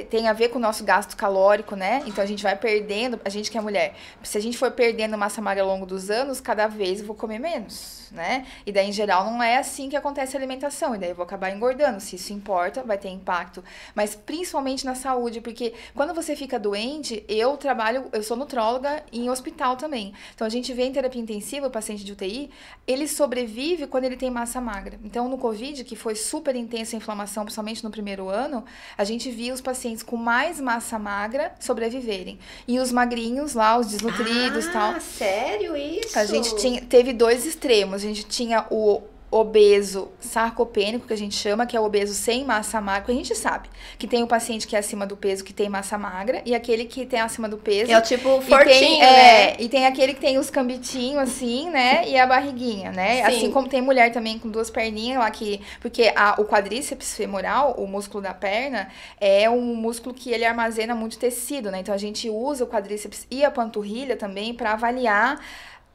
tem 0.09 0.27
a 0.27 0.33
ver 0.33 0.49
com 0.49 0.59
o 0.59 0.61
nosso 0.61 0.83
gasto 0.83 1.15
calórico, 1.15 1.75
né? 1.75 2.03
Então 2.05 2.23
a 2.23 2.27
gente 2.27 2.43
vai 2.43 2.55
perdendo, 2.55 3.19
a 3.25 3.29
gente 3.29 3.49
que 3.49 3.57
é 3.57 3.61
mulher, 3.61 3.95
se 4.23 4.37
a 4.37 4.41
gente 4.41 4.57
for 4.57 4.71
perdendo 4.71 5.17
massa 5.17 5.41
magra 5.41 5.63
ao 5.63 5.69
longo 5.69 5.85
dos 5.85 6.09
anos, 6.09 6.39
cada 6.39 6.67
vez 6.67 6.99
eu 6.99 7.05
vou 7.05 7.15
comer 7.15 7.39
menos, 7.39 8.02
né? 8.13 8.45
E 8.65 8.71
daí, 8.71 8.89
em 8.89 8.91
geral, 8.91 9.25
não 9.25 9.41
é 9.41 9.57
assim 9.57 9.89
que 9.89 9.95
acontece 9.95 10.37
a 10.37 10.39
alimentação, 10.39 10.95
e 10.95 10.97
daí 10.97 11.09
eu 11.09 11.15
vou 11.15 11.23
acabar 11.23 11.51
engordando. 11.51 11.99
Se 11.99 12.15
isso 12.15 12.31
importa, 12.31 12.83
vai 12.83 12.97
ter 12.97 13.09
impacto, 13.09 13.63
mas 13.95 14.15
principalmente 14.15 14.85
na 14.85 14.95
saúde, 14.95 15.41
porque 15.41 15.73
quando 15.95 16.13
você 16.13 16.35
fica 16.35 16.59
doente, 16.59 17.25
eu 17.27 17.57
trabalho, 17.57 18.05
eu 18.13 18.21
sou 18.23 18.37
nutróloga 18.37 19.03
em 19.11 19.29
hospital 19.29 19.75
também. 19.75 20.13
Então 20.35 20.45
a 20.45 20.49
gente 20.49 20.71
vê 20.73 20.83
em 20.83 20.93
terapia 20.93 21.21
intensiva, 21.21 21.67
o 21.67 21.71
paciente 21.71 22.03
de 22.03 22.11
UTI, 22.11 22.51
ele 22.85 23.07
sobrevive 23.07 23.87
quando 23.87 24.03
ele 24.05 24.17
tem 24.17 24.29
massa 24.29 24.61
magra. 24.61 24.99
Então 25.03 25.27
no 25.27 25.37
Covid, 25.37 25.83
que 25.83 25.95
foi 25.95 26.15
super 26.15 26.55
intensa 26.55 26.95
a 26.95 26.97
inflamação, 26.97 27.43
principalmente 27.43 27.83
no 27.83 27.89
primeiro 27.89 28.29
ano, 28.29 28.63
a 28.97 29.03
gente 29.03 29.31
via 29.31 29.53
os 29.53 29.61
pacientes 29.61 30.03
com 30.03 30.17
mais 30.17 30.59
massa 30.59 30.99
magra 30.99 31.53
sobreviverem. 31.59 32.37
E 32.67 32.79
os 32.79 32.91
magrinhos 32.91 33.53
lá, 33.53 33.77
os 33.77 33.87
desnutridos 33.87 34.65
e 34.65 34.69
ah, 34.69 34.71
tal. 34.71 35.01
sério 35.01 35.75
isso? 35.75 36.17
A 36.17 36.25
gente 36.25 36.55
tinha, 36.57 36.81
teve 36.81 37.13
dois 37.13 37.45
extremos. 37.45 38.02
A 38.03 38.09
gente 38.09 38.25
tinha 38.25 38.65
o 38.69 39.01
obeso 39.33 40.11
sarcopênico, 40.19 41.07
que 41.07 41.13
a 41.13 41.17
gente 41.17 41.35
chama, 41.35 41.65
que 41.65 41.75
é 41.75 41.79
o 41.79 41.83
obeso 41.83 42.13
sem 42.13 42.45
massa 42.45 42.79
magra, 42.79 43.11
a 43.11 43.15
gente 43.15 43.33
sabe 43.35 43.67
que 43.97 44.05
tem 44.05 44.21
o 44.21 44.27
paciente 44.27 44.67
que 44.67 44.75
é 44.75 44.79
acima 44.79 45.07
do 45.07 45.17
peso, 45.17 45.43
que 45.43 45.51
tem 45.51 45.67
massa 45.67 45.97
magra, 45.97 46.41
e 46.45 46.53
aquele 46.53 46.85
que 46.85 47.03
tem 47.05 47.19
acima 47.19 47.49
do 47.49 47.57
peso. 47.57 47.91
É 47.91 47.97
o 47.97 48.01
tipo 48.01 48.39
fortinho, 48.41 48.69
tem, 48.69 48.99
né? 48.99 49.49
é, 49.49 49.55
e 49.59 49.67
tem 49.67 49.87
aquele 49.87 50.13
que 50.13 50.21
tem 50.21 50.37
os 50.37 50.51
cambitinhos, 50.51 51.23
assim, 51.23 51.69
né? 51.71 52.07
E 52.07 52.17
a 52.17 52.27
barriguinha, 52.27 52.91
né? 52.91 53.15
Sim. 53.15 53.21
Assim 53.21 53.51
como 53.51 53.67
tem 53.67 53.81
mulher 53.81 54.11
também 54.11 54.37
com 54.37 54.49
duas 54.49 54.69
perninhas 54.69 55.19
lá 55.19 55.31
que. 55.31 55.59
Porque 55.81 56.13
a, 56.15 56.39
o 56.39 56.45
quadríceps 56.45 57.15
femoral, 57.15 57.73
o 57.77 57.87
músculo 57.87 58.21
da 58.21 58.33
perna, 58.33 58.89
é 59.19 59.49
um 59.49 59.75
músculo 59.75 60.13
que 60.13 60.31
ele 60.31 60.45
armazena 60.45 60.93
muito 60.93 61.17
tecido, 61.17 61.71
né? 61.71 61.79
Então 61.79 61.95
a 61.95 61.97
gente 61.97 62.29
usa 62.29 62.63
o 62.63 62.67
quadríceps 62.67 63.25
e 63.31 63.43
a 63.43 63.49
panturrilha 63.49 64.15
também 64.15 64.53
para 64.53 64.73
avaliar 64.73 65.39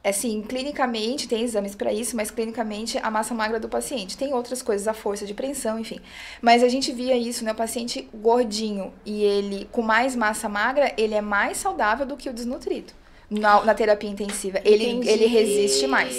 assim, 0.03 0.41
clinicamente, 0.41 1.27
tem 1.27 1.43
exames 1.43 1.75
para 1.75 1.91
isso, 1.91 2.15
mas 2.15 2.31
clinicamente 2.31 2.97
a 2.97 3.11
massa 3.11 3.33
magra 3.33 3.59
do 3.59 3.67
paciente. 3.67 4.17
Tem 4.17 4.33
outras 4.33 4.61
coisas, 4.61 4.87
a 4.87 4.93
força 4.93 5.25
de 5.25 5.33
preensão, 5.33 5.77
enfim. 5.79 5.99
Mas 6.41 6.63
a 6.63 6.69
gente 6.69 6.91
via 6.91 7.17
isso, 7.17 7.43
né? 7.43 7.51
O 7.51 7.55
paciente 7.55 8.07
gordinho 8.13 8.93
e 9.05 9.23
ele 9.23 9.67
com 9.71 9.81
mais 9.81 10.15
massa 10.15 10.47
magra, 10.47 10.93
ele 10.97 11.13
é 11.13 11.21
mais 11.21 11.57
saudável 11.57 12.05
do 12.05 12.15
que 12.15 12.29
o 12.29 12.33
desnutrido. 12.33 12.93
Na, 13.29 13.63
na 13.63 13.75
terapia 13.75 14.09
intensiva. 14.09 14.59
Ele, 14.65 14.89
Entendi. 14.89 15.07
ele 15.07 15.27
resiste 15.27 15.85
mais. 15.85 16.15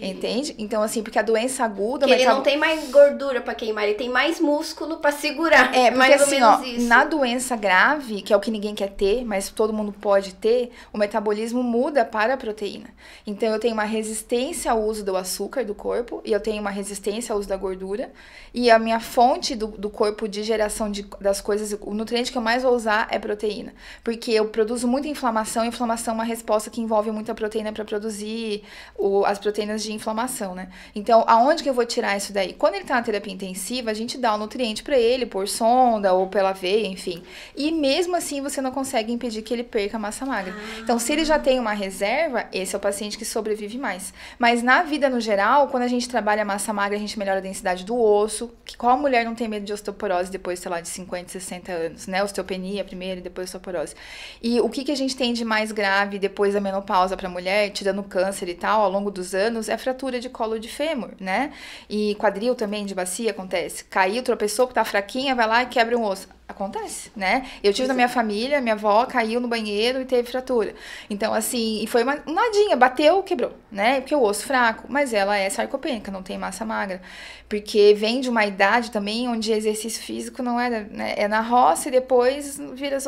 Entende? 0.00 0.54
Então, 0.58 0.82
assim, 0.82 1.02
porque 1.02 1.18
a 1.18 1.22
doença 1.22 1.64
aguda. 1.64 2.06
Que 2.06 2.12
ele 2.12 2.20
metab- 2.22 2.36
não 2.36 2.42
tem 2.42 2.56
mais 2.56 2.90
gordura 2.90 3.40
pra 3.40 3.54
queimar, 3.54 3.84
ele 3.84 3.94
tem 3.94 4.08
mais 4.08 4.40
músculo 4.40 4.96
pra 4.98 5.10
segurar. 5.12 5.74
É, 5.74 5.86
porque 5.86 5.98
mais 5.98 6.22
assim, 6.22 6.42
ó, 6.42 6.60
isso. 6.62 6.86
na 6.88 7.04
doença 7.04 7.56
grave, 7.56 8.22
que 8.22 8.32
é 8.32 8.36
o 8.36 8.40
que 8.40 8.50
ninguém 8.50 8.74
quer 8.74 8.90
ter, 8.90 9.24
mas 9.24 9.48
todo 9.48 9.72
mundo 9.72 9.92
pode 9.92 10.34
ter, 10.34 10.70
o 10.92 10.98
metabolismo 10.98 11.62
muda 11.62 12.04
para 12.04 12.34
a 12.34 12.36
proteína. 12.36 12.88
Então 13.26 13.48
eu 13.48 13.58
tenho 13.58 13.74
uma 13.74 13.84
resistência 13.84 14.70
ao 14.72 14.82
uso 14.82 15.04
do 15.04 15.16
açúcar 15.16 15.64
do 15.64 15.74
corpo 15.74 16.20
e 16.24 16.32
eu 16.32 16.40
tenho 16.40 16.60
uma 16.60 16.70
resistência 16.70 17.32
ao 17.32 17.38
uso 17.38 17.48
da 17.48 17.56
gordura. 17.56 18.10
E 18.54 18.70
a 18.70 18.78
minha 18.78 18.98
fonte 19.00 19.54
do, 19.54 19.66
do 19.66 19.90
corpo 19.90 20.26
de 20.26 20.42
geração 20.42 20.90
de, 20.90 21.02
das 21.20 21.40
coisas, 21.42 21.76
o 21.80 21.92
nutriente 21.92 22.32
que 22.32 22.38
eu 22.38 22.42
mais 22.42 22.62
vou 22.62 22.72
usar 22.74 23.06
é 23.10 23.18
proteína. 23.18 23.74
Porque 24.02 24.30
eu 24.32 24.46
produzo 24.46 24.88
muita 24.88 25.08
inflamação, 25.08 25.62
e 25.64 25.68
inflamação 25.68 26.12
é 26.12 26.14
uma 26.14 26.24
resposta 26.24 26.70
que 26.70 26.80
envolve 26.80 27.10
muita 27.10 27.34
proteína 27.34 27.70
para 27.72 27.84
produzir 27.84 28.62
o- 28.96 29.24
as 29.26 29.38
proteínas 29.38 29.82
de 29.86 29.92
inflamação, 29.92 30.54
né? 30.54 30.68
Então, 30.94 31.24
aonde 31.26 31.62
que 31.62 31.68
eu 31.68 31.74
vou 31.74 31.86
tirar 31.86 32.16
isso 32.16 32.32
daí? 32.32 32.52
Quando 32.52 32.74
ele 32.74 32.84
tá 32.84 32.96
na 32.96 33.02
terapia 33.02 33.32
intensiva, 33.32 33.90
a 33.90 33.94
gente 33.94 34.18
dá 34.18 34.34
o 34.34 34.38
nutriente 34.38 34.82
para 34.82 34.98
ele 34.98 35.24
por 35.24 35.48
sonda 35.48 36.12
ou 36.12 36.26
pela 36.26 36.52
veia, 36.52 36.86
enfim. 36.86 37.22
E 37.56 37.72
mesmo 37.72 38.16
assim, 38.16 38.40
você 38.40 38.60
não 38.60 38.70
consegue 38.70 39.12
impedir 39.12 39.42
que 39.42 39.54
ele 39.54 39.64
perca 39.64 39.96
a 39.96 40.00
massa 40.00 40.26
magra. 40.26 40.54
Então, 40.80 40.98
se 40.98 41.12
ele 41.12 41.24
já 41.24 41.38
tem 41.38 41.58
uma 41.58 41.72
reserva, 41.72 42.46
esse 42.52 42.74
é 42.74 42.78
o 42.78 42.80
paciente 42.80 43.16
que 43.16 43.24
sobrevive 43.24 43.78
mais. 43.78 44.12
Mas 44.38 44.62
na 44.62 44.82
vida 44.82 45.08
no 45.08 45.20
geral, 45.20 45.68
quando 45.68 45.84
a 45.84 45.88
gente 45.88 46.08
trabalha 46.08 46.42
a 46.42 46.44
massa 46.44 46.72
magra, 46.72 46.96
a 46.96 47.00
gente 47.00 47.18
melhora 47.18 47.38
a 47.38 47.42
densidade 47.42 47.84
do 47.84 47.98
osso. 47.98 48.52
Que 48.64 48.76
qual 48.76 48.98
mulher 48.98 49.24
não 49.24 49.34
tem 49.34 49.48
medo 49.48 49.64
de 49.64 49.72
osteoporose 49.72 50.30
depois, 50.30 50.58
sei 50.58 50.70
lá, 50.70 50.80
de 50.80 50.88
50, 50.88 51.30
60 51.30 51.72
anos, 51.72 52.06
né? 52.06 52.22
Osteopenia 52.22 52.84
primeiro 52.84 53.20
e 53.20 53.22
depois 53.22 53.46
osteoporose. 53.48 53.94
E 54.42 54.60
o 54.60 54.68
que, 54.68 54.84
que 54.84 54.92
a 54.92 54.96
gente 54.96 55.16
tem 55.16 55.32
de 55.32 55.44
mais 55.44 55.72
grave 55.72 56.18
depois 56.18 56.54
da 56.54 56.60
menopausa 56.60 57.16
para 57.16 57.28
mulher, 57.28 57.70
tirando 57.70 58.02
câncer 58.02 58.48
e 58.48 58.54
tal, 58.54 58.82
ao 58.82 58.90
longo 58.90 59.10
dos 59.10 59.34
anos, 59.34 59.68
é 59.68 59.75
fratura 59.78 60.20
de 60.20 60.28
colo 60.28 60.58
de 60.58 60.68
fêmur, 60.68 61.10
né? 61.20 61.52
E 61.88 62.14
quadril 62.16 62.54
também 62.54 62.84
de 62.84 62.94
bacia 62.94 63.30
acontece. 63.30 63.84
Caiu, 63.84 64.22
tropeçou, 64.22 64.66
tá 64.66 64.84
fraquinha, 64.84 65.34
vai 65.34 65.46
lá 65.46 65.62
e 65.62 65.66
quebra 65.66 65.96
um 65.96 66.04
osso. 66.04 66.28
Acontece, 66.48 67.10
né? 67.16 67.44
Eu 67.60 67.72
tive 67.74 67.88
na 67.88 67.94
minha 67.94 68.08
família, 68.08 68.60
minha 68.60 68.74
avó 68.74 69.04
caiu 69.04 69.40
no 69.40 69.48
banheiro 69.48 70.00
e 70.00 70.04
teve 70.04 70.30
fratura. 70.30 70.74
Então, 71.10 71.34
assim, 71.34 71.82
e 71.82 71.88
foi 71.88 72.04
uma 72.04 72.22
um 72.24 72.32
nadinha, 72.32 72.76
bateu, 72.76 73.20
quebrou, 73.24 73.52
né? 73.70 74.00
Porque 74.00 74.14
o 74.14 74.22
osso 74.22 74.46
fraco, 74.46 74.84
mas 74.88 75.12
ela 75.12 75.36
é 75.36 75.50
sarcopênica, 75.50 76.12
não 76.12 76.22
tem 76.22 76.38
massa 76.38 76.64
magra. 76.64 77.02
Porque 77.48 77.94
vem 77.96 78.20
de 78.20 78.30
uma 78.30 78.44
idade 78.46 78.92
também 78.92 79.28
onde 79.28 79.52
exercício 79.52 80.00
físico 80.00 80.40
não 80.40 80.58
era, 80.58 80.84
né? 80.90 81.14
É 81.16 81.26
na 81.26 81.40
roça 81.40 81.88
e 81.88 81.90
depois 81.92 82.60
vira, 82.74 82.98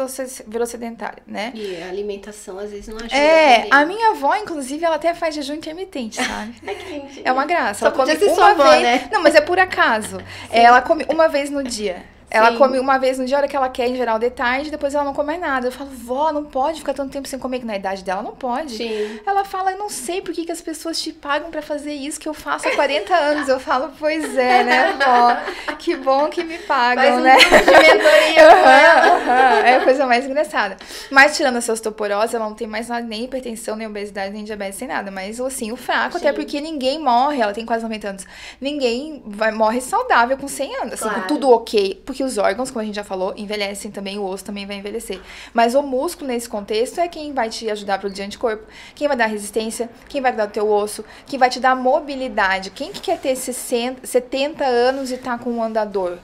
virou 0.47 0.67
sedentária, 0.67 1.23
né? 1.25 1.53
E 1.55 1.81
a 1.81 1.89
alimentação 1.89 2.59
às 2.59 2.71
vezes 2.71 2.89
não 2.89 2.97
ajuda 2.97 3.15
É, 3.17 3.55
também. 3.59 3.69
a 3.73 3.87
minha 3.87 4.11
avó, 4.11 4.35
inclusive, 4.35 4.85
ela 4.85 4.97
até 4.97 5.15
faz 5.15 5.37
jejum 5.37 5.55
intermitente, 5.55 6.17
sabe? 6.17 6.55
Lindinho. 6.63 7.23
É 7.25 7.33
uma 7.33 7.47
graça. 7.47 7.81
Só 7.81 7.87
ela 7.87 7.95
come 7.95 8.15
uma 8.15 8.51
avó, 8.51 8.71
vez. 8.71 8.83
né? 8.83 9.09
Não, 9.13 9.23
mas 9.23 9.37
é 9.37 9.41
por 9.41 9.61
acaso. 9.61 10.19
Ela 10.51 10.83
come 10.83 11.07
uma 11.09 11.29
vez 11.29 11.51
no 11.51 11.63
dia. 11.63 12.05
Ela 12.31 12.53
Sim. 12.53 12.59
come 12.59 12.79
uma 12.79 12.99
vez 12.99 13.19
no 13.19 13.25
dia, 13.25 13.37
a 13.37 13.41
hora 13.41 13.49
que 13.49 13.57
ela 13.57 13.69
quer, 13.69 13.89
em 13.89 13.97
geral, 13.97 14.19
de 14.19 14.29
tarde, 14.29 14.71
depois 14.71 14.95
ela 14.95 15.05
não 15.05 15.15
come 15.15 15.29
mais 15.29 15.41
nada. 15.41 15.67
Eu 15.69 15.73
falo, 15.73 15.89
vó, 15.91 16.31
não 16.33 16.45
pode 16.45 16.79
ficar 16.81 16.93
tanto 16.93 17.11
tempo 17.11 17.27
sem 17.27 17.39
comer, 17.39 17.61
que 17.61 17.65
na 17.65 17.77
idade 17.77 18.05
dela 18.05 18.23
não 18.23 18.33
pode. 18.35 18.77
Sim. 18.77 19.19
Ela 19.27 19.45
fala, 19.45 19.73
eu 19.73 19.79
não 19.79 19.89
sei 19.89 20.21
por 20.21 20.35
que, 20.35 20.45
que 20.45 20.53
as 20.53 20.61
pessoas 20.61 21.01
te 21.01 21.13
pagam 21.13 21.51
pra 21.51 21.63
fazer 21.63 21.93
isso 21.95 22.21
que 22.21 22.29
eu 22.29 22.35
faço 22.35 22.69
há 22.69 22.75
40 22.75 23.15
anos. 23.15 23.49
Eu 23.49 23.59
falo, 23.59 23.91
pois 23.99 24.37
é, 24.37 24.63
né, 24.65 24.93
vó? 25.05 25.75
Que 25.77 25.97
bom 25.97 26.29
que 26.29 26.45
me 26.45 26.59
pagam, 26.59 27.03
Faz 27.05 27.17
um 27.17 27.21
né? 27.21 27.37
de 27.39 27.47
mentoria. 27.49 28.49
Aham, 28.51 29.17
aham, 29.17 29.59
É 29.67 29.77
a 29.77 29.85
coisa 29.85 30.07
mais 30.07 30.27
engraçada. 30.27 30.77
Mas 31.11 31.37
tirando 31.37 31.57
essa 31.57 31.73
osteoporose, 31.73 32.37
ela 32.37 32.45
não 32.47 32.55
tem 32.55 32.67
mais 32.67 32.89
nada, 32.89 33.07
nem 33.07 33.25
hipertensão, 33.25 33.75
nem 33.77 33.87
obesidade, 33.87 34.33
nem 34.33 34.45
diabetes, 34.45 34.79
nem 34.81 34.89
nada. 34.89 35.11
Mas 35.11 35.41
assim, 35.41 35.73
o 35.73 35.77
fraco, 35.77 36.17
até 36.19 36.29
Sim. 36.31 36.35
porque 36.35 36.61
ninguém 36.61 36.99
morre, 36.99 37.41
ela 37.41 37.53
tem 37.53 37.65
quase 37.65 37.83
90 37.85 38.09
anos. 38.09 38.27
Ninguém 38.61 39.23
vai, 39.27 39.51
morre 39.51 39.81
saudável 39.81 40.37
com 40.37 40.47
100 40.49 40.77
anos. 40.77 40.93
Assim, 40.95 41.05
Claro. 41.05 41.23
com 41.23 41.27
tudo 41.29 41.51
ok. 41.51 42.03
Porque 42.05 42.18
os 42.23 42.39
órgãos, 42.39 42.71
como 42.71 42.81
a 42.81 42.85
gente 42.85 42.97
já 42.97 43.05
falou, 43.05 43.35
envelhecem 43.37 43.91
também, 43.91 44.19
o 44.19 44.25
osso 44.25 44.45
também 44.45 44.67
vai 44.67 44.77
envelhecer. 44.77 45.21
Mas 45.53 45.75
o 45.75 45.83
músculo, 45.83 46.29
nesse 46.29 46.49
contexto, 46.49 47.01
é 47.01 47.09
quem 47.09 47.33
vai 47.33 47.49
te 47.49 47.71
ajudar 47.71 47.95
a 47.95 47.99
produzir 47.99 48.23
anticorpo, 48.23 48.67
quem 48.95 49.09
vai 49.09 49.17
dar 49.17 49.27
resistência, 49.27 49.91
quem 50.09 50.21
vai 50.21 50.33
dar 50.33 50.49
o 50.49 50.51
teu 50.51 50.71
osso, 50.71 51.05
quem 51.27 51.39
vai 51.39 51.51
te 51.51 51.61
dar 51.61 51.75
mobilidade. 51.75 52.71
Quem 52.71 52.93
que 52.93 53.01
quer 53.01 53.19
ter 53.19 53.37
60, 53.37 54.07
70 54.07 54.65
anos 54.65 55.11
e 55.11 55.17
tá 55.17 55.39
com 55.39 55.51
um 55.51 55.63
andador? 55.63 56.19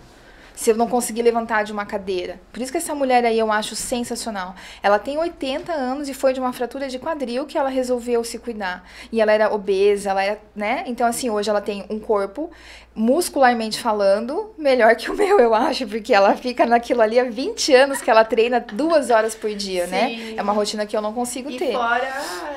Se 0.55 0.71
eu 0.71 0.77
não 0.77 0.87
conseguir 0.89 1.23
levantar 1.23 1.65
de 1.65 1.73
uma 1.73 1.85
cadeira. 1.85 2.41
Por 2.53 2.63
isso 2.63 2.71
que 2.71 2.79
essa 2.79 2.95
mulher 2.95 3.25
aí 3.25 3.39
eu 3.39 3.51
acho 3.51 3.75
sensacional. 3.75 4.55
Ela 4.83 4.99
tem 5.01 5.19
80 5.19 5.73
anos 5.73 6.09
e 6.09 6.15
foi 6.15 6.33
de 6.33 6.39
uma 6.39 6.53
fratura 6.53 6.89
de 6.89 6.99
quadril 6.99 7.45
que 7.45 7.59
ela 7.59 7.69
resolveu 7.69 8.23
se 8.23 8.39
cuidar. 8.39 8.89
E 9.11 9.21
ela 9.21 9.33
era 9.33 9.53
obesa, 9.53 10.11
ela 10.11 10.23
era, 10.23 10.41
né? 10.55 10.85
Então, 10.87 11.07
assim, 11.09 11.29
hoje 11.29 11.51
ela 11.51 11.61
tem 11.61 11.85
um 11.91 11.99
corpo, 11.99 12.51
muscularmente 12.95 13.81
falando, 13.81 14.55
melhor 14.57 14.95
que 14.95 15.11
o 15.11 15.15
meu, 15.17 15.41
eu 15.41 15.53
acho, 15.55 15.87
porque 15.89 16.15
ela 16.15 16.37
fica 16.37 16.65
naquilo 16.65 17.03
ali 17.03 17.19
há 17.19 17.25
20 17.25 17.75
anos 17.75 18.01
que 18.01 18.09
ela 18.09 18.25
treina 18.25 18.61
duas 18.61 19.11
horas 19.11 19.35
por 19.35 19.53
dia, 19.53 19.89
né? 19.89 20.09
Sim. 20.11 20.35
É 20.39 20.43
uma 20.43 20.53
rotina 20.53 20.87
que 20.87 20.97
eu 20.97 21.03
não 21.03 21.13
consigo 21.13 21.51
E 21.51 21.57
ter. 21.59 21.73
fora, 21.73 22.09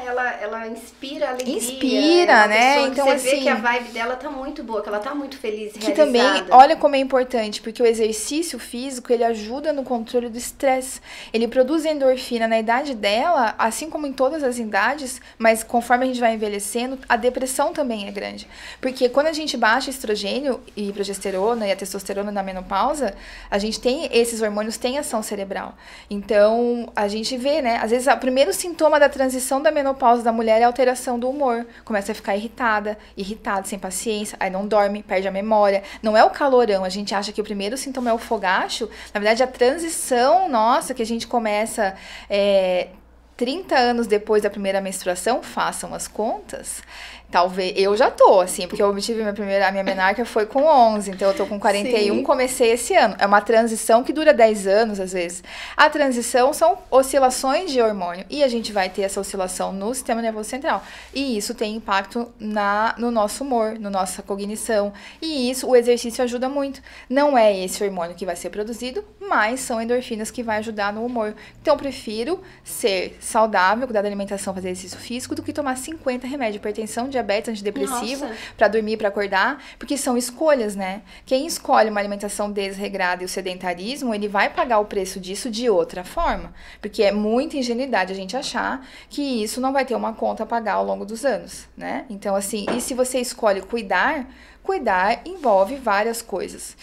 ela, 0.06 0.32
ela 0.40 0.68
inspira 0.68 1.30
alegria. 1.30 1.56
Inspira, 1.58 2.32
é 2.44 2.48
né? 2.48 2.82
Então, 2.84 3.06
você 3.08 3.14
assim- 3.14 3.30
vê 3.38 3.38
que 3.42 3.50
a 3.50 3.56
vibe 3.56 3.90
dela 3.90 4.16
tá 4.16 4.30
muito 4.30 4.64
boa, 4.64 4.84
que 4.84 4.90
ela 4.90 5.00
tá 5.00 5.16
muito 5.16 5.38
feliz, 5.40 5.74
Que 5.74 5.92
também, 5.92 6.22
realizada. 6.22 6.56
olha 6.56 6.76
como 6.76 6.96
é 6.96 7.00
importante, 7.00 7.60
porque 7.60 7.82
o 7.82 7.86
exercício 7.88 8.60
físico, 8.60 9.12
ele 9.12 9.24
ajuda 9.24 9.74
no 9.74 9.84
controle 9.84 10.30
do 10.30 10.38
estresse. 10.38 11.02
Ele 11.34 11.48
produz 11.48 11.86
endorfina 11.86 12.48
na 12.48 12.60
idade 12.60 12.94
dela, 12.94 13.56
assim 13.58 13.90
como 13.90 14.06
em 14.06 14.14
todas 14.14 14.44
as 14.44 14.60
idades, 14.60 15.22
mas 15.38 15.64
conforme 15.64 16.04
a 16.04 16.08
gente 16.08 16.20
vai 16.20 16.34
envelhecendo, 16.34 17.00
a 17.08 17.16
depressão 17.16 17.74
também 17.74 18.08
é 18.08 18.12
grande. 18.12 18.48
Porque 18.82 19.10
quando 19.10 19.28
a 19.28 19.34
gente 19.34 19.58
baixa 19.58 19.90
estrogênio 19.90 20.60
e 20.76 20.92
progesterona 20.92 21.68
e 21.68 21.72
a 21.72 21.76
testosterona 21.76 22.32
na 22.32 22.44
menopausa, 22.44 23.16
a 23.50 23.58
gente 23.58 23.80
tem, 23.80 24.10
esses 24.12 24.42
hormônios 24.42 24.78
têm 24.78 24.98
ação 24.98 25.24
cerebral. 25.24 25.76
Então, 26.10 26.92
a 26.96 27.08
gente 27.08 27.38
vê, 27.38 27.62
né, 27.62 27.78
às 27.82 27.92
vezes 27.92 28.08
o 28.08 28.18
primeiro 28.18 28.54
sintoma 28.54 29.00
da 29.00 29.10
transição 29.10 29.62
da 29.62 29.72
menopausa 29.72 30.24
da 30.24 30.32
mulher 30.32 30.62
é 30.62 30.64
a 30.64 30.68
alteração 30.68 31.18
do 31.20 31.30
humor. 31.30 31.66
Começa 31.86 32.12
a 32.12 32.16
ficar 32.16 32.36
irritada, 32.36 32.98
irritada, 33.16 33.68
sem 33.68 33.80
paciência, 33.80 34.38
aí 34.40 34.50
não 34.50 34.68
dorme, 34.68 35.04
perde 35.04 35.28
a 35.28 35.32
memória. 35.32 35.84
Não 36.02 36.18
é 36.18 36.24
o 36.24 36.30
calorão, 36.30 36.84
a 36.84 36.90
gente 36.90 37.14
acha 37.14 37.32
que 37.32 37.42
o 37.42 37.44
primeiro 37.44 37.77
sintoma 37.78 38.10
é 38.10 38.14
o 38.14 38.18
fogacho. 38.18 38.90
Na 39.14 39.20
verdade, 39.20 39.44
a 39.44 39.48
transição 39.48 40.50
nossa, 40.50 40.94
que 40.94 41.02
a 41.02 41.06
gente 41.06 41.28
começa 41.28 41.96
é, 42.30 42.90
30 43.38 43.76
anos 43.76 44.08
depois 44.08 44.42
da 44.42 44.50
primeira 44.50 44.82
menstruação, 44.82 45.44
façam 45.44 45.94
as 45.94 46.08
contas. 46.08 46.82
Talvez, 47.30 47.74
eu 47.76 47.96
já 47.98 48.10
tô, 48.10 48.40
assim, 48.40 48.68
porque 48.68 48.82
eu 48.82 48.96
tive 49.02 49.20
minha 49.20 49.34
primeira, 49.34 49.68
a 49.68 49.72
minha 49.72 49.84
menarca 49.84 50.24
foi 50.24 50.46
com 50.46 50.64
11, 50.64 51.12
então 51.12 51.28
eu 51.28 51.36
tô 51.36 51.46
com 51.46 51.60
41, 51.60 52.16
Sim. 52.16 52.24
comecei 52.24 52.72
esse 52.72 52.96
ano. 52.96 53.16
É 53.20 53.26
uma 53.26 53.42
transição 53.42 54.02
que 54.02 54.14
dura 54.14 54.34
10 54.34 54.66
anos, 54.66 55.00
às 55.00 55.12
vezes. 55.12 55.44
A 55.76 55.90
transição 55.90 56.54
são 56.54 56.78
oscilações 56.90 57.70
de 57.70 57.82
hormônio, 57.82 58.26
e 58.30 58.44
a 58.44 58.48
gente 58.48 58.72
vai 58.72 58.90
ter 58.90 59.02
essa 59.02 59.20
oscilação 59.20 59.74
no 59.74 59.94
sistema 59.94 60.22
nervoso 60.22 60.50
central. 60.50 60.82
E 61.14 61.38
isso 61.38 61.54
tem 61.54 61.76
impacto 61.76 62.32
na, 62.40 62.96
no 62.98 63.12
nosso 63.12 63.44
humor, 63.44 63.78
na 63.78 63.90
nossa 63.90 64.24
cognição. 64.24 64.94
E 65.22 65.50
isso, 65.52 65.68
o 65.68 65.76
exercício 65.76 66.24
ajuda 66.24 66.48
muito. 66.48 66.82
Não 67.10 67.38
é 67.38 67.54
esse 67.58 67.84
hormônio 67.84 68.16
que 68.16 68.26
vai 68.26 68.38
ser 68.38 68.52
produzido, 68.52 69.04
mas 69.20 69.60
são 69.60 69.82
endorfinas 69.82 70.32
que 70.32 70.42
vai 70.42 70.60
ajudar 70.60 70.94
no 70.94 71.06
humor. 71.06 71.36
Então, 71.62 71.74
eu 71.74 71.78
prefiro 71.78 72.42
ser 72.64 73.18
saudável, 73.20 73.86
cuidar 73.86 74.02
da 74.02 74.08
alimentação, 74.08 74.54
fazer 74.54 74.70
exercício 74.70 74.98
físico, 74.98 75.36
do 75.36 75.44
que 75.44 75.52
tomar 75.52 75.76
50 75.76 76.26
remédios, 76.26 76.56
hipertensão, 76.56 77.10
diabetes, 77.18 77.50
antidepressivo, 77.50 78.28
para 78.56 78.68
dormir, 78.68 78.98
para 78.98 79.08
acordar, 79.08 79.64
porque 79.78 79.98
são 79.98 80.18
escolhas, 80.18 80.76
né? 80.76 81.02
Quem 81.26 81.46
escolhe 81.46 81.90
uma 81.90 82.00
alimentação 82.00 82.52
desregrada 82.52 83.24
e 83.24 83.26
o 83.26 83.30
sedentarismo, 83.30 84.14
ele 84.14 84.28
vai 84.28 84.50
pagar 84.50 84.80
o 84.80 84.86
preço 84.86 85.20
disso 85.20 85.50
de 85.50 85.70
outra 85.70 86.04
forma, 86.04 86.54
porque 86.82 87.04
é 87.04 87.12
muita 87.12 87.58
ingenuidade 87.58 88.14
a 88.14 88.16
gente 88.16 88.38
achar 88.38 88.86
que 89.10 89.22
isso 89.22 89.60
não 89.60 89.74
vai 89.74 89.86
ter 89.86 89.96
uma 89.96 90.14
conta 90.14 90.44
a 90.44 90.46
pagar 90.46 90.74
ao 90.74 90.86
longo 90.86 91.06
dos 91.06 91.26
anos, 91.26 91.68
né? 91.76 92.06
Então, 92.10 92.36
assim, 92.36 92.66
e 92.76 92.82
se 92.82 92.94
você 92.94 93.20
escolhe 93.20 93.62
cuidar, 93.62 94.28
cuidar 94.64 95.22
envolve 95.26 95.78
várias 95.78 96.22
coisas. 96.22 96.76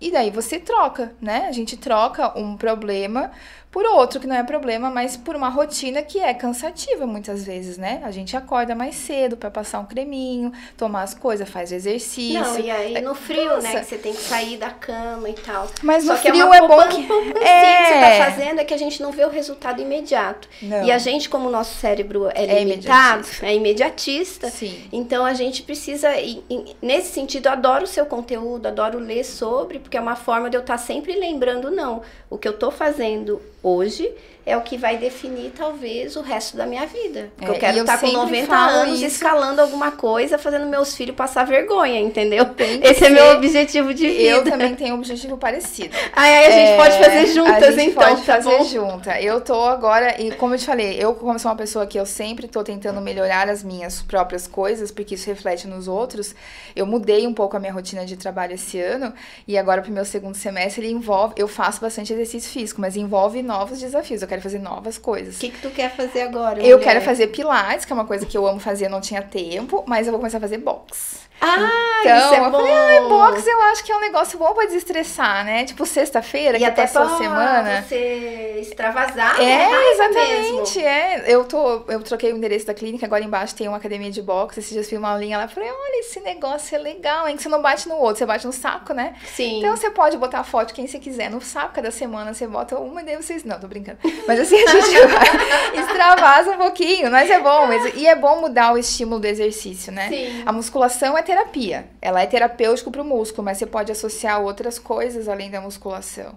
E 0.00 0.12
daí 0.12 0.30
você 0.30 0.60
troca, 0.60 1.12
né? 1.20 1.46
A 1.48 1.52
gente 1.52 1.76
troca 1.76 2.38
um 2.38 2.56
problema 2.56 3.32
por 3.70 3.84
outro 3.84 4.18
que 4.18 4.26
não 4.26 4.34
é 4.34 4.42
problema, 4.42 4.90
mas 4.90 5.16
por 5.16 5.36
uma 5.36 5.48
rotina 5.48 6.02
que 6.02 6.18
é 6.18 6.32
cansativa 6.32 7.06
muitas 7.06 7.44
vezes, 7.44 7.76
né? 7.76 8.00
A 8.02 8.10
gente 8.10 8.36
acorda 8.36 8.74
mais 8.74 8.94
cedo 8.94 9.36
para 9.36 9.50
passar 9.50 9.80
um 9.80 9.84
creminho, 9.84 10.52
tomar 10.76 11.02
as 11.02 11.12
coisas, 11.12 11.48
faz 11.48 11.70
exercício. 11.70 12.40
Não, 12.40 12.58
e 12.58 12.70
aí 12.70 13.00
no 13.02 13.14
frio, 13.14 13.42
né, 13.42 13.54
Nossa. 13.54 13.68
né, 13.68 13.80
que 13.80 13.86
você 13.86 13.98
tem 13.98 14.12
que 14.14 14.22
sair 14.22 14.56
da 14.56 14.70
cama 14.70 15.28
e 15.28 15.34
tal. 15.34 15.68
Mas 15.82 16.04
Só 16.04 16.12
no 16.12 16.18
frio 16.18 16.40
é, 16.40 16.44
uma 16.44 16.56
é 16.56 16.60
bom 16.60 16.88
que 16.88 16.96
é... 16.96 17.02
que 17.02 17.06
você 17.06 18.00
tá 18.00 18.24
fazendo 18.30 18.60
é 18.60 18.64
que 18.64 18.72
a 18.72 18.78
gente 18.78 19.02
não 19.02 19.12
vê 19.12 19.24
o 19.24 19.30
resultado 19.30 19.82
imediato. 19.82 20.48
Não. 20.62 20.84
E 20.84 20.90
a 20.90 20.98
gente 20.98 21.28
como 21.28 21.48
o 21.48 21.50
nosso 21.50 21.74
cérebro 21.78 22.28
é, 22.34 22.44
é 22.44 22.64
limitado, 22.64 23.18
imediatista. 23.18 23.46
é 23.46 23.54
imediatista. 23.54 24.50
Sim. 24.50 24.88
Então 24.90 25.26
a 25.26 25.34
gente 25.34 25.62
precisa 25.62 26.16
e, 26.16 26.42
e, 26.48 26.74
nesse 26.80 27.12
sentido 27.12 27.48
adoro 27.48 27.84
o 27.84 27.86
seu 27.86 28.06
conteúdo, 28.06 28.66
adoro 28.66 28.98
ler 28.98 29.24
sobre, 29.24 29.78
porque 29.78 29.96
é 29.96 30.00
uma 30.00 30.16
forma 30.16 30.48
de 30.48 30.56
eu 30.56 30.62
estar 30.62 30.78
tá 30.78 30.78
sempre 30.78 31.12
lembrando 31.14 31.70
não, 31.70 32.00
o 32.30 32.38
que 32.38 32.48
eu 32.48 32.54
tô 32.54 32.70
fazendo 32.70 33.40
hoje 33.62 34.12
é 34.48 34.56
o 34.56 34.62
que 34.62 34.78
vai 34.78 34.96
definir 34.96 35.52
talvez 35.56 36.16
o 36.16 36.22
resto 36.22 36.56
da 36.56 36.64
minha 36.64 36.86
vida. 36.86 37.30
Porque 37.36 37.52
é, 37.52 37.54
eu 37.54 37.58
quero 37.58 37.78
estar 37.80 37.98
com 37.98 38.10
90 38.10 38.56
anos 38.56 38.96
isso. 38.96 39.06
escalando 39.06 39.60
alguma 39.60 39.90
coisa, 39.90 40.38
fazendo 40.38 40.66
meus 40.66 40.96
filhos 40.96 41.14
passar 41.14 41.44
vergonha, 41.44 42.00
entendeu? 42.00 42.46
Esse 42.82 43.04
é 43.04 43.10
meu 43.10 43.36
objetivo 43.36 43.92
de 43.92 44.08
vida. 44.08 44.22
Eu 44.22 44.44
também 44.44 44.74
tenho 44.74 44.94
um 44.94 44.98
objetivo 44.98 45.36
parecido. 45.36 45.94
Aí, 46.16 46.34
aí 46.34 46.46
a 46.46 46.50
gente 46.50 46.70
é, 46.70 46.76
pode 46.76 46.98
fazer 46.98 47.26
juntas, 47.26 47.62
a 47.62 47.70
gente 47.72 47.90
então, 47.90 48.02
pode 48.02 48.22
tá 48.22 48.34
fazer 48.34 48.58
bom? 48.58 48.64
junta. 48.64 49.20
Eu 49.20 49.40
tô 49.40 49.64
agora, 49.64 50.20
e 50.20 50.32
como 50.32 50.54
eu 50.54 50.58
te 50.58 50.64
falei, 50.64 50.96
eu 50.98 51.14
como 51.14 51.38
sou 51.38 51.50
uma 51.50 51.56
pessoa 51.56 51.86
que 51.86 51.98
eu 51.98 52.06
sempre 52.06 52.48
tô 52.48 52.64
tentando 52.64 53.00
melhorar 53.00 53.48
as 53.48 53.62
minhas 53.62 54.02
próprias 54.02 54.46
coisas, 54.46 54.90
porque 54.90 55.14
isso 55.14 55.28
reflete 55.28 55.66
nos 55.68 55.86
outros, 55.86 56.34
eu 56.74 56.86
mudei 56.86 57.26
um 57.26 57.34
pouco 57.34 57.56
a 57.56 57.60
minha 57.60 57.72
rotina 57.72 58.04
de 58.04 58.16
trabalho 58.16 58.54
esse 58.54 58.80
ano, 58.80 59.12
e 59.46 59.56
agora 59.58 59.82
pro 59.82 59.92
meu 59.92 60.04
segundo 60.04 60.34
semestre 60.34 60.86
ele 60.86 60.92
envolve, 60.92 61.34
eu 61.36 61.46
faço 61.46 61.80
bastante 61.80 62.12
exercício 62.12 62.50
físico, 62.50 62.80
mas 62.80 62.96
envolve 62.96 63.42
novos 63.42 63.78
desafios. 63.78 64.22
Eu 64.22 64.28
quero 64.28 64.37
fazer 64.42 64.58
novas 64.58 64.98
coisas. 64.98 65.36
O 65.36 65.40
que, 65.40 65.50
que 65.50 65.60
tu 65.60 65.70
quer 65.70 65.94
fazer 65.94 66.22
agora? 66.22 66.60
Eu 66.60 66.78
mulher? 66.78 66.92
quero 66.92 67.04
fazer 67.04 67.28
pilates, 67.28 67.84
que 67.84 67.92
é 67.92 67.94
uma 67.94 68.06
coisa 68.06 68.26
que 68.26 68.36
eu 68.36 68.46
amo 68.46 68.60
fazer, 68.60 68.88
não 68.88 69.00
tinha 69.00 69.22
tempo, 69.22 69.84
mas 69.86 70.06
eu 70.06 70.12
vou 70.12 70.20
começar 70.20 70.38
a 70.38 70.40
fazer 70.40 70.58
boxe. 70.58 71.27
Ah, 71.40 72.00
então, 72.00 72.16
isso 72.18 72.34
é 72.34 72.38
eu 72.38 72.50
bom. 72.50 72.58
falei, 72.58 72.98
ah, 72.98 73.08
box 73.08 73.46
eu 73.46 73.62
acho 73.62 73.84
que 73.84 73.92
é 73.92 73.96
um 73.96 74.00
negócio 74.00 74.38
bom 74.38 74.52
pra 74.54 74.66
desestressar, 74.66 75.44
né? 75.44 75.64
Tipo, 75.64 75.86
sexta-feira, 75.86 76.58
que 76.58 76.64
até 76.64 76.82
passou 76.86 77.02
a 77.14 77.18
semana. 77.18 77.82
você 77.82 78.58
extravasar, 78.60 79.40
É, 79.40 79.44
né? 79.68 79.90
exatamente, 79.92 80.84
é. 80.84 81.24
Eu, 81.26 81.44
tô, 81.44 81.82
eu 81.88 82.02
troquei 82.02 82.32
o 82.32 82.36
endereço 82.36 82.66
da 82.66 82.74
clínica, 82.74 83.06
agora 83.06 83.22
embaixo 83.24 83.54
tem 83.54 83.68
uma 83.68 83.76
academia 83.76 84.10
de 84.10 84.20
boxe, 84.22 84.58
esses 84.60 84.72
dias 84.72 84.88
fiz 84.88 84.98
uma 84.98 85.10
aulinha 85.10 85.38
lá, 85.38 85.48
falei, 85.48 85.70
olha, 85.70 86.00
esse 86.00 86.20
negócio 86.20 86.74
é 86.74 86.78
legal, 86.78 87.28
hein? 87.28 87.36
Que 87.36 87.42
você 87.42 87.48
não 87.48 87.62
bate 87.62 87.88
no 87.88 87.96
outro, 87.96 88.16
você 88.18 88.26
bate 88.26 88.46
no 88.46 88.52
saco, 88.52 88.92
né? 88.92 89.14
Sim. 89.34 89.58
Então 89.60 89.76
você 89.76 89.90
pode 89.90 90.16
botar 90.16 90.42
foto 90.44 90.74
quem 90.74 90.86
você 90.86 90.98
quiser 90.98 91.30
no 91.30 91.40
saco, 91.40 91.74
cada 91.74 91.90
semana 91.90 92.34
você 92.34 92.46
bota 92.46 92.76
uma 92.78 93.00
e 93.00 93.04
daí 93.04 93.16
vocês... 93.16 93.44
Não, 93.44 93.58
tô 93.60 93.68
brincando. 93.68 93.98
Mas 94.26 94.40
assim, 94.40 94.56
a 94.62 94.66
gente 94.80 95.06
vai, 95.06 95.80
extravasa 95.80 96.50
um 96.52 96.58
pouquinho, 96.58 97.10
mas 97.10 97.30
é 97.30 97.38
bom. 97.40 97.66
Mas, 97.66 97.94
e 97.94 98.06
é 98.06 98.14
bom 98.16 98.40
mudar 98.40 98.72
o 98.72 98.78
estímulo 98.78 99.20
do 99.20 99.26
exercício, 99.26 99.92
né? 99.92 100.08
Sim. 100.08 100.42
A 100.44 100.52
musculação 100.52 101.16
é 101.16 101.22
terapia. 101.28 101.86
Ela 102.00 102.22
é 102.22 102.26
terapêutico 102.26 102.90
para 102.90 103.02
o 103.02 103.04
músculo, 103.04 103.44
mas 103.44 103.58
você 103.58 103.66
pode 103.66 103.92
associar 103.92 104.40
outras 104.40 104.78
coisas 104.78 105.28
além 105.28 105.50
da 105.50 105.60
musculação, 105.60 106.34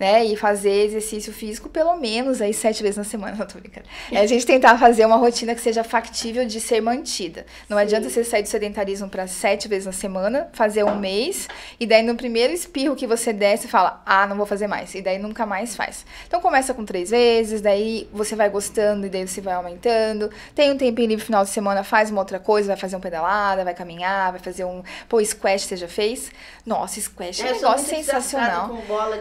né? 0.00 0.24
E 0.24 0.34
fazer 0.34 0.86
exercício 0.86 1.30
físico 1.30 1.68
pelo 1.68 1.94
menos 1.96 2.40
aí 2.40 2.54
sete 2.54 2.82
vezes 2.82 2.96
na 2.96 3.04
semana, 3.04 3.36
não 3.38 3.46
tô 3.46 3.58
brincando. 3.58 3.86
É 4.10 4.18
a 4.18 4.26
gente 4.26 4.46
tentar 4.46 4.78
fazer 4.78 5.04
uma 5.04 5.16
rotina 5.16 5.54
que 5.54 5.60
seja 5.60 5.84
factível 5.84 6.46
de 6.46 6.58
ser 6.58 6.80
mantida. 6.80 7.44
Não 7.68 7.76
Sim. 7.76 7.82
adianta 7.82 8.08
você 8.08 8.24
sair 8.24 8.42
do 8.42 8.48
sedentarismo 8.48 9.10
para 9.10 9.26
sete 9.26 9.68
vezes 9.68 9.84
na 9.84 9.92
semana, 9.92 10.48
fazer 10.54 10.84
um 10.84 10.96
mês, 10.96 11.46
e 11.78 11.86
daí 11.86 12.02
no 12.02 12.16
primeiro 12.16 12.52
espirro 12.52 12.96
que 12.96 13.06
você 13.06 13.30
desce, 13.32 13.68
fala, 13.68 14.02
ah, 14.06 14.26
não 14.26 14.36
vou 14.36 14.46
fazer 14.46 14.66
mais. 14.66 14.94
E 14.94 15.02
daí 15.02 15.18
nunca 15.18 15.44
mais 15.44 15.76
faz. 15.76 16.06
Então 16.26 16.40
começa 16.40 16.72
com 16.72 16.84
três 16.84 17.10
vezes, 17.10 17.60
daí 17.60 18.08
você 18.12 18.34
vai 18.34 18.48
gostando 18.48 19.06
e 19.06 19.10
daí 19.10 19.28
você 19.28 19.42
vai 19.42 19.54
aumentando. 19.54 20.30
Tem 20.54 20.72
um 20.72 20.78
tempinho 20.78 21.08
livre 21.08 21.22
no 21.22 21.26
final 21.26 21.44
de 21.44 21.50
semana, 21.50 21.84
faz 21.84 22.10
uma 22.10 22.20
outra 22.20 22.38
coisa, 22.38 22.68
vai 22.68 22.76
fazer 22.76 22.96
uma 22.96 23.02
pedalada, 23.02 23.64
vai 23.64 23.74
caminhar, 23.74 24.30
vai 24.30 24.40
fazer 24.40 24.64
um 24.64 24.82
Pô, 25.08 25.22
squash 25.24 25.62
você 25.62 25.76
já 25.76 25.88
fez? 25.88 26.30
Nossa, 26.64 27.00
squash 27.00 27.40
é, 27.40 27.50
um 27.50 27.54
negócio 27.54 27.86
sensacional. 27.86 28.78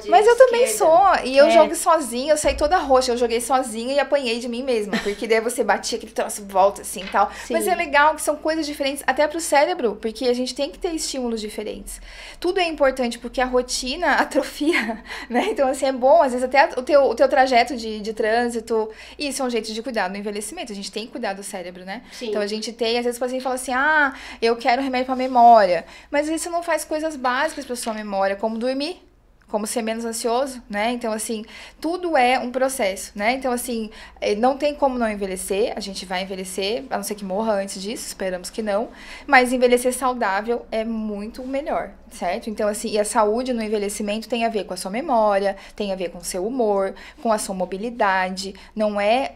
Mas 0.08 0.26
eu 0.26 0.38
também 0.38 0.69
sou. 0.70 1.16
E 1.24 1.38
eu 1.38 1.48
é. 1.48 1.52
jogo 1.52 1.76
sozinha, 1.76 2.34
eu 2.34 2.38
saí 2.38 2.56
toda 2.56 2.78
roxa. 2.78 3.12
Eu 3.12 3.18
joguei 3.18 3.42
sozinha 3.42 3.94
e 3.94 4.00
apanhei 4.00 4.40
de 4.40 4.48
mim 4.48 4.64
mesma. 4.64 4.98
Porque 5.04 5.28
daí 5.28 5.42
você 5.42 5.64
batia 5.64 5.98
aquele 5.98 6.12
troço, 6.12 6.46
volta 6.46 6.82
assim 6.82 7.02
e 7.02 7.08
tal. 7.08 7.32
Sim. 7.46 7.54
Mas 7.54 7.68
é 7.68 7.76
legal 7.76 8.16
que 8.16 8.22
são 8.22 8.36
coisas 8.36 8.66
diferentes, 8.66 9.04
até 9.06 9.28
pro 9.28 9.40
cérebro, 9.40 9.98
porque 10.02 10.26
a 10.26 10.34
gente 10.34 10.56
tem 10.56 10.70
que 10.70 10.80
ter 10.80 10.94
estímulos 10.94 11.42
diferentes. 11.42 12.02
Tudo 12.40 12.60
é 12.60 12.64
importante 12.66 13.20
porque 13.20 13.42
a 13.42 13.46
rotina 13.46 14.14
atrofia, 14.22 15.04
né? 15.30 15.48
Então, 15.50 15.68
assim, 15.68 15.86
é 15.86 15.92
bom, 15.92 16.22
às 16.22 16.32
vezes 16.32 16.46
até 16.46 16.70
o 16.78 16.84
teu, 16.84 17.04
o 17.04 17.16
teu 17.16 17.28
trajeto 17.28 17.76
de, 17.76 18.00
de 18.00 18.14
trânsito. 18.14 18.90
Isso 19.18 19.42
é 19.42 19.46
um 19.46 19.50
jeito 19.50 19.74
de 19.74 19.82
cuidar 19.82 20.08
do 20.08 20.18
envelhecimento. 20.18 20.72
A 20.72 20.76
gente 20.76 20.92
tem 20.92 21.06
que 21.06 21.12
cuidar 21.12 21.34
do 21.34 21.44
cérebro, 21.44 21.86
né? 21.86 22.02
Sim. 22.12 22.30
Então 22.30 22.42
a 22.42 22.48
gente 22.48 22.72
tem, 22.72 22.98
às 22.98 23.06
vezes 23.06 23.18
o 23.18 23.20
paciente 23.20 23.42
fala 23.42 23.56
assim: 23.56 23.74
ah, 23.74 24.14
eu 24.42 24.56
quero 24.56 24.82
remédio 24.82 25.06
pra 25.06 25.16
memória. 25.16 25.86
Mas 26.12 26.22
às 26.22 26.28
vezes 26.28 26.42
você 26.44 26.50
não 26.50 26.64
faz 26.64 26.84
coisas 26.84 27.16
básicas 27.16 27.66
para 27.66 27.76
sua 27.76 27.94
memória, 27.94 28.36
como 28.36 28.58
dormir, 28.58 29.02
como 29.50 29.66
ser 29.66 29.82
menos 29.82 30.06
ansioso, 30.06 30.62
né? 30.70 30.92
Então, 30.92 31.12
assim, 31.12 31.44
tudo 31.82 32.16
é 32.16 32.40
um 32.40 32.52
processo, 32.52 33.12
né? 33.16 33.34
Então, 33.34 33.52
assim, 33.52 33.90
eh, 34.22 34.36
não 34.36 34.58
tem 34.58 34.76
como 34.76 34.98
não 34.98 35.10
envelhecer, 35.10 35.74
a 35.76 35.80
gente 35.80 36.06
vai 36.06 36.24
envelhecer, 36.24 36.84
a 36.90 36.98
não 36.98 37.04
ser 37.04 37.16
que 37.16 37.26
morra 37.26 37.54
antes 37.54 37.82
disso, 37.82 38.08
esperamos 38.08 38.50
que 38.50 38.62
não, 38.62 38.90
mas 39.26 39.52
envelhecer 39.52 39.94
saudável 39.94 40.66
é 40.72 40.86
muito 40.86 41.44
melhor, 41.44 41.92
certo? 42.12 42.50
Então, 42.50 42.70
assim, 42.70 42.92
e 42.92 43.00
a 43.00 43.06
saúde 43.06 43.52
no 43.52 43.64
envelhecimento 43.64 44.30
tem 44.30 44.46
a 44.46 44.50
ver 44.50 44.66
com 44.66 44.74
a 44.74 44.78
sua 44.78 44.92
memória, 44.92 45.58
tem 45.76 45.92
a 45.92 45.96
ver 45.96 46.10
com 46.10 46.20
o 46.20 46.24
seu 46.24 46.46
humor, 46.46 46.94
com 47.22 47.32
a 47.34 47.38
sua 47.38 47.56
mobilidade, 47.56 48.54
não 48.76 49.02
é 49.02 49.34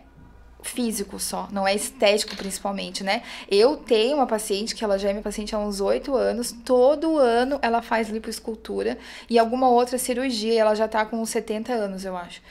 físico 0.63 1.19
só, 1.19 1.47
não 1.51 1.67
é 1.67 1.75
estético 1.75 2.35
principalmente, 2.35 3.03
né? 3.03 3.21
Eu 3.49 3.77
tenho 3.77 4.15
uma 4.15 4.25
paciente 4.25 4.73
que 4.73 4.83
ela 4.83 4.97
já 4.97 5.09
é 5.09 5.13
minha 5.13 5.23
paciente 5.23 5.53
há 5.53 5.59
uns 5.59 5.79
oito 5.81 6.15
anos, 6.15 6.51
todo 6.65 7.17
ano 7.17 7.59
ela 7.61 7.81
faz 7.81 8.09
lipoescultura 8.09 8.97
e 9.29 9.37
alguma 9.37 9.69
outra 9.69 9.97
cirurgia, 9.97 10.61
ela 10.61 10.73
já 10.73 10.87
tá 10.87 11.05
com 11.05 11.21
uns 11.21 11.29
70 11.29 11.71
anos, 11.73 12.05
eu 12.05 12.17
acho. 12.17 12.41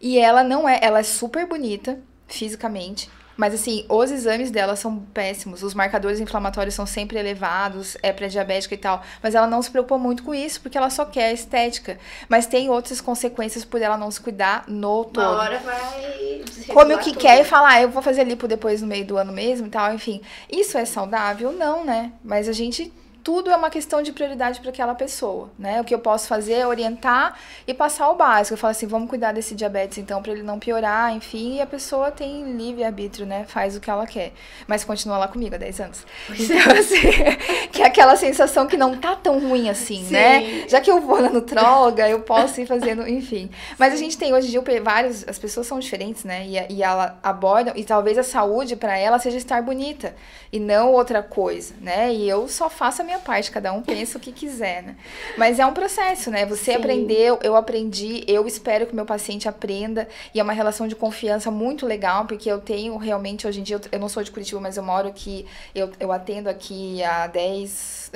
E 0.00 0.18
ela 0.18 0.42
não 0.42 0.68
é, 0.68 0.78
ela 0.82 1.00
é 1.00 1.02
super 1.02 1.46
bonita 1.46 1.98
fisicamente, 2.26 3.10
mas 3.38 3.54
assim, 3.54 3.86
os 3.88 4.10
exames 4.10 4.50
dela 4.50 4.74
são 4.74 4.98
péssimos. 5.14 5.62
Os 5.62 5.72
marcadores 5.72 6.18
inflamatórios 6.18 6.74
são 6.74 6.84
sempre 6.84 7.20
elevados, 7.20 7.96
é 8.02 8.12
pré-diabética 8.12 8.74
e 8.74 8.78
tal. 8.78 9.00
Mas 9.22 9.36
ela 9.36 9.46
não 9.46 9.62
se 9.62 9.70
preocupa 9.70 9.96
muito 9.96 10.24
com 10.24 10.34
isso, 10.34 10.60
porque 10.60 10.76
ela 10.76 10.90
só 10.90 11.04
quer 11.04 11.28
a 11.28 11.32
estética. 11.32 12.00
Mas 12.28 12.48
tem 12.48 12.68
outras 12.68 13.00
consequências 13.00 13.64
por 13.64 13.80
ela 13.80 13.96
não 13.96 14.10
se 14.10 14.20
cuidar 14.20 14.64
no 14.66 15.04
todo. 15.04 15.24
Uma 15.24 15.38
hora 15.38 15.58
vai. 15.60 16.42
Come 16.66 16.94
o 16.94 16.98
que 16.98 17.10
tudo. 17.10 17.20
quer 17.20 17.40
e 17.40 17.44
fala, 17.44 17.74
ah, 17.74 17.80
eu 17.80 17.88
vou 17.88 18.02
fazer 18.02 18.24
lipo 18.24 18.48
depois 18.48 18.82
no 18.82 18.88
meio 18.88 19.06
do 19.06 19.16
ano 19.16 19.32
mesmo 19.32 19.68
e 19.68 19.70
tal. 19.70 19.94
Enfim, 19.94 20.20
isso 20.50 20.76
é 20.76 20.84
saudável? 20.84 21.52
Não, 21.52 21.84
né? 21.84 22.10
Mas 22.24 22.48
a 22.48 22.52
gente 22.52 22.92
tudo 23.28 23.50
é 23.50 23.56
uma 23.56 23.68
questão 23.68 24.00
de 24.00 24.10
prioridade 24.10 24.58
para 24.58 24.70
aquela 24.70 24.94
pessoa, 24.94 25.50
né? 25.58 25.82
O 25.82 25.84
que 25.84 25.94
eu 25.94 25.98
posso 25.98 26.26
fazer 26.26 26.54
é 26.54 26.66
orientar 26.66 27.38
e 27.66 27.74
passar 27.74 28.08
o 28.08 28.14
básico. 28.14 28.54
Eu 28.54 28.56
falo 28.56 28.70
assim, 28.70 28.86
vamos 28.86 29.06
cuidar 29.10 29.32
desse 29.32 29.54
diabetes 29.54 29.98
então 29.98 30.22
para 30.22 30.32
ele 30.32 30.42
não 30.42 30.58
piorar, 30.58 31.12
enfim, 31.12 31.56
e 31.56 31.60
a 31.60 31.66
pessoa 31.66 32.10
tem 32.10 32.56
livre 32.56 32.84
arbítrio, 32.84 33.26
né? 33.26 33.44
Faz 33.46 33.76
o 33.76 33.80
que 33.80 33.90
ela 33.90 34.06
quer, 34.06 34.32
mas 34.66 34.82
continua 34.82 35.18
lá 35.18 35.28
comigo 35.28 35.54
há 35.54 35.58
10 35.58 35.80
anos. 35.80 36.06
Então, 36.30 36.72
assim, 36.72 37.00
que 37.70 37.82
é 37.82 37.86
aquela 37.86 38.16
sensação 38.16 38.66
que 38.66 38.78
não 38.78 38.96
tá 38.96 39.14
tão 39.14 39.38
ruim 39.38 39.68
assim, 39.68 40.06
Sim. 40.06 40.12
né? 40.14 40.66
Já 40.66 40.80
que 40.80 40.90
eu 40.90 40.98
vou 40.98 41.20
na 41.20 41.28
nutróloga, 41.28 42.08
eu 42.08 42.20
posso 42.20 42.58
ir 42.62 42.66
fazendo, 42.66 43.06
enfim. 43.06 43.50
Mas 43.78 43.92
a 43.92 43.96
gente 43.96 44.16
tem 44.16 44.32
hoje 44.32 44.48
em 44.48 44.50
dia 44.52 44.80
vários, 44.80 45.28
as 45.28 45.38
pessoas 45.38 45.66
são 45.66 45.78
diferentes, 45.78 46.24
né? 46.24 46.46
E, 46.46 46.76
e 46.76 46.82
ela 46.82 47.18
abordam 47.22 47.74
e 47.76 47.84
talvez 47.84 48.16
a 48.16 48.22
saúde 48.22 48.74
para 48.74 48.96
ela 48.96 49.18
seja 49.18 49.36
estar 49.36 49.60
bonita 49.60 50.16
e 50.50 50.58
não 50.58 50.94
outra 50.94 51.22
coisa, 51.22 51.74
né? 51.78 52.10
E 52.10 52.26
eu 52.26 52.48
só 52.48 52.70
faço 52.70 53.02
a 53.02 53.04
minha 53.04 53.17
minha 53.18 53.20
parte, 53.20 53.50
cada 53.50 53.72
um 53.72 53.82
pensa 53.82 54.16
o 54.16 54.20
que 54.20 54.32
quiser, 54.32 54.82
né? 54.82 54.96
Mas 55.36 55.58
é 55.58 55.66
um 55.66 55.72
processo, 55.72 56.30
né? 56.30 56.46
Você 56.46 56.72
Sim. 56.72 56.76
aprendeu, 56.76 57.38
eu 57.42 57.56
aprendi, 57.56 58.24
eu 58.26 58.46
espero 58.46 58.86
que 58.86 58.92
o 58.92 58.96
meu 58.96 59.04
paciente 59.04 59.48
aprenda. 59.48 60.08
E 60.34 60.40
é 60.40 60.42
uma 60.42 60.52
relação 60.52 60.86
de 60.86 60.94
confiança 60.94 61.50
muito 61.50 61.84
legal, 61.84 62.26
porque 62.26 62.50
eu 62.50 62.60
tenho 62.60 62.96
realmente, 62.96 63.46
hoje 63.46 63.60
em 63.60 63.62
dia, 63.62 63.80
eu 63.90 63.98
não 63.98 64.08
sou 64.08 64.22
de 64.22 64.30
Curitiba, 64.30 64.60
mas 64.60 64.76
eu 64.76 64.82
moro 64.82 65.08
aqui, 65.08 65.44
eu, 65.74 65.90
eu 65.98 66.12
atendo 66.12 66.48
aqui 66.48 67.02
há 67.02 67.26
10, 67.26 68.12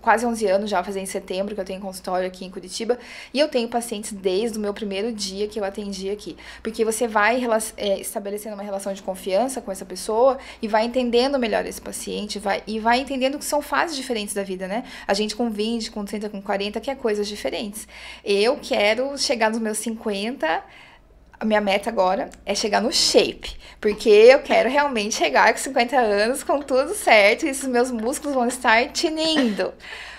quase 0.00 0.26
11 0.26 0.46
anos 0.46 0.70
já, 0.70 0.82
fazer 0.82 1.00
em 1.00 1.06
setembro, 1.06 1.54
que 1.54 1.60
eu 1.60 1.64
tenho 1.64 1.80
consultório 1.80 2.26
aqui 2.26 2.44
em 2.44 2.50
Curitiba. 2.50 2.98
E 3.32 3.40
eu 3.40 3.48
tenho 3.48 3.68
pacientes 3.68 4.12
desde 4.12 4.58
o 4.58 4.60
meu 4.60 4.74
primeiro 4.74 5.12
dia 5.12 5.46
que 5.46 5.58
eu 5.58 5.64
atendi 5.64 6.10
aqui. 6.10 6.36
Porque 6.62 6.84
você 6.84 7.06
vai 7.06 7.42
é, 7.76 8.00
estabelecendo 8.00 8.54
uma 8.54 8.62
relação 8.62 8.92
de 8.92 9.02
confiança 9.02 9.60
com 9.60 9.70
essa 9.70 9.84
pessoa 9.84 10.38
e 10.60 10.68
vai 10.68 10.84
entendendo 10.84 11.38
melhor 11.38 11.64
esse 11.66 11.80
paciente 11.80 12.38
vai, 12.38 12.62
e 12.66 12.78
vai 12.78 13.00
entendendo 13.00 13.38
que 13.38 13.44
são 13.44 13.62
fases 13.62 13.96
diferentes 13.96 14.15
da 14.34 14.42
vida, 14.42 14.66
né? 14.66 14.84
A 15.06 15.14
gente 15.14 15.36
com 15.36 15.50
20, 15.50 15.90
com 15.90 16.04
30, 16.04 16.28
com 16.28 16.40
40 16.40 16.80
quer 16.80 16.96
coisas 16.96 17.28
diferentes. 17.28 17.86
Eu 18.24 18.58
quero 18.60 19.16
chegar 19.18 19.50
nos 19.50 19.60
meus 19.60 19.78
50 19.78 20.64
a 21.38 21.44
minha 21.44 21.60
meta 21.60 21.90
agora 21.90 22.30
é 22.46 22.54
chegar 22.54 22.80
no 22.80 22.90
shape, 22.90 23.56
porque 23.78 24.08
eu 24.08 24.40
quero 24.40 24.70
realmente 24.70 25.16
chegar 25.16 25.52
com 25.52 25.58
50 25.58 25.96
anos 25.96 26.42
com 26.42 26.62
tudo 26.62 26.94
certo 26.94 27.44
e 27.44 27.50
esses 27.50 27.68
meus 27.68 27.90
músculos 27.90 28.34
vão 28.34 28.46
estar 28.46 28.88
tinindo. 28.88 29.72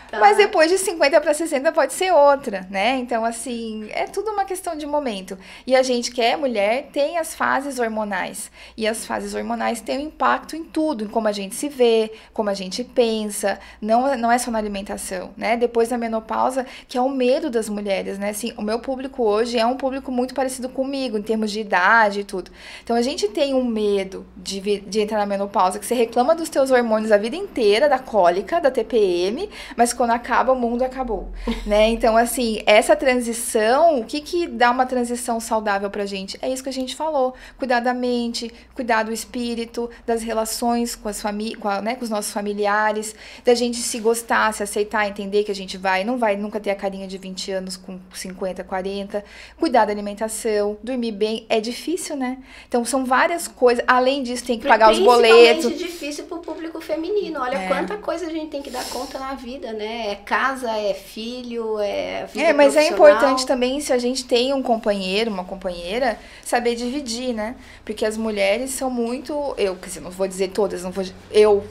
Tá. 0.09 0.19
Mas 0.19 0.37
depois 0.37 0.71
de 0.71 0.77
50 0.77 1.19
para 1.19 1.33
60 1.33 1.71
pode 1.71 1.93
ser 1.93 2.13
outra, 2.13 2.65
né? 2.69 2.97
Então, 2.97 3.25
assim, 3.25 3.87
é 3.91 4.05
tudo 4.05 4.31
uma 4.31 4.45
questão 4.45 4.75
de 4.77 4.85
momento. 4.85 5.37
E 5.65 5.75
a 5.75 5.83
gente 5.83 6.11
que 6.11 6.21
é 6.21 6.37
mulher 6.37 6.89
tem 6.93 7.17
as 7.17 7.35
fases 7.35 7.77
hormonais. 7.77 8.49
E 8.77 8.87
as 8.87 9.05
fases 9.05 9.33
hormonais 9.33 9.81
têm 9.81 9.97
um 9.97 10.01
impacto 10.01 10.55
em 10.55 10.63
tudo, 10.63 11.03
em 11.03 11.07
como 11.07 11.27
a 11.27 11.31
gente 11.33 11.55
se 11.55 11.67
vê, 11.67 12.11
como 12.33 12.49
a 12.49 12.53
gente 12.53 12.83
pensa. 12.83 13.59
Não, 13.81 14.15
não 14.17 14.31
é 14.31 14.37
só 14.37 14.49
na 14.49 14.57
alimentação, 14.57 15.31
né? 15.35 15.57
Depois 15.57 15.89
da 15.89 15.97
menopausa, 15.97 16.65
que 16.87 16.97
é 16.97 17.01
o 17.01 17.09
medo 17.09 17.49
das 17.49 17.67
mulheres, 17.67 18.17
né? 18.17 18.29
Assim, 18.29 18.53
o 18.57 18.61
meu 18.61 18.79
público 18.79 19.23
hoje 19.23 19.57
é 19.57 19.65
um 19.65 19.75
público 19.75 20.11
muito 20.11 20.33
parecido 20.33 20.69
comigo, 20.69 21.17
em 21.17 21.21
termos 21.21 21.51
de 21.51 21.59
idade 21.59 22.21
e 22.21 22.23
tudo. 22.23 22.49
Então, 22.81 22.95
a 22.95 23.01
gente 23.01 23.27
tem 23.27 23.53
um 23.53 23.65
medo 23.65 24.25
de, 24.37 24.79
de 24.79 25.01
entrar 25.01 25.17
na 25.17 25.25
menopausa, 25.25 25.79
que 25.79 25.85
você 25.85 25.95
reclama 25.95 26.33
dos 26.33 26.47
teus 26.47 26.71
hormônios 26.71 27.11
a 27.11 27.17
vida 27.17 27.35
inteira, 27.35 27.89
da 27.89 27.99
cólica, 27.99 28.61
da 28.61 28.71
TPM, 28.71 29.49
mas 29.75 29.96
quando 29.97 30.11
acaba, 30.11 30.53
o 30.53 30.55
mundo 30.55 30.83
acabou, 30.83 31.29
né? 31.65 31.89
Então, 31.89 32.15
assim, 32.15 32.61
essa 32.65 32.95
transição, 32.95 33.99
o 33.99 34.05
que 34.05 34.21
que 34.21 34.47
dá 34.47 34.71
uma 34.71 34.85
transição 34.85 35.39
saudável 35.39 35.89
pra 35.89 36.05
gente? 36.05 36.37
É 36.41 36.49
isso 36.49 36.63
que 36.63 36.69
a 36.69 36.73
gente 36.73 36.95
falou, 36.95 37.33
cuidar 37.57 37.79
da 37.79 37.93
mente, 37.93 38.53
cuidar 38.75 39.03
do 39.03 39.11
espírito, 39.11 39.89
das 40.05 40.21
relações 40.21 40.95
com 40.95 41.09
as 41.09 41.21
famílias, 41.21 41.59
com, 41.59 41.69
né, 41.81 41.95
com 41.95 42.03
os 42.03 42.09
nossos 42.09 42.31
familiares, 42.31 43.15
da 43.43 43.53
gente 43.53 43.77
se 43.77 43.99
gostar, 43.99 44.53
se 44.53 44.63
aceitar, 44.63 45.07
entender 45.07 45.43
que 45.43 45.51
a 45.51 45.55
gente 45.55 45.77
vai, 45.77 46.03
não 46.03 46.17
vai 46.17 46.35
nunca 46.37 46.59
ter 46.59 46.69
a 46.69 46.75
carinha 46.75 47.07
de 47.07 47.17
20 47.17 47.51
anos 47.51 47.75
com 47.75 47.99
50, 48.13 48.63
40, 48.63 49.23
cuidar 49.59 49.85
da 49.85 49.91
alimentação, 49.91 50.77
dormir 50.83 51.11
bem, 51.11 51.45
é 51.49 51.59
difícil, 51.59 52.15
né? 52.15 52.37
Então, 52.67 52.85
são 52.85 53.03
várias 53.03 53.47
coisas, 53.47 53.83
além 53.87 54.21
disso, 54.21 54.45
tem 54.45 54.59
que 54.59 54.67
pagar 54.67 54.91
os 54.91 54.99
boletos. 54.99 55.65
É 55.65 55.69
difícil 55.69 56.25
pro 56.25 56.39
público 56.39 56.79
feminino, 56.79 57.41
olha 57.41 57.57
é. 57.57 57.67
quanta 57.67 57.97
coisa 57.97 58.27
a 58.27 58.29
gente 58.29 58.49
tem 58.49 58.61
que 58.61 58.69
dar 58.69 58.85
conta 58.89 59.17
na 59.17 59.33
vida, 59.33 59.73
né? 59.73 59.86
É 59.87 60.15
casa, 60.15 60.69
é 60.71 60.93
filho, 60.93 61.79
é 61.79 62.25
vida 62.25 62.47
É, 62.47 62.53
mas 62.53 62.75
é 62.75 62.87
importante 62.87 63.45
também, 63.45 63.79
se 63.79 63.93
a 63.93 63.97
gente 63.97 64.25
tem 64.25 64.53
um 64.53 64.61
companheiro, 64.61 65.31
uma 65.31 65.43
companheira, 65.43 66.19
saber 66.43 66.75
dividir, 66.75 67.33
né? 67.33 67.55
Porque 67.85 68.05
as 68.05 68.17
mulheres 68.17 68.71
são 68.71 68.89
muito. 68.89 69.53
Eu, 69.57 69.75
quer 69.75 69.87
dizer, 69.87 69.99
não 70.01 70.11
vou 70.11 70.27
dizer 70.27 70.49
todas, 70.49 70.83
não 70.83 70.91
vou. 70.91 71.05
Eu 71.31 71.65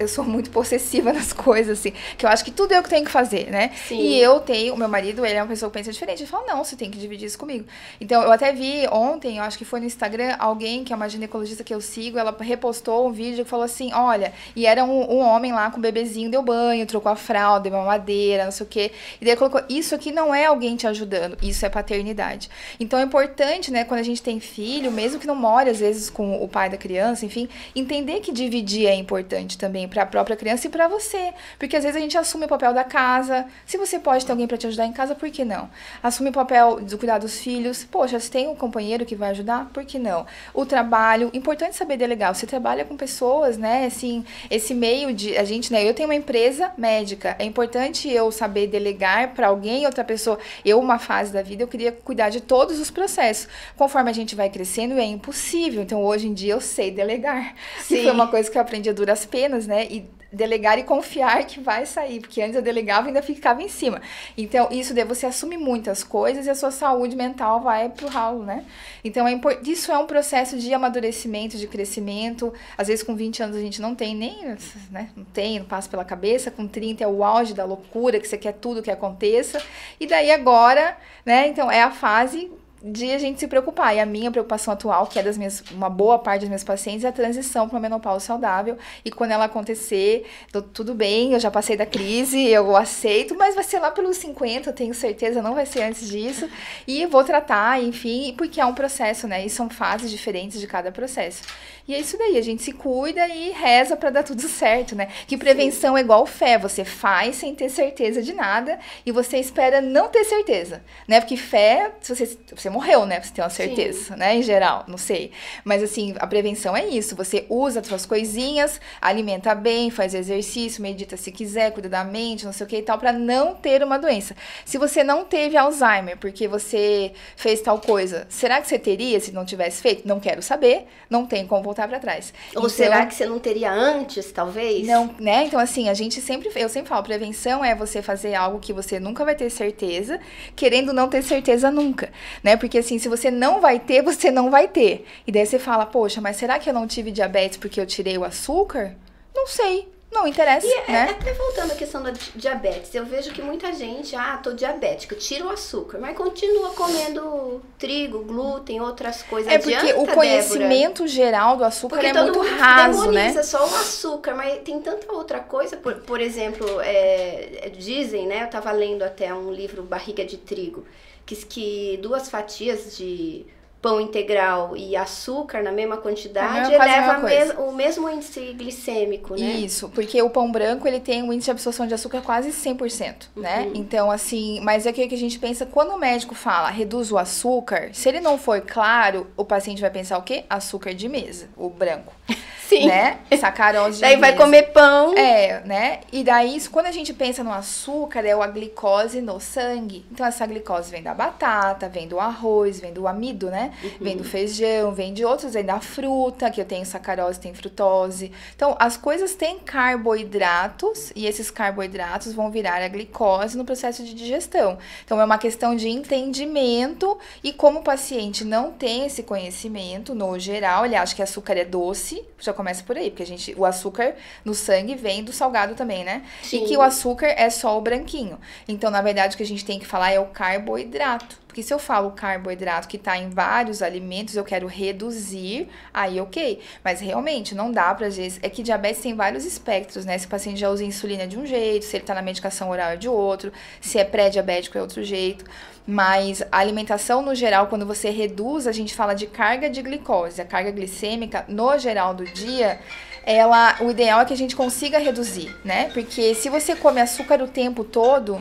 eu 0.00 0.08
sou 0.08 0.24
muito 0.24 0.50
possessiva 0.50 1.12
nas 1.14 1.32
coisas, 1.32 1.78
assim, 1.78 1.92
que 2.16 2.24
eu 2.24 2.30
acho 2.30 2.44
que 2.44 2.50
tudo 2.50 2.72
é 2.72 2.80
o 2.80 2.82
que 2.82 2.88
tenho 2.88 3.04
que 3.04 3.10
fazer, 3.10 3.50
né? 3.50 3.70
Sim. 3.86 4.00
E 4.00 4.20
eu 4.20 4.40
tenho, 4.40 4.74
o 4.74 4.76
meu 4.76 4.88
marido, 4.88 5.24
ele 5.24 5.34
é 5.34 5.42
uma 5.42 5.48
pessoa 5.48 5.70
que 5.70 5.78
pensa 5.78 5.92
diferente. 5.92 6.22
Ele 6.22 6.30
fala, 6.30 6.46
não, 6.46 6.64
você 6.64 6.74
tem 6.74 6.90
que 6.90 6.98
dividir 6.98 7.26
isso 7.26 7.38
comigo. 7.38 7.66
Então, 8.00 8.22
eu 8.22 8.32
até 8.32 8.50
vi 8.52 8.88
ontem, 8.90 9.36
eu 9.36 9.44
acho 9.44 9.58
que 9.58 9.64
foi 9.64 9.78
no 9.78 9.86
Instagram, 9.86 10.36
alguém 10.38 10.82
que 10.82 10.92
é 10.92 10.96
uma 10.96 11.08
ginecologista 11.08 11.62
que 11.62 11.74
eu 11.74 11.80
sigo, 11.80 12.18
ela 12.18 12.34
repostou 12.40 13.06
um 13.06 13.12
vídeo 13.12 13.44
que 13.44 13.50
falou 13.50 13.64
assim: 13.64 13.92
olha, 13.92 14.32
e 14.56 14.66
era 14.66 14.82
um, 14.84 15.12
um 15.12 15.18
homem 15.18 15.52
lá 15.52 15.70
com 15.70 15.78
um 15.78 15.80
bebezinho, 15.80 16.30
deu 16.30 16.42
banho, 16.42 16.86
trocou 16.86 17.12
a 17.12 17.16
fralda, 17.16 17.68
deu 17.68 17.78
uma 17.78 17.84
madeira, 17.84 18.44
não 18.44 18.52
sei 18.52 18.66
o 18.66 18.68
quê. 18.68 18.92
E 19.20 19.24
daí 19.24 19.36
colocou: 19.36 19.62
isso 19.68 19.94
aqui 19.94 20.10
não 20.10 20.34
é 20.34 20.46
alguém 20.46 20.76
te 20.76 20.86
ajudando, 20.86 21.36
isso 21.42 21.66
é 21.66 21.68
paternidade. 21.68 22.48
Então 22.78 22.98
é 22.98 23.02
importante, 23.02 23.70
né, 23.70 23.84
quando 23.84 24.00
a 24.00 24.04
gente 24.04 24.22
tem 24.22 24.40
filho, 24.40 24.90
mesmo 24.90 25.20
que 25.20 25.26
não 25.26 25.34
more 25.34 25.68
às 25.68 25.78
vezes 25.78 26.08
com 26.08 26.42
o 26.42 26.48
pai 26.48 26.70
da 26.70 26.76
criança, 26.76 27.26
enfim, 27.26 27.48
entender 27.74 28.20
que 28.20 28.32
dividir 28.32 28.86
é 28.86 28.94
importante 28.94 29.58
também 29.58 29.89
para 29.90 30.02
a 30.02 30.06
própria 30.06 30.36
criança 30.36 30.66
e 30.66 30.70
para 30.70 30.88
você. 30.88 31.34
Porque 31.58 31.76
às 31.76 31.82
vezes 31.82 31.96
a 31.96 32.00
gente 32.00 32.16
assume 32.16 32.46
o 32.46 32.48
papel 32.48 32.72
da 32.72 32.84
casa. 32.84 33.44
Se 33.66 33.76
você 33.76 33.98
pode 33.98 34.24
ter 34.24 34.32
alguém 34.32 34.46
para 34.46 34.56
te 34.56 34.66
ajudar 34.66 34.86
em 34.86 34.92
casa, 34.92 35.14
por 35.14 35.28
que 35.30 35.44
não? 35.44 35.68
Assume 36.02 36.30
o 36.30 36.32
papel 36.32 36.80
do 36.80 36.96
cuidar 36.96 37.18
dos 37.18 37.38
filhos. 37.40 37.84
Poxa, 37.84 38.18
se 38.18 38.30
tem 38.30 38.48
um 38.48 38.54
companheiro 38.54 39.04
que 39.04 39.14
vai 39.14 39.30
ajudar, 39.30 39.68
por 39.72 39.84
que 39.84 39.98
não? 39.98 40.26
O 40.54 40.64
trabalho, 40.64 41.30
importante 41.34 41.76
saber 41.76 41.96
delegar. 41.96 42.34
Você 42.34 42.46
trabalha 42.46 42.84
com 42.84 42.96
pessoas, 42.96 43.58
né? 43.58 43.86
Assim, 43.86 44.24
esse 44.50 44.72
meio 44.74 45.12
de 45.12 45.36
a 45.36 45.44
gente, 45.44 45.72
né? 45.72 45.86
Eu 45.86 45.94
tenho 45.94 46.08
uma 46.08 46.14
empresa 46.14 46.72
médica. 46.78 47.36
É 47.38 47.44
importante 47.44 48.08
eu 48.08 48.30
saber 48.30 48.68
delegar 48.68 49.34
para 49.34 49.48
alguém, 49.48 49.84
outra 49.86 50.04
pessoa. 50.04 50.38
Eu 50.64 50.78
uma 50.78 50.98
fase 50.98 51.32
da 51.32 51.42
vida 51.42 51.62
eu 51.62 51.68
queria 51.68 51.92
cuidar 51.92 52.30
de 52.30 52.40
todos 52.40 52.78
os 52.78 52.90
processos. 52.90 53.48
Conforme 53.76 54.10
a 54.10 54.12
gente 54.12 54.34
vai 54.34 54.48
crescendo, 54.48 54.98
é 54.98 55.04
impossível. 55.04 55.82
Então 55.82 56.02
hoje 56.04 56.28
em 56.28 56.34
dia 56.34 56.54
eu 56.54 56.60
sei 56.60 56.90
delegar. 56.90 57.54
Sim. 57.80 57.96
E 57.96 58.02
foi 58.02 58.12
uma 58.12 58.28
coisa 58.28 58.50
que 58.50 58.56
eu 58.56 58.62
aprendi 58.62 58.88
a 58.88 58.92
duras 58.92 59.26
penas, 59.26 59.66
né? 59.66 59.79
E 59.84 60.20
delegar 60.32 60.78
e 60.78 60.84
confiar 60.84 61.44
que 61.44 61.60
vai 61.60 61.84
sair, 61.84 62.20
porque 62.20 62.40
antes 62.40 62.54
eu 62.54 62.62
delegava 62.62 63.06
e 63.06 63.08
ainda 63.08 63.22
ficava 63.22 63.62
em 63.62 63.68
cima. 63.68 64.00
Então, 64.36 64.68
isso 64.70 64.94
daí 64.94 65.04
você 65.04 65.26
assume 65.26 65.56
muitas 65.56 66.04
coisas 66.04 66.46
e 66.46 66.50
a 66.50 66.54
sua 66.54 66.70
saúde 66.70 67.16
mental 67.16 67.60
vai 67.60 67.88
pro 67.88 68.06
ralo, 68.06 68.44
né? 68.44 68.64
Então, 69.02 69.26
é 69.26 69.38
isso 69.64 69.90
é 69.90 69.98
um 69.98 70.06
processo 70.06 70.56
de 70.56 70.72
amadurecimento, 70.72 71.56
de 71.56 71.66
crescimento. 71.66 72.52
Às 72.78 72.88
vezes, 72.88 73.02
com 73.02 73.16
20 73.16 73.42
anos, 73.42 73.56
a 73.56 73.60
gente 73.60 73.80
não 73.80 73.94
tem 73.94 74.14
nem, 74.14 74.56
né? 74.90 75.10
Não 75.16 75.24
tem, 75.24 75.58
não 75.58 75.66
passa 75.66 75.88
pela 75.88 76.04
cabeça. 76.04 76.50
Com 76.50 76.66
30 76.66 77.02
é 77.02 77.08
o 77.08 77.24
auge 77.24 77.52
da 77.52 77.64
loucura, 77.64 78.20
que 78.20 78.28
você 78.28 78.38
quer 78.38 78.52
tudo 78.52 78.82
que 78.82 78.90
aconteça. 78.90 79.60
E 79.98 80.06
daí, 80.06 80.30
agora, 80.30 80.96
né? 81.24 81.48
Então, 81.48 81.70
é 81.70 81.82
a 81.82 81.90
fase 81.90 82.50
de 82.82 83.12
a 83.12 83.18
gente 83.18 83.38
se 83.40 83.46
preocupar. 83.46 83.94
E 83.94 84.00
a 84.00 84.06
minha 84.06 84.30
preocupação 84.30 84.72
atual, 84.72 85.06
que 85.06 85.18
é 85.18 85.22
das 85.22 85.36
minhas, 85.36 85.62
uma 85.70 85.90
boa 85.90 86.18
parte 86.18 86.40
dos 86.40 86.48
meus 86.48 86.64
pacientes, 86.64 87.04
é 87.04 87.08
a 87.08 87.12
transição 87.12 87.68
para 87.68 87.76
uma 87.76 87.82
menopausa 87.82 88.24
saudável. 88.24 88.78
E 89.04 89.10
quando 89.10 89.32
ela 89.32 89.44
acontecer, 89.44 90.26
tudo 90.72 90.94
bem, 90.94 91.32
eu 91.32 91.40
já 91.40 91.50
passei 91.50 91.76
da 91.76 91.86
crise, 91.86 92.46
eu 92.46 92.76
aceito, 92.76 93.34
mas 93.34 93.54
vai 93.54 93.64
ser 93.64 93.78
lá 93.78 93.90
pelos 93.90 94.16
50, 94.16 94.70
eu 94.70 94.74
tenho 94.74 94.94
certeza, 94.94 95.42
não 95.42 95.54
vai 95.54 95.66
ser 95.66 95.82
antes 95.82 96.08
disso. 96.08 96.48
E 96.86 97.04
vou 97.06 97.24
tratar, 97.24 97.82
enfim, 97.82 98.34
porque 98.36 98.60
é 98.60 98.66
um 98.66 98.74
processo, 98.74 99.26
né? 99.28 99.44
E 99.44 99.50
são 99.50 99.68
fases 99.68 100.10
diferentes 100.10 100.60
de 100.60 100.66
cada 100.66 100.90
processo. 100.90 101.42
E 101.86 101.94
é 101.94 101.98
isso 101.98 102.16
daí, 102.16 102.38
a 102.38 102.42
gente 102.42 102.62
se 102.62 102.72
cuida 102.72 103.26
e 103.28 103.50
reza 103.50 103.96
para 103.96 104.10
dar 104.10 104.22
tudo 104.22 104.42
certo, 104.48 104.94
né? 104.94 105.08
Que 105.26 105.36
prevenção 105.36 105.94
Sim. 105.94 105.98
é 105.98 106.04
igual 106.04 106.24
fé, 106.24 106.56
você 106.56 106.84
faz 106.84 107.36
sem 107.36 107.54
ter 107.54 107.68
certeza 107.68 108.22
de 108.22 108.32
nada 108.32 108.78
e 109.04 109.10
você 109.10 109.38
espera 109.38 109.80
não 109.80 110.08
ter 110.08 110.24
certeza, 110.24 110.82
né? 111.08 111.20
Porque 111.20 111.36
fé, 111.36 111.92
se 112.00 112.14
você, 112.14 112.38
você 112.54 112.69
morreu, 112.70 113.04
né? 113.04 113.20
Você 113.20 113.32
tem 113.32 113.42
uma 113.42 113.50
certeza, 113.50 114.14
Sim. 114.14 114.16
né? 114.16 114.36
Em 114.36 114.42
geral, 114.42 114.84
não 114.86 114.96
sei. 114.96 115.32
Mas 115.64 115.82
assim, 115.82 116.14
a 116.18 116.26
prevenção 116.26 116.76
é 116.76 116.86
isso, 116.86 117.16
você 117.16 117.44
usa 117.48 117.80
as 117.80 117.86
suas 117.86 118.06
coisinhas, 118.06 118.80
alimenta 119.00 119.54
bem, 119.54 119.90
faz 119.90 120.14
exercício, 120.14 120.80
medita 120.80 121.16
se 121.16 121.32
quiser, 121.32 121.72
cuida 121.72 121.88
da 121.88 122.04
mente, 122.04 122.44
não 122.44 122.52
sei 122.52 122.66
o 122.66 122.68
que 122.68 122.76
e 122.76 122.82
tal, 122.82 122.98
para 122.98 123.12
não 123.12 123.54
ter 123.54 123.82
uma 123.82 123.98
doença. 123.98 124.36
Se 124.64 124.78
você 124.78 125.02
não 125.02 125.24
teve 125.24 125.56
Alzheimer 125.56 126.16
porque 126.16 126.46
você 126.46 127.12
fez 127.36 127.60
tal 127.60 127.80
coisa, 127.80 128.26
será 128.28 128.60
que 128.60 128.68
você 128.68 128.78
teria 128.78 129.18
se 129.18 129.32
não 129.32 129.44
tivesse 129.44 129.82
feito? 129.82 130.06
Não 130.06 130.20
quero 130.20 130.40
saber, 130.40 130.86
não 131.08 131.26
tem 131.26 131.46
como 131.46 131.62
voltar 131.62 131.80
voltar 131.80 131.88
para 131.88 131.98
trás. 131.98 132.34
Ou 132.54 132.60
então, 132.60 132.68
será 132.68 133.06
que 133.06 133.14
você 133.14 133.26
não 133.26 133.38
teria 133.38 133.72
antes, 133.72 134.30
talvez? 134.32 134.86
Não, 134.86 135.14
né? 135.18 135.44
Então, 135.44 135.58
assim, 135.58 135.88
a 135.88 135.94
gente 135.94 136.20
sempre, 136.20 136.50
eu 136.54 136.68
sempre 136.68 136.88
falo, 136.88 137.02
prevenção 137.02 137.64
é 137.64 137.74
você 137.74 138.02
fazer 138.02 138.34
algo 138.34 138.58
que 138.58 138.72
você 138.72 139.00
nunca 139.00 139.24
vai 139.24 139.34
ter 139.34 139.48
certeza, 139.50 140.20
querendo 140.54 140.92
não 140.92 141.08
ter 141.08 141.22
certeza 141.22 141.70
nunca, 141.70 142.10
né? 142.42 142.56
Porque, 142.60 142.78
assim, 142.78 142.98
se 142.98 143.08
você 143.08 143.30
não 143.30 143.60
vai 143.60 143.80
ter, 143.80 144.02
você 144.04 144.30
não 144.30 144.50
vai 144.50 144.68
ter. 144.68 145.04
E 145.26 145.32
daí 145.32 145.44
você 145.44 145.58
fala, 145.58 145.86
poxa, 145.86 146.20
mas 146.20 146.36
será 146.36 146.58
que 146.58 146.68
eu 146.68 146.74
não 146.74 146.86
tive 146.86 147.10
diabetes 147.10 147.58
porque 147.58 147.80
eu 147.80 147.86
tirei 147.86 148.16
o 148.16 148.24
açúcar? 148.24 148.94
Não 149.34 149.46
sei. 149.46 149.88
Não 150.12 150.26
interessa, 150.26 150.66
e 150.66 150.72
é, 150.72 150.92
né? 150.92 151.10
Até 151.10 151.32
voltando 151.32 151.70
à 151.70 151.74
questão 151.76 152.02
da 152.02 152.12
diabetes, 152.34 152.92
eu 152.96 153.06
vejo 153.06 153.30
que 153.30 153.40
muita 153.40 153.72
gente, 153.72 154.16
ah, 154.16 154.40
tô 154.42 154.52
diabética, 154.52 155.14
tira 155.14 155.46
o 155.46 155.50
açúcar, 155.50 155.98
mas 156.00 156.16
continua 156.16 156.70
comendo 156.70 157.62
trigo, 157.78 158.24
glúten, 158.24 158.80
outras 158.80 159.22
coisas. 159.22 159.52
É 159.52 159.58
porque 159.58 159.72
Adianta, 159.72 160.00
o 160.00 160.06
conhecimento 160.08 161.04
Débora? 161.04 161.08
geral 161.08 161.56
do 161.56 161.64
açúcar 161.64 161.96
porque 161.96 162.06
é 162.08 162.22
muito 162.22 162.40
raso, 162.40 163.12
né? 163.12 163.40
só 163.44 163.62
o 163.62 163.74
açúcar, 163.76 164.34
mas 164.34 164.60
tem 164.62 164.80
tanta 164.80 165.12
outra 165.12 165.38
coisa. 165.38 165.76
Por, 165.76 165.94
por 166.00 166.20
exemplo, 166.20 166.66
é, 166.80 167.70
dizem, 167.78 168.26
né? 168.26 168.42
Eu 168.42 168.48
tava 168.48 168.72
lendo 168.72 169.02
até 169.02 169.32
um 169.32 169.52
livro 169.52 169.84
Barriga 169.84 170.24
de 170.24 170.36
Trigo, 170.36 170.84
que, 171.26 171.36
que 171.36 171.98
duas 172.02 172.30
fatias 172.30 172.98
de 172.98 173.46
pão 173.80 174.00
integral 174.00 174.76
e 174.76 174.94
açúcar 174.94 175.62
na 175.62 175.72
mesma 175.72 175.96
quantidade, 175.96 176.74
a 176.74 176.84
eleva 176.84 177.18
mesma 177.18 177.18
mes 177.20 177.54
o 177.58 177.72
mesmo 177.72 178.10
índice 178.10 178.52
glicêmico, 178.52 179.34
né? 179.34 179.40
Isso, 179.52 179.88
porque 179.88 180.20
o 180.20 180.28
pão 180.28 180.52
branco 180.52 180.86
ele 180.86 181.00
tem 181.00 181.22
um 181.22 181.32
índice 181.32 181.46
de 181.46 181.50
absorção 181.52 181.86
de 181.86 181.94
açúcar 181.94 182.20
quase 182.20 182.50
100%, 182.50 183.28
né? 183.36 183.62
Uhum. 183.62 183.72
Então, 183.74 184.10
assim, 184.10 184.60
mas 184.62 184.84
é 184.86 184.90
o 184.90 184.92
que 184.92 185.02
a 185.14 185.18
gente 185.18 185.38
pensa 185.38 185.64
quando 185.64 185.92
o 185.94 185.98
médico 185.98 186.34
fala 186.34 186.68
reduz 186.68 187.10
o 187.10 187.16
açúcar, 187.16 187.90
se 187.94 188.08
ele 188.08 188.20
não 188.20 188.36
for 188.36 188.60
claro, 188.60 189.26
o 189.36 189.44
paciente 189.44 189.80
vai 189.80 189.90
pensar 189.90 190.18
o 190.18 190.22
quê? 190.22 190.44
Açúcar 190.50 190.92
de 190.94 191.08
mesa, 191.08 191.48
o 191.56 191.70
branco, 191.70 192.12
Sim. 192.68 192.86
né? 192.86 193.18
Sacarose 193.38 193.96
de 193.96 194.00
Daí 194.02 194.16
vai 194.16 194.32
mesa. 194.32 194.42
comer 194.44 194.62
pão. 194.72 195.14
É, 195.16 195.62
né? 195.64 196.00
E 196.12 196.22
daí, 196.22 196.54
isso- 196.54 196.70
quando 196.70 196.86
a 196.86 196.92
gente 196.92 197.12
pensa 197.14 197.42
no 197.42 197.52
açúcar, 197.52 198.24
é 198.26 198.32
a 198.32 198.46
glicose 198.46 199.20
no 199.20 199.40
sangue. 199.40 200.04
Então, 200.12 200.24
essa 200.24 200.46
glicose 200.46 200.90
vem 200.90 201.02
da 201.02 201.12
batata, 201.14 201.88
vem 201.88 202.06
do 202.06 202.20
arroz, 202.20 202.78
vem 202.78 202.92
do 202.92 203.08
amido, 203.08 203.50
né? 203.50 203.69
Vem 204.00 204.16
do 204.16 204.24
feijão, 204.24 204.92
vem 204.92 205.12
de 205.12 205.24
outros, 205.24 205.52
vem 205.52 205.64
da 205.64 205.80
fruta, 205.80 206.50
que 206.50 206.60
eu 206.60 206.64
tenho 206.64 206.84
sacarose, 206.84 207.40
tem 207.40 207.54
frutose. 207.54 208.32
Então, 208.54 208.76
as 208.78 208.96
coisas 208.96 209.34
têm 209.34 209.58
carboidratos 209.58 211.12
e 211.14 211.26
esses 211.26 211.50
carboidratos 211.50 212.32
vão 212.32 212.50
virar 212.50 212.82
a 212.82 212.88
glicose 212.88 213.56
no 213.56 213.64
processo 213.64 214.04
de 214.04 214.14
digestão. 214.14 214.78
Então, 215.04 215.20
é 215.20 215.24
uma 215.24 215.38
questão 215.38 215.74
de 215.74 215.88
entendimento 215.88 217.18
e 217.42 217.52
como 217.52 217.80
o 217.80 217.82
paciente 217.82 218.44
não 218.44 218.72
tem 218.72 219.06
esse 219.06 219.22
conhecimento, 219.22 220.14
no 220.14 220.38
geral, 220.38 220.84
ele 220.84 220.96
acha 220.96 221.14
que 221.14 221.22
açúcar 221.22 221.54
é 221.54 221.64
doce, 221.64 222.24
já 222.38 222.52
começa 222.52 222.82
por 222.82 222.96
aí, 222.96 223.10
porque 223.10 223.22
a 223.22 223.26
gente, 223.26 223.54
o 223.56 223.64
açúcar 223.64 224.14
no 224.44 224.54
sangue 224.54 224.94
vem 224.94 225.24
do 225.24 225.32
salgado 225.32 225.74
também, 225.74 226.04
né? 226.04 226.22
Sim. 226.42 226.64
E 226.64 226.68
que 226.68 226.76
o 226.76 226.82
açúcar 226.82 227.28
é 227.28 227.48
só 227.50 227.76
o 227.76 227.80
branquinho. 227.80 228.38
Então, 228.68 228.90
na 228.90 229.02
verdade, 229.02 229.34
o 229.34 229.36
que 229.36 229.42
a 229.42 229.46
gente 229.46 229.64
tem 229.64 229.78
que 229.78 229.86
falar 229.86 230.12
é 230.12 230.20
o 230.20 230.26
carboidrato. 230.26 231.39
Porque 231.50 231.64
se 231.64 231.74
eu 231.74 231.80
falo 231.80 232.12
carboidrato 232.12 232.86
que 232.86 232.96
tá 232.96 233.18
em 233.18 233.28
vários 233.28 233.82
alimentos, 233.82 234.36
eu 234.36 234.44
quero 234.44 234.68
reduzir, 234.68 235.68
aí 235.92 236.20
ok. 236.20 236.60
Mas 236.84 237.00
realmente 237.00 237.56
não 237.56 237.72
dá 237.72 237.92
pra 237.92 238.08
vezes. 238.08 238.38
É 238.40 238.48
que 238.48 238.62
diabetes 238.62 239.02
tem 239.02 239.16
vários 239.16 239.44
espectros, 239.44 240.04
né? 240.04 240.16
Se 240.16 240.26
o 240.26 240.28
paciente 240.28 240.60
já 240.60 240.70
usa 240.70 240.84
insulina 240.84 241.26
de 241.26 241.36
um 241.36 241.44
jeito, 241.44 241.84
se 241.84 241.96
ele 241.96 242.04
tá 242.04 242.14
na 242.14 242.22
medicação 242.22 242.70
oral 242.70 242.90
é 242.90 242.96
de 242.96 243.08
outro, 243.08 243.52
se 243.80 243.98
é 243.98 244.04
pré-diabético 244.04 244.78
é 244.78 244.80
outro 244.80 245.02
jeito. 245.02 245.44
Mas 245.84 246.40
a 246.52 246.58
alimentação 246.58 247.20
no 247.20 247.34
geral, 247.34 247.66
quando 247.66 247.84
você 247.84 248.10
reduz, 248.10 248.68
a 248.68 248.72
gente 248.72 248.94
fala 248.94 249.12
de 249.12 249.26
carga 249.26 249.68
de 249.68 249.82
glicose. 249.82 250.40
A 250.40 250.44
carga 250.44 250.70
glicêmica, 250.70 251.44
no 251.48 251.76
geral 251.78 252.14
do 252.14 252.24
dia, 252.26 252.78
ela, 253.24 253.76
o 253.80 253.90
ideal 253.90 254.20
é 254.20 254.24
que 254.24 254.32
a 254.32 254.36
gente 254.36 254.54
consiga 254.54 255.00
reduzir, 255.00 255.52
né? 255.64 255.90
Porque 255.92 256.32
se 256.32 256.48
você 256.48 256.76
come 256.76 257.00
açúcar 257.00 257.42
o 257.42 257.48
tempo 257.48 257.82
todo, 257.82 258.40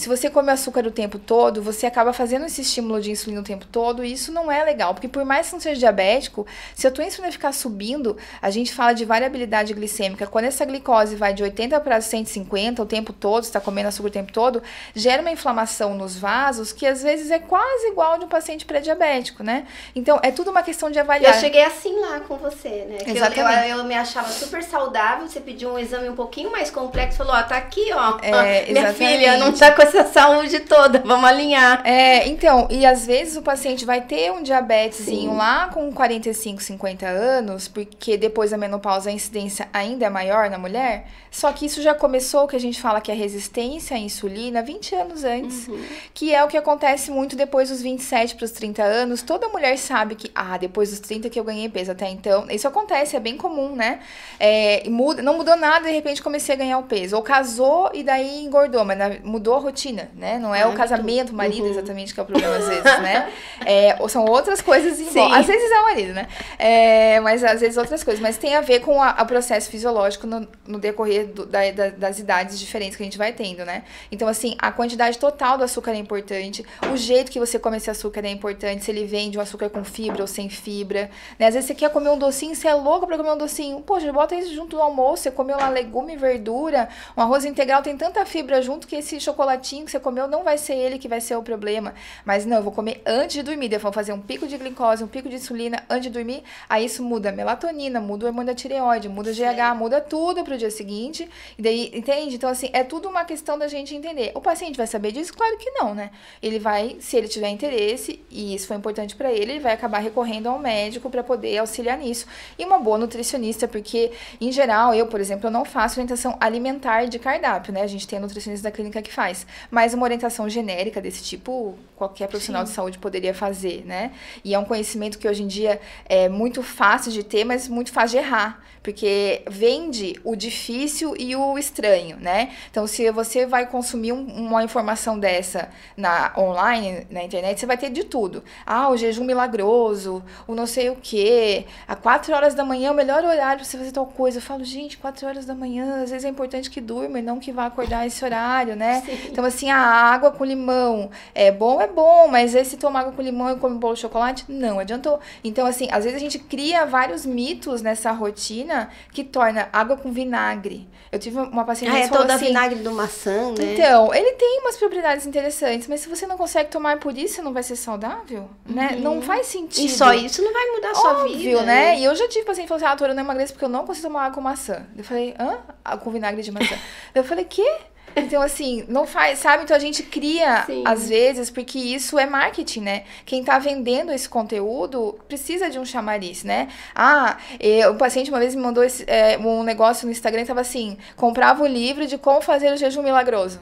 se 0.00 0.08
você 0.08 0.30
come 0.30 0.50
açúcar 0.50 0.86
o 0.86 0.90
tempo 0.90 1.18
todo, 1.18 1.62
você 1.62 1.86
acaba 1.86 2.12
fazendo 2.12 2.46
esse 2.46 2.62
estímulo 2.62 3.00
de 3.00 3.10
insulina 3.10 3.40
o 3.40 3.44
tempo 3.44 3.66
todo, 3.70 4.02
e 4.04 4.12
isso 4.12 4.32
não 4.32 4.50
é 4.50 4.64
legal, 4.64 4.94
porque 4.94 5.08
por 5.08 5.24
mais 5.24 5.46
que 5.48 5.52
não 5.52 5.60
seja 5.60 5.78
diabético, 5.78 6.46
se 6.74 6.86
a 6.86 6.90
tua 6.90 7.04
insulina 7.04 7.30
ficar 7.30 7.52
subindo, 7.52 8.16
a 8.40 8.50
gente 8.50 8.72
fala 8.72 8.92
de 8.94 9.04
variabilidade 9.04 9.74
glicêmica. 9.74 10.26
Quando 10.26 10.46
essa 10.46 10.64
glicose 10.64 11.16
vai 11.16 11.34
de 11.34 11.42
80 11.42 11.78
para 11.80 12.00
150 12.00 12.82
o 12.82 12.86
tempo 12.86 13.12
todo, 13.12 13.44
você 13.44 13.50
está 13.50 13.60
comendo 13.60 13.88
açúcar 13.88 14.08
o 14.08 14.10
tempo 14.10 14.32
todo, 14.32 14.62
gera 14.94 15.20
uma 15.20 15.30
inflamação 15.30 15.94
nos 15.94 16.16
vasos 16.16 16.72
que 16.72 16.86
às 16.86 17.02
vezes 17.02 17.30
é 17.30 17.38
quase 17.38 17.88
igual 17.88 18.18
de 18.18 18.24
um 18.24 18.28
paciente 18.28 18.64
pré-diabético, 18.64 19.42
né? 19.42 19.66
Então 19.94 20.18
é 20.22 20.30
tudo 20.30 20.50
uma 20.50 20.62
questão 20.62 20.90
de 20.90 20.98
avaliar. 20.98 21.34
Eu 21.34 21.40
cheguei 21.40 21.62
assim 21.62 21.98
lá 22.00 22.20
com 22.20 22.36
você, 22.36 22.86
né? 22.88 22.98
Que 23.04 23.10
eu- 23.10 23.16
Exatamente. 23.16 23.68
Eu, 23.68 23.78
eu 23.78 23.84
me 23.84 23.94
achava 23.94 24.28
super 24.28 24.62
saudável, 24.62 25.28
você 25.28 25.40
pediu 25.40 25.70
um 25.74 25.78
exame 25.78 26.08
um 26.08 26.14
pouquinho 26.14 26.50
mais 26.50 26.70
complexo, 26.70 27.18
falou, 27.18 27.34
ó, 27.34 27.42
tá 27.42 27.56
aqui, 27.56 27.90
ó. 27.92 28.18
É, 28.22 28.66
Minha 28.72 28.94
filha 28.94 29.36
não 29.36 29.52
tá 29.52 29.72
com 29.72 29.82
essa 29.94 30.04
saúde 30.12 30.60
toda, 30.60 31.00
vamos 31.04 31.28
alinhar. 31.28 31.82
É, 31.86 32.28
então, 32.28 32.66
e 32.70 32.84
às 32.86 33.06
vezes 33.06 33.36
o 33.36 33.42
paciente 33.42 33.84
vai 33.84 34.00
ter 34.00 34.30
um 34.32 34.42
diabetesinho 34.42 35.30
Sim. 35.32 35.36
lá 35.36 35.68
com 35.68 35.92
45, 35.92 36.62
50 36.62 37.06
anos, 37.06 37.68
porque 37.68 38.16
depois 38.16 38.50
da 38.50 38.56
menopausa 38.56 39.10
a 39.10 39.12
incidência 39.12 39.68
ainda 39.72 40.06
é 40.06 40.10
maior 40.10 40.48
na 40.50 40.58
mulher. 40.58 41.06
Só 41.30 41.52
que 41.52 41.64
isso 41.66 41.80
já 41.80 41.94
começou, 41.94 42.48
que 42.48 42.56
a 42.56 42.60
gente 42.60 42.80
fala 42.80 43.00
que 43.00 43.10
é 43.10 43.14
resistência 43.14 43.96
à 43.96 43.98
insulina 44.00 44.62
20 44.62 44.94
anos 44.96 45.22
antes. 45.22 45.68
Que 46.12 46.34
é 46.34 46.42
o 46.42 46.48
que 46.48 46.56
acontece 46.56 47.08
muito 47.10 47.36
depois 47.36 47.68
dos 47.68 47.80
27 47.80 48.34
para 48.34 48.44
os 48.44 48.50
30 48.50 48.82
anos. 48.82 49.22
Toda 49.22 49.48
mulher 49.48 49.78
sabe 49.78 50.16
que, 50.16 50.28
ah, 50.34 50.56
depois 50.58 50.90
dos 50.90 50.98
30 50.98 51.30
que 51.30 51.38
eu 51.38 51.44
ganhei 51.44 51.68
peso 51.68 51.92
até 51.92 52.08
então. 52.10 52.46
Isso 52.50 52.66
acontece, 52.66 53.14
é 53.14 53.20
bem 53.20 53.36
comum, 53.36 53.76
né? 53.76 54.00
É, 54.40 54.82
muda, 54.90 55.22
não 55.22 55.36
mudou 55.36 55.56
nada, 55.56 55.86
de 55.86 55.92
repente 55.92 56.20
comecei 56.20 56.52
a 56.54 56.58
ganhar 56.58 56.78
o 56.78 56.82
peso. 56.84 57.14
Ou 57.14 57.22
casou 57.22 57.90
e 57.94 58.02
daí 58.02 58.44
engordou, 58.44 58.84
mas 58.84 58.98
na- 58.98 59.16
mudou 59.22 59.54
a 59.54 59.58
rotina, 59.70 60.10
né? 60.16 60.38
Não 60.38 60.54
é 60.54 60.60
o 60.60 60.68
Hábito. 60.68 60.76
casamento, 60.78 61.30
o 61.30 61.34
marido 61.34 61.64
Uhum. 61.64 61.70
exatamente 61.70 62.12
que 62.12 62.20
é 62.20 62.22
o 62.22 62.26
problema 62.26 62.56
às 62.56 62.66
vezes, 62.68 62.84
né? 62.84 63.30
É, 63.64 63.96
ou 64.00 64.08
são 64.08 64.24
outras 64.24 64.60
coisas 64.60 64.98
volta. 65.00 65.36
Às 65.36 65.46
vezes 65.46 65.70
é 65.70 65.78
o 65.80 65.84
marido, 65.84 66.12
né? 66.12 66.26
É, 66.58 67.20
mas 67.20 67.42
às 67.44 67.60
vezes 67.60 67.76
outras 67.76 68.02
coisas. 68.04 68.20
Mas 68.20 68.36
tem 68.36 68.54
a 68.54 68.60
ver 68.60 68.80
com 68.80 68.98
o 69.00 69.26
processo 69.26 69.70
fisiológico 69.70 70.26
no, 70.26 70.46
no 70.66 70.78
decorrer 70.78 71.26
do- 71.26 71.46
da- 71.46 71.70
da- 71.70 71.88
das 71.90 72.18
idades 72.18 72.58
diferentes 72.58 72.96
que 72.96 73.02
a 73.02 73.06
gente 73.06 73.18
vai 73.18 73.32
tendo, 73.32 73.64
né? 73.64 73.84
Então, 74.10 74.28
assim, 74.28 74.56
a 74.58 74.70
quantidade 74.72 75.18
total 75.18 75.56
do 75.58 75.64
açúcar 75.64 75.92
é 75.92 75.96
importante. 75.96 76.64
O 76.92 76.96
jeito 76.96 77.30
que 77.30 77.38
você 77.38 77.58
come 77.58 77.76
esse 77.76 77.90
açúcar 77.90 78.24
é 78.24 78.30
importante. 78.30 78.84
Se 78.84 78.90
ele 78.90 79.04
vem 79.04 79.30
de 79.30 79.38
um 79.38 79.40
açúcar 79.40 79.68
com 79.70 79.84
fibra 79.84 80.22
ou 80.22 80.26
sem 80.26 80.48
fibra. 80.48 81.10
Né? 81.38 81.46
Às 81.46 81.54
vezes 81.54 81.68
você 81.68 81.74
quer 81.74 81.90
comer 81.90 82.10
um 82.10 82.18
docinho, 82.18 82.54
você 82.54 82.68
é 82.68 82.74
louco 82.74 83.06
pra 83.06 83.16
comer 83.16 83.30
um 83.32 83.38
docinho. 83.38 83.80
Poxa, 83.80 84.12
bota 84.12 84.34
isso 84.34 84.52
junto 84.54 84.76
do 84.76 84.82
almoço. 84.82 85.22
Você 85.24 85.30
comeu 85.30 85.56
lá 85.56 85.68
legume 85.68 86.14
e 86.14 86.16
verdura. 86.16 86.88
Um 87.16 87.22
arroz 87.22 87.44
integral 87.44 87.82
tem 87.82 87.96
tanta 87.96 88.24
fibra 88.26 88.60
junto 88.62 88.86
que 88.86 88.96
esse 88.96 89.20
chocolatinho 89.60 89.84
que 89.84 89.90
você 89.90 90.00
comeu 90.00 90.26
não 90.26 90.42
vai 90.42 90.58
ser 90.58 90.74
ele 90.74 90.98
que 90.98 91.06
vai 91.06 91.20
ser 91.20 91.36
o 91.36 91.42
problema. 91.42 91.94
Mas 92.24 92.46
não, 92.46 92.56
eu 92.56 92.62
vou 92.62 92.72
comer 92.72 93.02
antes 93.06 93.34
de 93.34 93.42
dormir. 93.42 93.72
Eu 93.72 93.78
vou 93.78 93.92
fazer 93.92 94.12
um 94.12 94.20
pico 94.20 94.46
de 94.46 94.56
glicose, 94.56 95.04
um 95.04 95.08
pico 95.08 95.28
de 95.28 95.36
insulina 95.36 95.82
antes 95.88 96.04
de 96.04 96.10
dormir. 96.10 96.42
Aí 96.68 96.86
isso 96.86 97.02
muda 97.02 97.28
a 97.28 97.32
melatonina, 97.32 98.00
muda 98.00 98.24
o 98.24 98.28
hormônio 98.28 98.52
da 98.52 98.54
tireoide, 98.54 99.08
muda 99.08 99.30
o 99.30 99.34
GH, 99.34 99.76
muda 99.76 100.00
tudo 100.00 100.42
pro 100.42 100.56
dia 100.56 100.70
seguinte. 100.70 101.28
E 101.58 101.62
daí, 101.62 101.90
entende? 101.94 102.34
Então, 102.34 102.50
assim, 102.50 102.70
é 102.72 102.82
tudo 102.82 103.08
uma 103.08 103.24
questão 103.24 103.58
da 103.58 103.68
gente 103.68 103.94
entender. 103.94 104.32
O 104.34 104.40
paciente 104.40 104.76
vai 104.76 104.86
saber 104.86 105.12
disso? 105.12 105.34
Claro 105.34 105.56
que 105.58 105.70
não, 105.72 105.94
né? 105.94 106.10
Ele 106.42 106.58
vai, 106.58 106.96
se 107.00 107.16
ele 107.16 107.28
tiver 107.28 107.48
interesse, 107.48 108.20
e 108.30 108.54
isso 108.54 108.66
foi 108.66 108.76
importante 108.76 109.14
pra 109.14 109.30
ele, 109.30 109.52
ele 109.52 109.60
vai 109.60 109.72
acabar 109.72 109.98
recorrendo 109.98 110.48
ao 110.48 110.58
médico 110.58 111.10
pra 111.10 111.22
poder 111.22 111.58
auxiliar 111.58 111.98
nisso. 111.98 112.26
E 112.58 112.64
uma 112.64 112.78
boa 112.78 112.98
nutricionista, 112.98 113.68
porque, 113.68 114.12
em 114.40 114.50
geral, 114.50 114.94
eu, 114.94 115.06
por 115.06 115.20
exemplo, 115.20 115.46
eu 115.46 115.50
não 115.50 115.64
faço 115.64 116.00
orientação 116.00 116.36
alimentar 116.40 117.06
de 117.06 117.18
cardápio, 117.18 117.72
né? 117.72 117.82
A 117.82 117.86
gente 117.86 118.06
tem 118.06 118.18
a 118.18 118.22
nutricionista 118.22 118.68
da 118.68 118.74
clínica 118.74 119.02
que 119.02 119.12
faz. 119.12 119.46
Mas 119.70 119.94
uma 119.94 120.04
orientação 120.04 120.48
genérica 120.48 121.00
desse 121.00 121.22
tipo, 121.22 121.76
qualquer 121.96 122.28
profissional 122.28 122.64
de 122.64 122.70
saúde 122.70 122.98
poderia 122.98 123.34
fazer, 123.34 123.84
né? 123.86 124.12
E 124.44 124.54
é 124.54 124.58
um 124.58 124.64
conhecimento 124.64 125.18
que 125.18 125.28
hoje 125.28 125.42
em 125.42 125.46
dia 125.46 125.80
é 126.06 126.28
muito 126.28 126.62
fácil 126.62 127.12
de 127.12 127.22
ter, 127.22 127.44
mas 127.44 127.68
muito 127.68 127.92
fácil 127.92 128.18
de 128.20 128.26
errar. 128.26 128.62
Porque 128.82 129.42
vende 129.46 130.18
o 130.24 130.34
difícil 130.34 131.14
e 131.18 131.36
o 131.36 131.58
estranho, 131.58 132.16
né? 132.16 132.50
Então, 132.70 132.86
se 132.86 133.10
você 133.10 133.44
vai 133.44 133.66
consumir 133.66 134.12
um- 134.12 134.24
uma 134.46 134.64
informação 134.64 135.18
dessa 135.18 135.68
na 135.94 136.32
online, 136.38 137.06
na 137.10 137.22
internet, 137.22 137.60
você 137.60 137.66
vai 137.66 137.76
ter 137.76 137.90
de 137.90 138.04
tudo. 138.04 138.42
Ah, 138.64 138.88
o 138.88 138.96
jejum 138.96 139.22
milagroso, 139.24 140.22
o 140.46 140.54
não 140.54 140.66
sei 140.66 140.88
o 140.88 140.96
quê. 140.96 141.66
A 141.86 141.94
4 141.94 142.34
horas 142.34 142.54
da 142.54 142.64
manhã 142.64 142.88
é 142.88 142.90
o 142.90 142.94
melhor 142.94 143.22
horário 143.22 143.58
pra 143.58 143.64
você 143.64 143.76
fazer 143.76 143.92
tal 143.92 144.06
coisa. 144.06 144.38
Eu 144.38 144.42
falo, 144.42 144.64
gente, 144.64 144.96
4 144.96 145.26
horas 145.26 145.44
da 145.44 145.54
manhã, 145.54 146.02
às 146.02 146.10
vezes 146.10 146.24
é 146.24 146.28
importante 146.30 146.70
que 146.70 146.80
durma 146.80 147.18
e 147.18 147.22
não 147.22 147.38
que 147.38 147.52
vá 147.52 147.66
acordar 147.66 148.06
esse 148.06 148.24
horário, 148.24 148.74
né? 148.76 149.02
Então, 149.26 149.39
assim, 149.46 149.70
a 149.70 149.78
água 149.78 150.30
com 150.30 150.44
limão 150.44 151.10
é 151.34 151.50
bom, 151.50 151.80
é 151.80 151.86
bom, 151.86 152.28
mas 152.28 152.54
esse 152.54 152.76
tomar 152.76 153.00
água 153.00 153.12
com 153.12 153.22
limão 153.22 153.50
e 153.50 153.56
comer 153.56 153.74
um 153.74 153.78
bolo 153.78 153.94
de 153.94 154.00
chocolate, 154.00 154.44
não 154.48 154.78
adiantou. 154.78 155.20
Então, 155.44 155.66
assim, 155.66 155.88
às 155.90 156.04
vezes 156.04 156.16
a 156.16 156.20
gente 156.20 156.38
cria 156.38 156.84
vários 156.86 157.24
mitos 157.26 157.82
nessa 157.82 158.10
rotina 158.12 158.88
que 159.12 159.22
torna 159.24 159.68
água 159.72 159.96
com 159.96 160.10
vinagre. 160.12 160.88
Eu 161.12 161.18
tive 161.18 161.38
uma 161.40 161.64
paciente 161.64 161.90
Ah, 161.90 161.94
que 161.96 162.02
é 162.02 162.06
falou 162.08 162.22
toda 162.22 162.34
assim, 162.34 162.46
vinagre 162.46 162.78
do 162.80 162.92
maçã, 162.92 163.50
né? 163.52 163.74
então, 163.74 164.14
ele 164.14 164.32
tem 164.32 164.60
umas 164.60 164.76
propriedades 164.76 165.26
interessantes, 165.26 165.88
mas 165.88 166.00
se 166.00 166.08
você 166.08 166.24
não 166.26 166.36
consegue 166.36 166.70
tomar 166.70 166.98
por 167.00 167.16
isso, 167.18 167.42
não 167.42 167.52
vai 167.52 167.64
ser 167.64 167.74
saudável, 167.74 168.48
né? 168.64 168.96
Não 169.00 169.20
faz 169.20 169.46
sentido. 169.46 169.80
Uhum. 169.80 169.86
E 169.86 169.88
só 169.88 170.12
isso 170.14 170.40
não 170.42 170.52
vai 170.52 170.66
mudar 170.66 170.90
a 170.90 170.94
sua 170.94 171.10
Óbvio, 171.22 171.36
vida. 171.36 171.62
né? 171.62 171.98
E 171.98 172.04
eu 172.04 172.14
já 172.14 172.28
tive 172.28 172.44
paciente 172.44 172.66
que 172.66 172.68
falou 172.68 172.76
assim, 172.78 172.86
ah, 172.86 172.90
doutora, 172.90 173.10
eu 173.12 173.16
não 173.16 173.24
emagreço 173.24 173.52
porque 173.52 173.64
eu 173.64 173.68
não 173.68 173.84
consigo 173.84 174.06
tomar 174.06 174.22
água 174.26 174.34
com 174.36 174.40
maçã. 174.40 174.86
Eu 174.96 175.02
falei, 175.02 175.34
hã? 175.38 175.58
Ah, 175.84 175.96
Com 175.96 176.10
vinagre 176.12 176.42
de 176.42 176.52
maçã. 176.52 176.76
eu 177.12 177.24
falei, 177.24 177.44
quê? 177.44 177.68
Então, 178.16 178.42
assim, 178.42 178.84
não 178.88 179.06
faz, 179.06 179.38
sabe? 179.38 179.64
Então 179.64 179.76
a 179.76 179.80
gente 179.80 180.02
cria, 180.02 180.64
Sim. 180.64 180.82
às 180.84 181.08
vezes, 181.08 181.50
porque 181.50 181.78
isso 181.78 182.18
é 182.18 182.26
marketing, 182.26 182.80
né? 182.80 183.04
Quem 183.24 183.44
tá 183.44 183.58
vendendo 183.58 184.12
esse 184.12 184.28
conteúdo 184.28 185.18
precisa 185.28 185.70
de 185.70 185.78
um 185.78 185.84
chamariz, 185.84 186.44
né? 186.44 186.68
Ah, 186.94 187.36
eh, 187.58 187.88
o 187.88 187.94
paciente 187.94 188.30
uma 188.30 188.38
vez 188.38 188.54
me 188.54 188.62
mandou 188.62 188.82
esse, 188.82 189.04
eh, 189.06 189.38
um 189.38 189.62
negócio 189.62 190.06
no 190.06 190.12
Instagram 190.12 190.42
que 190.42 190.48
tava 190.48 190.60
assim: 190.60 190.96
comprava 191.16 191.62
o 191.62 191.66
livro 191.66 192.06
de 192.06 192.18
como 192.18 192.40
fazer 192.40 192.72
o 192.72 192.76
jejum 192.76 193.02
milagroso. 193.02 193.60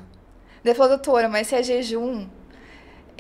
Daí 0.65 0.75
falou, 0.75 0.97
doutora, 0.97 1.29
mas 1.29 1.47
se 1.47 1.55
é 1.55 1.63
jejum, 1.63 2.27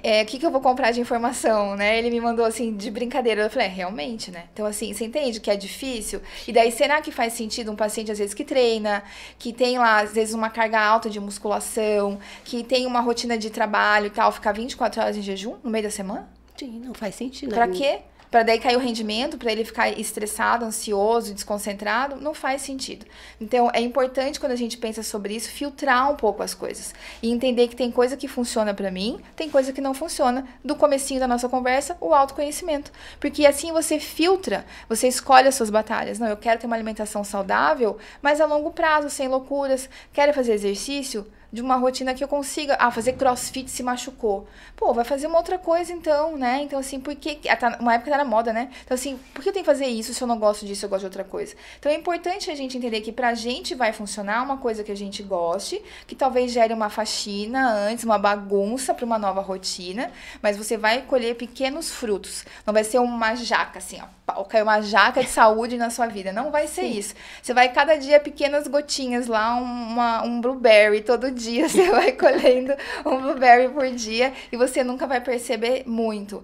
é, 0.03 0.22
o 0.22 0.26
que, 0.26 0.38
que 0.38 0.46
eu 0.46 0.51
vou 0.51 0.61
comprar 0.61 0.90
de 0.92 1.01
informação, 1.01 1.76
né? 1.76 1.99
Ele 1.99 2.11
me 2.11 2.20
mandou 2.20 2.44
assim, 2.44 2.76
de 2.76 2.90
brincadeira. 2.90 3.42
Eu 3.42 3.51
falei, 3.51 3.66
é, 3.66 3.70
realmente, 3.70 4.30
né? 4.30 4.44
Então, 4.53 4.66
assim, 4.66 4.92
você 4.92 5.05
entende 5.05 5.40
que 5.40 5.51
é 5.51 5.57
difícil? 5.57 6.20
E 6.46 6.53
daí, 6.53 6.70
será 6.72 7.01
que 7.01 7.11
faz 7.11 7.32
sentido 7.32 7.72
um 7.72 7.76
paciente, 7.76 8.11
às 8.12 8.18
vezes, 8.18 8.34
que 8.34 8.44
treina, 8.44 9.03
que 9.38 9.53
tem 9.53 9.78
lá, 9.78 10.01
às 10.01 10.12
vezes, 10.12 10.34
uma 10.34 10.51
carga 10.51 10.80
alta 10.80 11.11
de 11.11 11.20
musculação, 11.20 12.18
que 12.44 12.62
tem 12.62 12.86
uma 12.86 13.01
rotina 13.01 13.36
de 13.36 13.51
trabalho 13.51 14.07
e 14.07 14.11
tal, 14.11 14.30
ficar 14.32 14.53
24 14.53 15.01
horas 15.03 15.16
em 15.16 15.22
jejum 15.22 15.57
no 15.62 15.70
meio 15.70 15.84
da 15.84 15.90
semana? 15.90 16.38
Sim, 16.59 16.80
não 16.84 16.92
faz 16.92 17.14
sentido. 17.14 17.54
Pra 17.54 17.68
quê? 17.68 18.00
Para 18.30 18.42
daí 18.42 18.61
cair 18.61 18.76
o 18.76 18.80
rendimento, 18.80 19.38
para 19.38 19.50
ele 19.50 19.64
ficar 19.64 19.88
estressado, 19.88 20.62
ansioso, 20.62 21.32
desconcentrado, 21.32 22.16
não 22.16 22.34
faz 22.34 22.61
sentido. 22.61 23.06
Então, 23.40 23.70
é 23.72 23.80
importante 23.80 24.38
quando 24.38 24.52
a 24.52 24.56
gente 24.56 24.76
pensa 24.76 25.02
sobre 25.02 25.34
isso, 25.34 25.48
filtrar 25.48 26.12
um 26.12 26.14
pouco 26.14 26.42
as 26.42 26.52
coisas 26.52 26.94
e 27.22 27.30
entender 27.30 27.68
que 27.68 27.76
tem 27.76 27.90
coisa 27.90 28.18
que 28.18 28.28
funciona 28.28 28.74
para 28.74 28.90
mim, 28.90 29.18
tem 29.34 29.48
coisa 29.48 29.72
que 29.72 29.80
não 29.80 29.94
funciona. 29.94 30.46
Do 30.62 30.76
comecinho 30.76 31.20
da 31.20 31.26
nossa 31.26 31.48
conversa, 31.48 31.96
o 32.02 32.12
autoconhecimento. 32.12 32.92
Porque 33.18 33.46
assim 33.46 33.72
você 33.72 33.98
filtra, 33.98 34.66
você 34.88 35.09
escolhe 35.09 35.48
as 35.48 35.54
suas 35.54 35.70
batalhas. 35.70 36.18
Não, 36.18 36.26
eu 36.26 36.36
quero 36.36 36.61
ter 36.61 36.66
uma 36.66 36.76
alimentação 36.76 37.24
saudável, 37.24 37.96
mas 38.20 38.42
a 38.42 38.46
longo 38.46 38.72
prazo, 38.72 39.09
sem 39.09 39.26
loucuras. 39.26 39.88
Quero 40.12 40.34
fazer 40.34 40.52
exercício? 40.52 41.26
De 41.53 41.62
uma 41.62 41.76
rotina 41.76 42.14
que 42.14 42.22
eu 42.22 42.28
consiga. 42.28 42.76
Ah, 42.78 42.90
fazer 42.90 43.14
crossfit 43.14 43.70
se 43.70 43.82
machucou. 43.82 44.46
Pô, 44.76 44.92
vai 44.92 45.05
fazer 45.05 45.26
uma 45.26 45.38
outra 45.38 45.59
coisa 45.59 45.92
então, 45.92 46.36
né? 46.36 46.61
Então, 46.62 46.78
assim, 46.78 47.01
por 47.01 47.14
que. 47.14 47.36
Tá, 47.36 47.78
uma 47.80 47.94
época 47.94 48.12
era 48.12 48.24
moda, 48.24 48.53
né? 48.53 48.70
Então, 48.84 48.94
assim, 48.94 49.18
por 49.32 49.42
que 49.42 49.49
eu 49.49 49.53
tenho 49.53 49.64
que 49.64 49.70
fazer 49.70 49.86
isso 49.86 50.12
se 50.12 50.22
eu 50.22 50.28
não 50.28 50.38
gosto 50.38 50.66
disso, 50.66 50.84
eu 50.84 50.88
gosto 50.88 51.01
de 51.01 51.07
outra 51.07 51.24
coisa? 51.24 51.55
Então, 51.78 51.90
é 51.90 51.94
importante 51.94 52.51
a 52.51 52.55
gente 52.55 52.76
entender 52.76 53.01
que 53.01 53.12
pra 53.12 53.34
gente 53.34 53.74
vai 53.74 53.92
funcionar 53.92 54.42
uma 54.42 54.59
coisa 54.59 54.84
que 54.84 54.92
a 54.92 54.96
gente 54.96 55.22
goste, 55.22 55.82
que 56.07 56.14
talvez 56.14 56.53
gere 56.53 56.72
uma 56.74 56.90
faxina 56.90 57.70
antes, 57.72 58.05
uma 58.05 58.18
bagunça 58.18 58.92
para 58.92 59.05
uma 59.05 59.18
nova 59.18 59.40
rotina, 59.40 60.11
mas 60.42 60.57
você 60.57 60.76
vai 60.76 61.03
colher 61.03 61.34
pequenos 61.34 61.90
frutos. 61.90 62.44
Não 62.66 62.74
vai 62.74 62.84
ser 62.84 62.99
uma 62.99 63.34
jaca, 63.34 63.78
assim, 63.78 63.99
ó, 64.03 64.44
caiu 64.44 64.64
uma 64.64 64.80
jaca 64.80 65.22
de 65.22 65.30
saúde 65.30 65.76
na 65.76 65.90
sua 65.90 66.07
vida. 66.07 66.32
Não 66.32 66.51
vai 66.51 66.66
ser 66.66 66.82
Sim. 66.82 66.99
isso. 66.99 67.14
Você 67.42 67.55
vai 67.55 67.70
cada 67.70 67.96
dia 67.96 68.20
pequenas 68.20 68.66
gotinhas 68.66 69.26
lá, 69.26 69.55
uma, 69.55 70.22
um 70.22 70.40
blueberry 70.40 71.01
todo 71.01 71.30
dia 71.30 71.38
você 71.68 71.91
vai 71.91 72.12
colhendo 72.12 72.74
um 73.05 73.20
blueberry 73.20 73.68
por 73.68 73.89
dia 73.91 74.32
e 74.51 74.57
você 74.57 74.82
nunca 74.82 75.07
vai 75.07 75.20
perceber 75.20 75.84
muito 75.86 76.43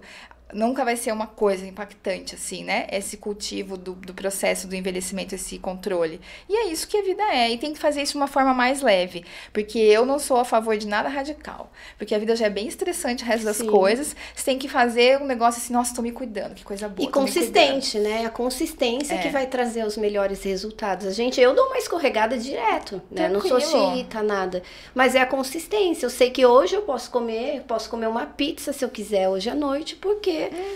nunca 0.53 0.85
vai 0.85 0.95
ser 0.95 1.11
uma 1.11 1.27
coisa 1.27 1.65
impactante, 1.65 2.35
assim, 2.35 2.63
né? 2.63 2.87
Esse 2.91 3.17
cultivo 3.17 3.77
do, 3.77 3.93
do 3.93 4.13
processo 4.13 4.67
do 4.67 4.75
envelhecimento, 4.75 5.33
esse 5.33 5.57
controle. 5.57 6.21
E 6.47 6.55
é 6.55 6.67
isso 6.67 6.87
que 6.87 6.97
a 6.97 7.01
vida 7.01 7.23
é. 7.23 7.51
E 7.51 7.57
tem 7.57 7.73
que 7.73 7.79
fazer 7.79 8.01
isso 8.03 8.13
de 8.13 8.17
uma 8.17 8.27
forma 8.27 8.53
mais 8.53 8.81
leve. 8.81 9.25
Porque 9.51 9.79
eu 9.79 10.05
não 10.05 10.19
sou 10.19 10.37
a 10.37 10.45
favor 10.45 10.77
de 10.77 10.87
nada 10.87 11.09
radical. 11.09 11.71
Porque 11.97 12.13
a 12.13 12.19
vida 12.19 12.35
já 12.35 12.45
é 12.45 12.49
bem 12.49 12.67
estressante 12.67 13.23
o 13.23 13.27
resto 13.27 13.45
das 13.45 13.57
Sim. 13.57 13.67
coisas. 13.67 14.15
Você 14.35 14.45
tem 14.45 14.59
que 14.59 14.69
fazer 14.69 15.19
um 15.21 15.25
negócio 15.25 15.61
assim, 15.61 15.73
nossa, 15.73 15.95
tô 15.95 16.01
me 16.01 16.11
cuidando, 16.11 16.53
que 16.53 16.63
coisa 16.63 16.87
boa. 16.87 17.07
E 17.07 17.11
consistente, 17.11 17.97
né? 17.99 18.25
A 18.25 18.29
consistência 18.29 19.15
é. 19.15 19.17
que 19.17 19.29
vai 19.29 19.47
trazer 19.47 19.85
os 19.85 19.97
melhores 19.97 20.43
resultados. 20.43 21.07
A 21.07 21.11
gente, 21.11 21.41
eu 21.41 21.55
dou 21.55 21.65
uma 21.67 21.77
escorregada 21.77 22.37
direto, 22.37 23.01
né? 23.09 23.27
Não 23.27 23.41
sou 23.41 23.59
xiita, 23.59 24.21
nada. 24.21 24.61
Mas 24.93 25.15
é 25.15 25.21
a 25.21 25.25
consistência. 25.25 26.05
Eu 26.05 26.09
sei 26.09 26.29
que 26.29 26.45
hoje 26.45 26.75
eu 26.75 26.83
posso 26.83 27.09
comer, 27.09 27.63
posso 27.67 27.89
comer 27.89 28.07
uma 28.07 28.25
pizza 28.25 28.71
se 28.71 28.85
eu 28.85 28.89
quiser 28.89 29.27
hoje 29.27 29.49
à 29.49 29.55
noite, 29.55 29.95
porque 29.95 30.34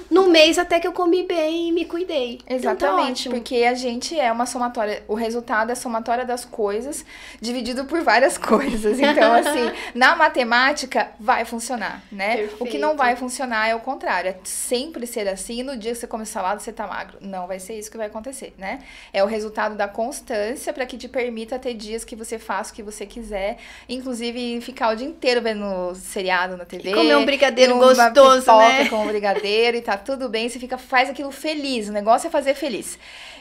no 0.10 0.28
mês 0.28 0.58
até 0.58 0.80
que 0.80 0.88
eu 0.88 0.94
comi 0.94 1.24
bem 1.24 1.70
e 1.70 1.72
me 1.72 1.86
cuidei. 1.86 2.40
Exatamente, 2.48 3.28
então, 3.28 3.34
tá 3.34 3.38
porque 3.38 3.64
a 3.64 3.74
gente 3.74 4.20
é 4.20 4.32
uma 4.32 4.46
somatória, 4.46 5.04
o 5.08 5.14
resultado 5.14 5.70
é 5.70 5.74
a 5.74 5.76
somatória 5.76 6.26
das 6.26 6.46
coisas 6.46 7.06
dividido 7.40 7.86
por 7.86 8.02
várias 8.02 8.38
coisas. 8.40 9.00
Então, 9.00 9.34
assim, 9.34 9.72
na 9.94 10.16
matemática 10.16 11.12
vai 11.20 11.46
funcionar, 11.46 12.04
né? 12.12 12.38
Perfeito. 12.38 12.64
O 12.64 12.66
que 12.66 12.78
não 12.78 12.96
vai 12.96 13.16
funcionar 13.16 13.68
é 13.68 13.76
o 13.76 13.80
contrário, 13.80 14.30
é 14.30 14.36
sempre 14.44 15.06
ser 15.06 15.28
assim, 15.28 15.64
no 15.64 15.78
dia 15.78 15.92
que 15.92 15.98
você 15.98 16.08
come 16.08 16.26
salada 16.26 16.60
você 16.60 16.72
tá 16.72 16.88
magro. 16.88 17.18
Não 17.22 17.48
vai 17.48 17.60
ser 17.60 17.78
isso 17.78 17.92
que 17.92 17.98
vai 17.98 18.08
acontecer, 18.08 18.54
né? 18.58 18.80
É 19.14 19.24
o 19.24 19.28
resultado 19.28 19.76
da 19.76 19.88
constância 19.88 20.72
para 20.74 20.86
que 20.86 20.98
te 20.98 21.08
permita 21.08 21.58
ter 21.60 21.74
dias 21.74 22.04
que 22.04 22.16
você 22.16 22.38
faça 22.40 22.72
o 22.72 22.76
que 22.76 22.84
você 22.84 23.06
quiser, 23.06 23.58
inclusive 23.88 24.62
ficar 24.62 24.94
o 24.94 24.96
dia 24.96 25.08
inteiro 25.08 25.42
vendo 25.42 25.94
seriado 25.96 26.58
na 26.58 26.66
TV. 26.66 26.92
E 26.92 26.94
comer 26.94 27.16
um 27.18 27.26
brigadeiro 27.26 27.78
gostoso, 27.78 28.58
né? 28.58 28.88
Com 28.90 29.04
um 29.04 29.08
brigadeiro 29.08 29.49
e 29.50 29.82
tá 29.82 29.98
tudo 29.98 30.30
bem, 30.30 30.48
você 30.48 30.60
fica 30.60 30.78
faz 30.78 31.10
aquilo 31.10 31.32
feliz. 31.32 31.90
O 31.90 31.92
negócio 31.92 32.28
é 32.28 32.30
fazer 32.30 32.54
feliz. 32.54 32.98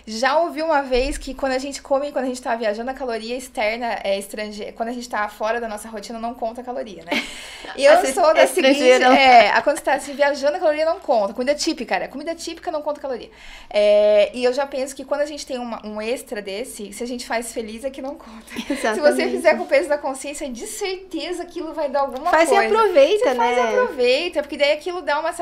Já 0.08 0.38
ouvi 0.38 0.62
uma 0.62 0.80
vez 0.80 1.18
que 1.18 1.34
quando 1.34 1.52
a 1.52 1.58
gente 1.58 1.82
come, 1.82 2.10
quando 2.10 2.24
a 2.24 2.28
gente 2.28 2.40
tá 2.40 2.56
viajando, 2.56 2.90
a 2.90 2.94
caloria 2.94 3.36
externa 3.36 3.98
é 4.02 4.18
estrangeira. 4.18 4.72
Quando 4.72 4.88
a 4.88 4.92
gente 4.92 5.06
tá 5.06 5.28
fora 5.28 5.60
da 5.60 5.68
nossa 5.68 5.86
rotina, 5.86 6.18
não 6.18 6.32
conta 6.32 6.62
a 6.62 6.64
caloria, 6.64 7.04
né? 7.04 7.22
E 7.76 7.84
eu 7.84 7.94
sou 8.14 8.32
da 8.32 8.46
seguinte. 8.46 8.82
É, 8.82 9.60
quando 9.60 9.76
você 9.76 9.84
tá 9.84 9.92
assim, 9.92 10.14
viajando, 10.14 10.56
a 10.56 10.60
caloria 10.60 10.86
não 10.86 10.98
conta. 10.98 11.34
Comida 11.34 11.54
típica, 11.54 11.94
cara. 11.94 12.08
Comida 12.08 12.34
típica 12.34 12.70
não 12.70 12.80
conta 12.80 13.02
caloria. 13.02 13.28
É, 13.68 14.30
e 14.32 14.42
eu 14.44 14.52
já 14.54 14.66
penso 14.66 14.96
que 14.96 15.04
quando 15.04 15.20
a 15.20 15.26
gente 15.26 15.44
tem 15.44 15.58
uma, 15.58 15.86
um 15.86 16.00
extra 16.00 16.40
desse, 16.40 16.90
se 16.90 17.04
a 17.04 17.06
gente 17.06 17.26
faz 17.26 17.52
feliz, 17.52 17.84
é 17.84 17.90
que 17.90 18.00
não 18.00 18.14
conta. 18.14 18.46
Exatamente. 18.70 18.94
Se 18.96 19.00
você 19.00 19.28
fizer 19.28 19.56
com 19.56 19.64
o 19.64 19.66
peso 19.66 19.90
da 19.90 19.98
consciência, 19.98 20.48
de 20.48 20.66
certeza 20.66 21.42
aquilo 21.42 21.74
vai 21.74 21.90
dar 21.90 22.00
alguma 22.00 22.30
faz 22.30 22.48
coisa. 22.48 22.62
Faz 22.62 22.72
e 22.72 22.74
aproveita, 22.74 23.24
você 23.24 23.34
né? 23.34 23.54
Faz 23.54 23.56
e 23.56 23.60
aproveita, 23.60 24.42
porque 24.42 24.56
daí 24.56 24.72
aquilo 24.72 25.02
dá 25.02 25.20
uma 25.20 25.32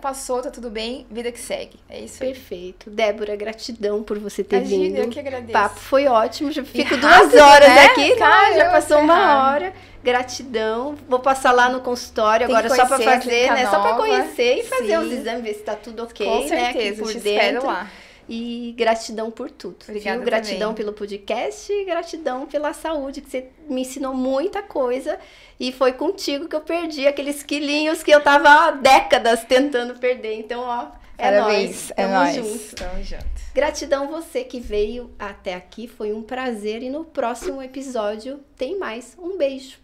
passou, 0.00 0.42
tá 0.42 0.50
tudo 0.50 0.70
bem, 0.70 1.06
vida 1.10 1.30
que 1.32 1.38
segue. 1.38 1.78
É 1.88 2.00
isso 2.00 2.22
aí. 2.22 2.32
Perfeito. 2.32 2.90
Débora, 2.90 3.36
gratidão 3.36 4.02
por 4.02 4.18
você 4.18 4.44
ter 4.44 4.56
Imagina, 4.56 4.82
vindo. 4.82 4.96
Eu 4.98 5.08
que 5.08 5.18
agradeço. 5.18 5.50
O 5.50 5.52
papo 5.52 5.80
foi 5.80 6.06
ótimo. 6.06 6.52
Já 6.52 6.64
fico 6.64 6.96
duas 6.96 7.34
horas 7.34 7.68
né? 7.68 7.86
aqui, 7.86 8.16
tá? 8.16 8.52
Já 8.52 8.70
passou 8.70 8.98
uma 8.98 9.50
hora. 9.50 9.72
Gratidão. 10.02 10.94
Vou 11.08 11.20
passar 11.20 11.52
lá 11.52 11.68
no 11.68 11.80
consultório 11.80 12.46
Tem 12.46 12.56
agora 12.56 12.74
só 12.74 12.86
para 12.86 12.98
fazer, 12.98 13.52
né? 13.52 13.64
Nova. 13.64 13.76
Só 13.76 13.82
para 13.82 13.96
conhecer 13.96 14.60
e 14.60 14.62
fazer 14.62 14.98
Sim. 14.98 15.06
os 15.06 15.12
exames, 15.12 15.42
ver 15.42 15.54
se 15.54 15.60
tá 15.60 15.74
tudo 15.74 16.02
ok, 16.04 16.26
Com 16.26 16.48
certeza, 16.48 16.54
né? 16.54 16.88
Aqui 16.88 16.92
por 16.98 17.12
te 17.12 17.18
dentro. 17.20 17.66
lá. 17.66 17.86
E 18.32 18.72
gratidão 18.76 19.28
por 19.28 19.50
tudo. 19.50 19.78
Obrigada 19.82 20.24
Gratidão 20.24 20.68
também. 20.68 20.74
pelo 20.76 20.92
podcast 20.92 21.72
e 21.72 21.84
gratidão 21.84 22.46
pela 22.46 22.72
saúde, 22.72 23.20
que 23.20 23.28
você 23.28 23.48
me 23.68 23.80
ensinou 23.80 24.14
muita 24.14 24.62
coisa. 24.62 25.18
E 25.58 25.72
foi 25.72 25.94
contigo 25.94 26.46
que 26.46 26.54
eu 26.54 26.60
perdi 26.60 27.08
aqueles 27.08 27.42
quilinhos 27.42 28.04
que 28.04 28.12
eu 28.12 28.20
tava 28.20 28.48
há 28.48 28.70
décadas 28.70 29.42
tentando 29.42 29.98
perder. 29.98 30.38
Então, 30.38 30.60
ó, 30.60 30.92
é 31.18 31.40
nóis. 31.40 31.92
É 31.96 32.06
nóis. 32.06 32.36
Junto. 32.36 32.76
Tamo 32.76 33.02
junto. 33.02 33.24
Gratidão 33.52 34.06
você 34.06 34.44
que 34.44 34.60
veio 34.60 35.10
até 35.18 35.54
aqui. 35.54 35.88
Foi 35.88 36.12
um 36.12 36.22
prazer. 36.22 36.84
E 36.84 36.88
no 36.88 37.04
próximo 37.04 37.60
episódio 37.60 38.38
tem 38.56 38.78
mais. 38.78 39.16
Um 39.18 39.36
beijo. 39.36 39.78